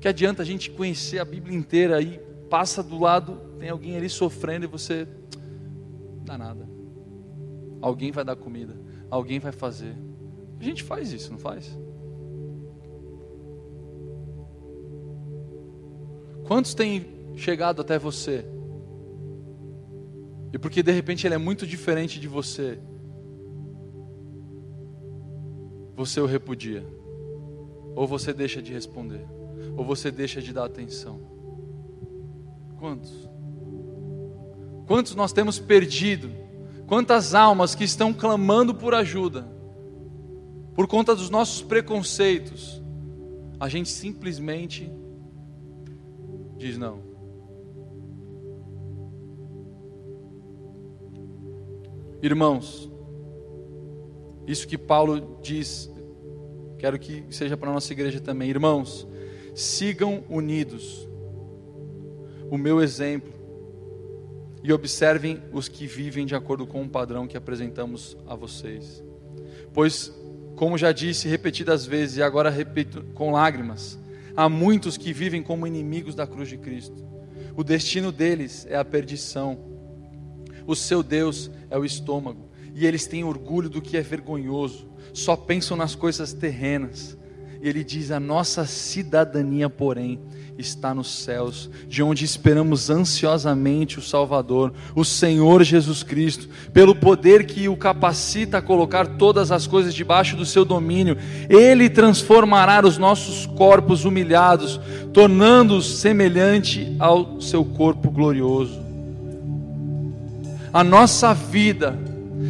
Que 0.00 0.08
adianta 0.08 0.42
a 0.42 0.44
gente 0.44 0.70
conhecer 0.70 1.18
a 1.18 1.24
Bíblia 1.24 1.56
inteira 1.56 2.00
e 2.00 2.18
passa 2.48 2.82
do 2.82 2.98
lado, 2.98 3.36
tem 3.58 3.68
alguém 3.68 3.96
ali 3.96 4.08
sofrendo 4.08 4.64
e 4.64 4.68
você 4.68 5.08
dá 6.24 6.38
nada. 6.38 6.73
Alguém 7.84 8.10
vai 8.10 8.24
dar 8.24 8.34
comida, 8.34 8.74
alguém 9.10 9.38
vai 9.38 9.52
fazer. 9.52 9.94
A 10.58 10.64
gente 10.64 10.82
faz 10.82 11.12
isso, 11.12 11.30
não 11.30 11.38
faz? 11.38 11.78
Quantos 16.46 16.72
têm 16.72 17.04
chegado 17.36 17.82
até 17.82 17.98
você? 17.98 18.42
E 20.50 20.58
porque 20.58 20.82
de 20.82 20.92
repente 20.92 21.26
ele 21.26 21.34
é 21.34 21.38
muito 21.38 21.66
diferente 21.66 22.18
de 22.18 22.26
você, 22.26 22.78
você 25.94 26.22
o 26.22 26.26
repudia, 26.26 26.86
ou 27.94 28.06
você 28.06 28.32
deixa 28.32 28.62
de 28.62 28.72
responder, 28.72 29.26
ou 29.76 29.84
você 29.84 30.10
deixa 30.10 30.40
de 30.40 30.54
dar 30.54 30.64
atenção. 30.64 31.20
Quantos? 32.78 33.28
Quantos 34.86 35.14
nós 35.14 35.34
temos 35.34 35.58
perdido? 35.58 36.43
Quantas 36.86 37.34
almas 37.34 37.74
que 37.74 37.84
estão 37.84 38.12
clamando 38.12 38.74
por 38.74 38.94
ajuda, 38.94 39.46
por 40.74 40.86
conta 40.86 41.14
dos 41.14 41.30
nossos 41.30 41.62
preconceitos, 41.62 42.82
a 43.58 43.68
gente 43.68 43.88
simplesmente 43.88 44.90
diz 46.56 46.76
não. 46.76 47.02
Irmãos, 52.22 52.90
isso 54.46 54.66
que 54.66 54.78
Paulo 54.78 55.38
diz, 55.42 55.90
quero 56.78 56.98
que 56.98 57.24
seja 57.30 57.56
para 57.56 57.70
a 57.70 57.74
nossa 57.74 57.92
igreja 57.92 58.20
também. 58.20 58.48
Irmãos, 58.48 59.06
sigam 59.54 60.24
unidos 60.28 61.08
o 62.50 62.56
meu 62.56 62.80
exemplo 62.80 63.33
e 64.64 64.72
observem 64.72 65.42
os 65.52 65.68
que 65.68 65.86
vivem 65.86 66.24
de 66.24 66.34
acordo 66.34 66.66
com 66.66 66.82
o 66.82 66.88
padrão 66.88 67.28
que 67.28 67.36
apresentamos 67.36 68.16
a 68.26 68.34
vocês. 68.34 69.04
Pois, 69.74 70.10
como 70.56 70.78
já 70.78 70.90
disse 70.90 71.28
repetidas 71.28 71.84
vezes 71.84 72.16
e 72.16 72.22
agora 72.22 72.48
repito 72.48 73.04
com 73.12 73.30
lágrimas, 73.30 73.98
há 74.34 74.48
muitos 74.48 74.96
que 74.96 75.12
vivem 75.12 75.42
como 75.42 75.66
inimigos 75.66 76.14
da 76.14 76.26
cruz 76.26 76.48
de 76.48 76.56
Cristo. 76.56 77.06
O 77.54 77.62
destino 77.62 78.10
deles 78.10 78.66
é 78.68 78.74
a 78.74 78.84
perdição. 78.84 79.58
O 80.66 80.74
seu 80.74 81.02
Deus 81.02 81.50
é 81.68 81.76
o 81.76 81.84
estômago 81.84 82.48
e 82.74 82.86
eles 82.86 83.06
têm 83.06 83.22
orgulho 83.22 83.68
do 83.68 83.82
que 83.82 83.98
é 83.98 84.00
vergonhoso, 84.00 84.88
só 85.12 85.36
pensam 85.36 85.76
nas 85.76 85.94
coisas 85.94 86.32
terrenas. 86.32 87.16
E 87.62 87.68
ele 87.68 87.84
diz: 87.84 88.10
A 88.10 88.18
nossa 88.18 88.66
cidadania, 88.66 89.70
porém, 89.70 90.20
está 90.56 90.94
nos 90.94 91.08
céus, 91.08 91.68
de 91.88 92.02
onde 92.02 92.24
esperamos 92.24 92.88
ansiosamente 92.88 93.98
o 93.98 94.02
Salvador, 94.02 94.72
o 94.94 95.04
Senhor 95.04 95.64
Jesus 95.64 96.02
Cristo, 96.02 96.48
pelo 96.72 96.94
poder 96.94 97.44
que 97.44 97.68
o 97.68 97.76
capacita 97.76 98.58
a 98.58 98.62
colocar 98.62 99.06
todas 99.06 99.50
as 99.50 99.66
coisas 99.66 99.92
debaixo 99.92 100.36
do 100.36 100.46
seu 100.46 100.64
domínio, 100.64 101.16
ele 101.48 101.90
transformará 101.90 102.86
os 102.86 102.98
nossos 102.98 103.46
corpos 103.46 104.04
humilhados, 104.04 104.80
tornando-os 105.12 105.98
semelhante 105.98 106.94
ao 106.98 107.40
seu 107.40 107.64
corpo 107.64 108.10
glorioso. 108.10 108.80
A 110.72 110.82
nossa 110.82 111.34
vida, 111.34 111.98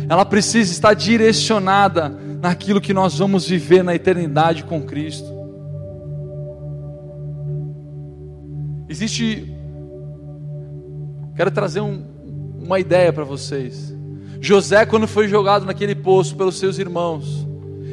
ela 0.09 0.25
precisa 0.25 0.73
estar 0.73 0.95
direcionada 0.95 2.09
naquilo 2.41 2.81
que 2.81 2.93
nós 2.93 3.19
vamos 3.19 3.49
viver 3.49 3.83
na 3.83 3.95
eternidade 3.95 4.65
com 4.65 4.83
Cristo. 4.83 5.34
Existe. 8.95 9.53
Quero 11.35 11.51
trazer 11.51 11.81
um, 11.81 12.01
uma 12.61 12.79
ideia 12.79 13.13
para 13.13 13.25
vocês. 13.25 13.93
José, 14.41 14.87
quando 14.87 15.09
foi 15.09 15.27
jogado 15.27 15.67
naquele 15.67 15.97
poço 15.97 16.37
pelos 16.37 16.61
seus 16.61 16.79
irmãos, 16.79 17.45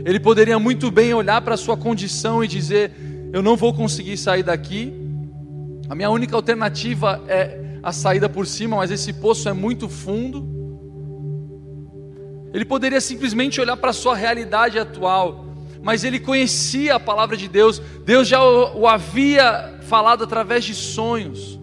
ele 0.05 0.19
poderia 0.19 0.59
muito 0.59 0.91
bem 0.91 1.11
olhar 1.11 1.41
para 1.41 1.55
a 1.55 1.57
sua 1.57 1.75
condição 1.75 2.43
e 2.43 2.47
dizer: 2.47 2.91
Eu 3.33 3.41
não 3.41 3.57
vou 3.57 3.73
conseguir 3.73 4.15
sair 4.15 4.43
daqui. 4.43 4.93
A 5.89 5.95
minha 5.95 6.11
única 6.11 6.35
alternativa 6.35 7.19
é 7.27 7.79
a 7.81 7.91
saída 7.91 8.29
por 8.29 8.45
cima, 8.45 8.77
mas 8.77 8.91
esse 8.91 9.11
poço 9.11 9.49
é 9.49 9.53
muito 9.53 9.89
fundo. 9.89 10.47
Ele 12.53 12.63
poderia 12.63 13.01
simplesmente 13.01 13.59
olhar 13.59 13.75
para 13.75 13.89
a 13.89 13.93
sua 13.93 14.15
realidade 14.15 14.77
atual, 14.77 15.50
mas 15.81 16.03
ele 16.03 16.19
conhecia 16.19 16.95
a 16.95 16.99
palavra 16.99 17.35
de 17.35 17.47
Deus, 17.47 17.81
Deus 18.05 18.27
já 18.27 18.43
o, 18.43 18.87
havia 18.87 19.79
falado 19.81 20.23
através 20.23 20.63
de 20.63 20.75
sonhos. 20.75 21.59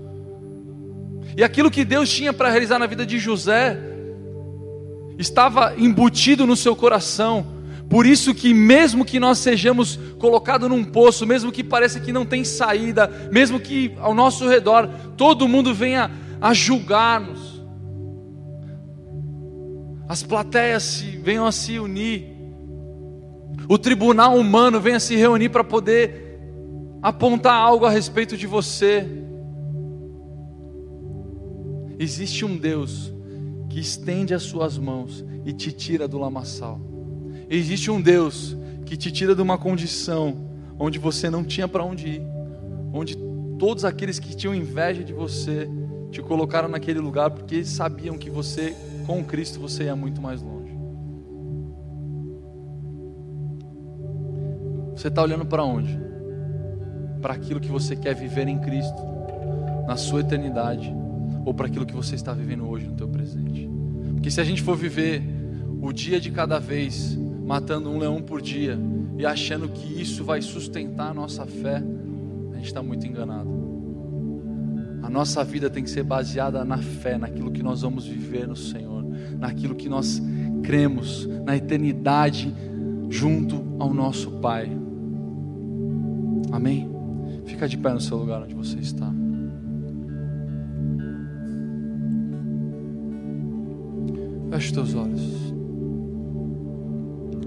E 1.37 1.45
aquilo 1.45 1.71
que 1.71 1.85
Deus 1.85 2.11
tinha 2.11 2.33
para 2.33 2.51
realizar 2.51 2.79
na 2.79 2.87
vida 2.87 3.07
de 3.07 3.19
José 3.19 3.79
estava 5.17 5.75
embutido 5.77 6.47
no 6.47 6.57
seu 6.57 6.75
coração. 6.75 7.47
Por 7.89 8.05
isso 8.07 8.35
que 8.35 8.53
mesmo 8.53 9.05
que 9.05 9.21
nós 9.21 9.39
sejamos 9.39 9.99
colocados 10.19 10.69
num 10.69 10.85
poço, 10.85 11.27
mesmo 11.27 11.53
que 11.53 11.63
pareça 11.65 12.01
que 12.01 12.13
não 12.13 12.27
tem 12.27 12.45
saída, 12.45 13.29
mesmo 13.33 13.59
que 13.61 13.95
ao 13.99 14.15
nosso 14.15 14.49
redor 14.49 14.89
todo 15.17 15.49
mundo 15.49 15.73
venha 15.73 16.11
a 16.41 16.53
julgar-nos, 16.53 17.63
as 20.09 20.23
plateias 20.23 21.01
venham 21.23 21.47
a 21.47 21.53
se 21.53 21.79
unir, 21.79 22.38
o 23.69 23.77
tribunal 23.77 24.37
humano 24.37 24.81
venha 24.81 24.99
se 24.99 25.15
reunir 25.15 25.51
para 25.51 25.63
poder 25.63 26.41
apontar 27.03 27.55
algo 27.55 27.85
a 27.85 27.91
respeito 27.91 28.37
de 28.37 28.47
você. 28.47 29.07
Existe 31.99 32.45
um 32.45 32.57
Deus 32.57 33.13
que 33.69 33.79
estende 33.79 34.33
as 34.33 34.43
suas 34.43 34.79
mãos 34.79 35.25
e 35.45 35.53
te 35.53 35.71
tira 35.71 36.09
do 36.09 36.19
lamaçal. 36.19 36.81
Existe 37.51 37.91
um 37.91 38.01
Deus 38.01 38.57
que 38.87 38.97
te 38.97 39.13
tira 39.13 39.35
de 39.35 39.43
uma 39.43 39.59
condição 39.59 40.49
onde 40.79 40.99
você 40.99 41.29
não 41.29 41.45
tinha 41.45 41.69
para 41.69 41.85
onde 41.85 42.09
ir, 42.09 42.23
onde 42.93 43.17
todos 43.59 43.85
aqueles 43.85 44.19
que 44.19 44.35
tinham 44.35 44.55
inveja 44.55 45.05
de 45.05 45.13
você 45.13 45.69
te 46.11 46.23
colocaram 46.23 46.69
naquele 46.69 47.01
lugar 47.01 47.31
porque 47.31 47.65
sabiam 47.65 48.17
que 48.17 48.31
você 48.31 48.75
com 49.07 49.23
Cristo 49.23 49.61
você 49.61 49.85
ia 49.85 49.97
muito 49.97 50.23
mais 50.23 50.41
longe. 50.41 50.58
Você 54.99 55.07
está 55.07 55.23
olhando 55.23 55.47
para 55.47 55.63
onde? 55.63 55.97
Para 57.23 57.35
aquilo 57.35 57.61
que 57.61 57.69
você 57.69 57.95
quer 57.95 58.17
viver 58.17 58.49
em 58.49 58.59
Cristo, 58.59 59.01
na 59.87 59.97
sua 59.97 60.23
eternidade, 60.23 60.93
ou 61.45 61.55
para 61.55 61.69
aquilo 61.69 61.87
que 61.87 61.95
você 61.95 62.17
está 62.17 62.33
vivendo 62.33 62.69
hoje 62.69 62.89
no 62.89 62.97
teu 62.97 63.07
presente? 63.07 63.71
Porque 64.15 64.29
se 64.29 64.41
a 64.41 64.45
gente 64.45 64.61
for 64.61 64.77
viver 64.77 65.23
o 65.81 65.93
dia 65.93 66.19
de 66.19 66.33
cada 66.33 66.59
vez, 66.59 67.17
matando 67.47 67.89
um 67.89 67.97
leão 67.97 68.21
por 68.21 68.43
dia 68.43 68.77
e 69.17 69.25
achando 69.25 69.69
que 69.69 70.03
isso 70.03 70.25
vai 70.25 70.43
sustentar 70.43 71.11
a 71.11 71.15
nossa 71.15 71.47
fé, 71.47 71.81
a 72.53 72.57
gente 72.57 72.67
está 72.67 72.83
muito 72.83 73.07
enganado. 73.07 73.49
A 75.01 75.09
nossa 75.09 75.45
vida 75.45 75.71
tem 75.71 75.85
que 75.85 75.91
ser 75.91 76.03
baseada 76.03 76.65
na 76.65 76.79
fé, 76.79 77.17
naquilo 77.17 77.53
que 77.53 77.63
nós 77.63 77.83
vamos 77.83 78.05
viver 78.05 78.49
no 78.49 78.57
Senhor 78.57 78.99
naquilo 79.39 79.75
que 79.75 79.89
nós 79.89 80.21
cremos, 80.63 81.27
na 81.45 81.57
eternidade 81.57 82.53
junto 83.09 83.65
ao 83.79 83.95
nosso 83.95 84.33
Pai. 84.33 84.88
Amém? 86.53 86.89
Fica 87.45 87.69
de 87.69 87.77
pé 87.77 87.93
no 87.93 88.01
seu 88.01 88.17
lugar 88.17 88.43
onde 88.43 88.55
você 88.55 88.79
está. 88.79 89.13
Feche 94.51 94.73
teus 94.73 94.95
olhos. 94.95 95.55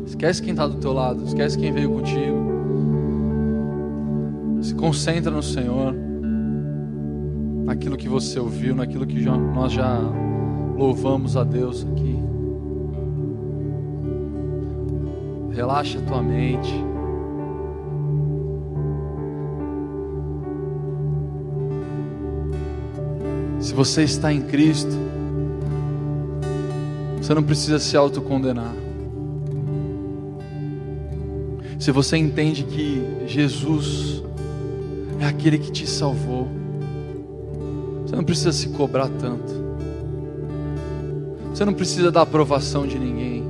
Esquece 0.06 0.41
quem 0.41 0.52
está 0.52 0.68
do 0.68 0.78
teu 0.78 0.93
lado, 0.93 1.24
esquece 1.24 1.58
quem 1.58 1.72
veio 1.72 1.89
contigo. 1.91 2.52
Se 4.62 4.76
concentra 4.76 5.32
no 5.32 5.41
Senhor, 5.41 5.95
naquilo 7.66 7.97
que 7.97 8.08
você 8.08 8.39
ouviu, 8.39 8.76
naquilo 8.76 9.08
que 9.08 9.22
já, 9.22 9.36
nós 9.36 9.72
já 9.72 9.99
louvamos 10.78 11.36
a 11.36 11.43
Deus 11.43 11.86
aqui. 11.91 12.20
Relaxa 15.52 15.99
a 15.99 16.02
tua 16.04 16.22
mente. 16.22 16.91
Se 23.62 23.76
você 23.76 24.01
está 24.03 24.34
em 24.34 24.41
Cristo, 24.41 24.91
você 27.18 27.34
não 27.34 27.43
precisa 27.43 27.78
se 27.78 27.95
autocondenar. 27.95 28.74
Se 31.80 31.91
você 31.91 32.18
entende 32.18 32.64
que 32.64 33.03
Jesus 33.28 34.24
é 35.20 35.26
aquele 35.26 35.59
que 35.59 35.72
te 35.72 35.86
salvou, 35.86 36.47
você 38.03 38.16
não 38.16 38.24
precisa 38.24 38.51
se 38.51 38.70
cobrar 38.70 39.07
tanto. 39.07 39.53
Você 41.53 41.64
não 41.64 41.74
precisa 41.74 42.12
da 42.12 42.24
aprovação 42.24 42.88
de 42.88 42.97
ninguém. 42.97 43.43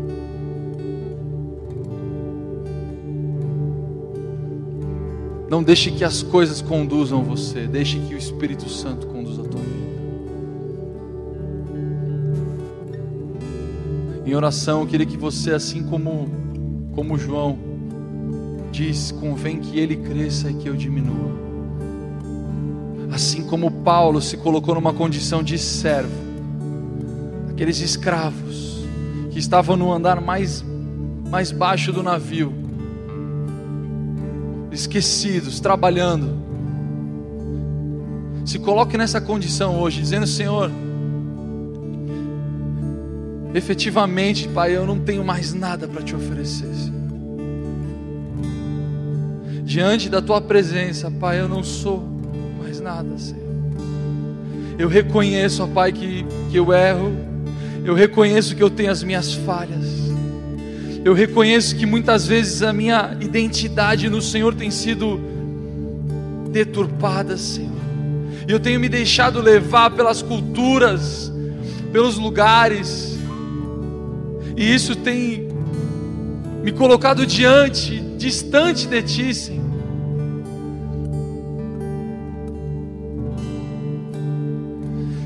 Não 5.49 5.63
deixe 5.63 5.89
que 5.91 6.03
as 6.03 6.21
coisas 6.21 6.61
conduzam 6.61 7.23
você, 7.23 7.65
deixe 7.65 7.97
que 7.99 8.13
o 8.13 8.17
Espírito 8.17 8.69
Santo 8.69 9.07
Em 14.25 14.35
oração, 14.35 14.81
eu 14.81 14.87
queria 14.87 15.05
que 15.05 15.17
você, 15.17 15.51
assim 15.51 15.83
como, 15.83 16.29
como 16.93 17.17
João, 17.17 17.57
diz: 18.71 19.11
convém 19.11 19.59
que 19.59 19.79
ele 19.79 19.97
cresça 19.97 20.49
e 20.49 20.53
que 20.53 20.69
eu 20.69 20.75
diminua. 20.75 21.31
Assim 23.11 23.43
como 23.43 23.69
Paulo 23.69 24.21
se 24.21 24.37
colocou 24.37 24.75
numa 24.75 24.93
condição 24.93 25.43
de 25.43 25.57
servo, 25.57 26.15
aqueles 27.49 27.79
escravos 27.79 28.85
que 29.31 29.39
estavam 29.39 29.75
no 29.75 29.91
andar 29.91 30.21
mais, 30.21 30.63
mais 31.29 31.51
baixo 31.51 31.91
do 31.91 32.03
navio, 32.03 32.53
esquecidos, 34.71 35.59
trabalhando. 35.59 36.39
Se 38.45 38.59
coloque 38.59 38.97
nessa 38.97 39.19
condição 39.19 39.79
hoje, 39.79 39.99
dizendo: 39.99 40.27
Senhor, 40.27 40.71
efetivamente, 43.53 44.47
Pai, 44.47 44.75
eu 44.75 44.85
não 44.85 44.99
tenho 44.99 45.23
mais 45.23 45.53
nada 45.53 45.87
para 45.87 46.01
te 46.01 46.15
oferecer. 46.15 46.73
Senhor. 46.73 47.01
Diante 49.63 50.09
da 50.09 50.21
tua 50.21 50.41
presença, 50.41 51.09
Pai, 51.11 51.39
eu 51.39 51.47
não 51.47 51.63
sou 51.63 52.03
mais 52.59 52.79
nada, 52.79 53.17
Senhor. 53.17 53.41
Eu 54.77 54.87
reconheço, 54.87 55.63
ó 55.63 55.67
Pai, 55.67 55.91
que, 55.91 56.25
que 56.49 56.57
eu 56.57 56.73
erro, 56.73 57.11
eu 57.83 57.93
reconheço 57.93 58.55
que 58.55 58.63
eu 58.63 58.69
tenho 58.69 58.91
as 58.91 59.03
minhas 59.03 59.33
falhas. 59.33 60.01
Eu 61.03 61.13
reconheço 61.13 61.75
que 61.75 61.85
muitas 61.85 62.27
vezes 62.27 62.61
a 62.61 62.71
minha 62.71 63.17
identidade 63.19 64.07
no 64.07 64.21
Senhor 64.21 64.53
tem 64.53 64.69
sido 64.69 65.19
deturpada, 66.51 67.37
Senhor. 67.37 67.71
E 68.47 68.51
eu 68.51 68.59
tenho 68.59 68.79
me 68.79 68.87
deixado 68.87 69.41
levar 69.41 69.91
pelas 69.91 70.21
culturas, 70.21 71.31
pelos 71.91 72.17
lugares. 72.17 73.10
E 74.55 74.73
isso 74.73 74.95
tem 74.95 75.47
me 76.63 76.71
colocado 76.71 77.25
diante, 77.25 77.99
distante 78.17 78.87
de 78.87 79.01
Ti, 79.01 79.33
Senhor. 79.33 79.61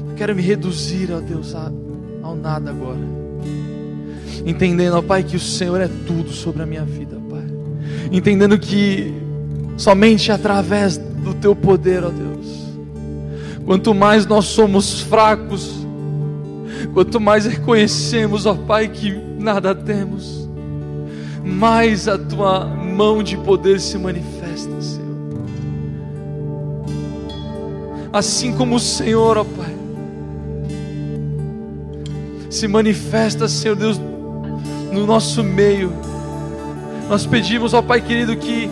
Eu 0.09 0.15
quero 0.15 0.35
me 0.35 0.41
reduzir, 0.41 1.11
ó 1.11 1.19
Deus, 1.19 1.53
ao 2.23 2.35
nada 2.35 2.69
agora 2.69 3.15
entendendo, 4.45 4.95
ó 4.95 5.01
Pai, 5.01 5.23
que 5.23 5.35
o 5.35 5.39
Senhor 5.39 5.81
é 5.81 5.89
tudo 6.05 6.31
sobre 6.31 6.61
a 6.61 6.65
minha 6.65 6.85
vida, 6.85 7.17
Pai. 7.29 7.43
Entendendo 8.11 8.57
que 8.59 9.13
somente 9.75 10.31
através 10.31 10.97
do 10.97 11.33
Teu 11.33 11.55
poder, 11.55 12.03
ó 12.03 12.09
Deus, 12.09 12.65
quanto 13.65 13.93
mais 13.93 14.25
nós 14.25 14.45
somos 14.45 15.01
fracos, 15.01 15.84
quanto 16.87 17.19
mais 17.19 17.45
reconhecemos, 17.45 18.45
ó 18.45 18.53
Pai, 18.55 18.87
que 18.87 19.11
nada 19.39 19.73
temos, 19.73 20.49
mais 21.43 22.07
a 22.07 22.17
Tua 22.17 22.65
mão 22.65 23.23
de 23.23 23.37
poder 23.37 23.79
se 23.79 23.97
manifesta, 23.97 24.81
Senhor. 24.81 25.05
Assim 28.11 28.53
como 28.53 28.75
o 28.75 28.79
Senhor, 28.79 29.37
ó 29.37 29.43
Pai, 29.43 29.75
se 32.49 32.67
manifesta, 32.67 33.47
Senhor 33.47 33.75
Deus, 33.75 33.99
no 34.91 35.05
nosso 35.05 35.43
meio. 35.43 35.91
Nós 37.09 37.25
pedimos 37.25 37.73
ao 37.73 37.83
Pai 37.83 38.01
querido 38.01 38.35
que 38.35 38.69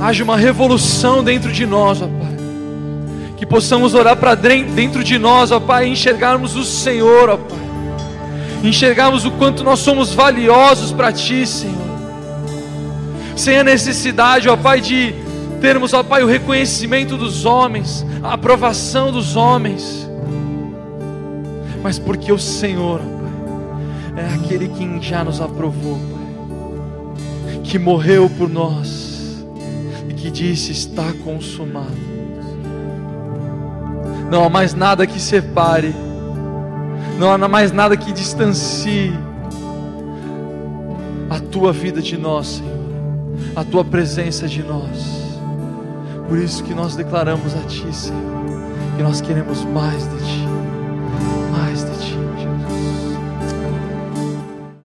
haja 0.00 0.22
uma 0.22 0.36
revolução 0.36 1.22
dentro 1.22 1.52
de 1.52 1.66
nós, 1.66 2.00
ó 2.00 2.06
Pai. 2.06 2.23
Que 3.44 3.50
possamos 3.50 3.92
orar 3.92 4.16
para 4.16 4.34
dentro 4.34 5.04
de 5.04 5.18
nós, 5.18 5.50
ó 5.50 5.60
Pai, 5.60 5.86
e 5.86 5.90
enxergarmos 5.90 6.56
o 6.56 6.64
Senhor, 6.64 7.28
ó 7.28 7.36
Pai. 7.36 7.58
Enxergarmos 8.62 9.26
o 9.26 9.30
quanto 9.32 9.62
nós 9.62 9.80
somos 9.80 10.14
valiosos 10.14 10.92
para 10.92 11.12
Ti, 11.12 11.46
Senhor. 11.46 11.76
Sem 13.36 13.58
a 13.58 13.62
necessidade, 13.62 14.48
ó 14.48 14.56
Pai, 14.56 14.80
de 14.80 15.14
termos, 15.60 15.92
ó 15.92 16.02
Pai, 16.02 16.22
o 16.22 16.26
reconhecimento 16.26 17.18
dos 17.18 17.44
homens, 17.44 18.02
a 18.22 18.32
aprovação 18.32 19.12
dos 19.12 19.36
homens, 19.36 20.08
mas 21.82 21.98
porque 21.98 22.32
o 22.32 22.38
Senhor, 22.38 23.02
é 24.16 24.34
aquele 24.36 24.68
que 24.68 25.06
já 25.06 25.22
nos 25.22 25.38
aprovou, 25.38 25.98
Pai, 25.98 27.60
que 27.62 27.78
morreu 27.78 28.30
por 28.38 28.48
nós 28.48 29.44
e 30.08 30.14
que 30.14 30.30
disse: 30.30 30.72
está 30.72 31.12
consumado. 31.22 32.13
Não 34.34 34.44
há 34.44 34.50
mais 34.50 34.74
nada 34.74 35.06
que 35.06 35.20
separe, 35.20 35.94
não 37.20 37.30
há 37.30 37.38
mais 37.46 37.70
nada 37.70 37.96
que 37.96 38.12
distancie 38.12 39.16
a 41.30 41.38
tua 41.38 41.72
vida 41.72 42.02
de 42.02 42.16
nós, 42.16 42.56
Senhor, 42.56 42.80
a 43.54 43.62
tua 43.62 43.84
presença 43.84 44.48
de 44.48 44.60
nós. 44.60 45.38
Por 46.28 46.36
isso 46.36 46.64
que 46.64 46.74
nós 46.74 46.96
declaramos 46.96 47.54
a 47.54 47.60
Ti, 47.60 47.86
Senhor, 47.94 48.20
que 48.96 49.04
nós 49.04 49.20
queremos 49.20 49.64
mais 49.66 50.02
de 50.02 50.16
Ti. 50.16 50.43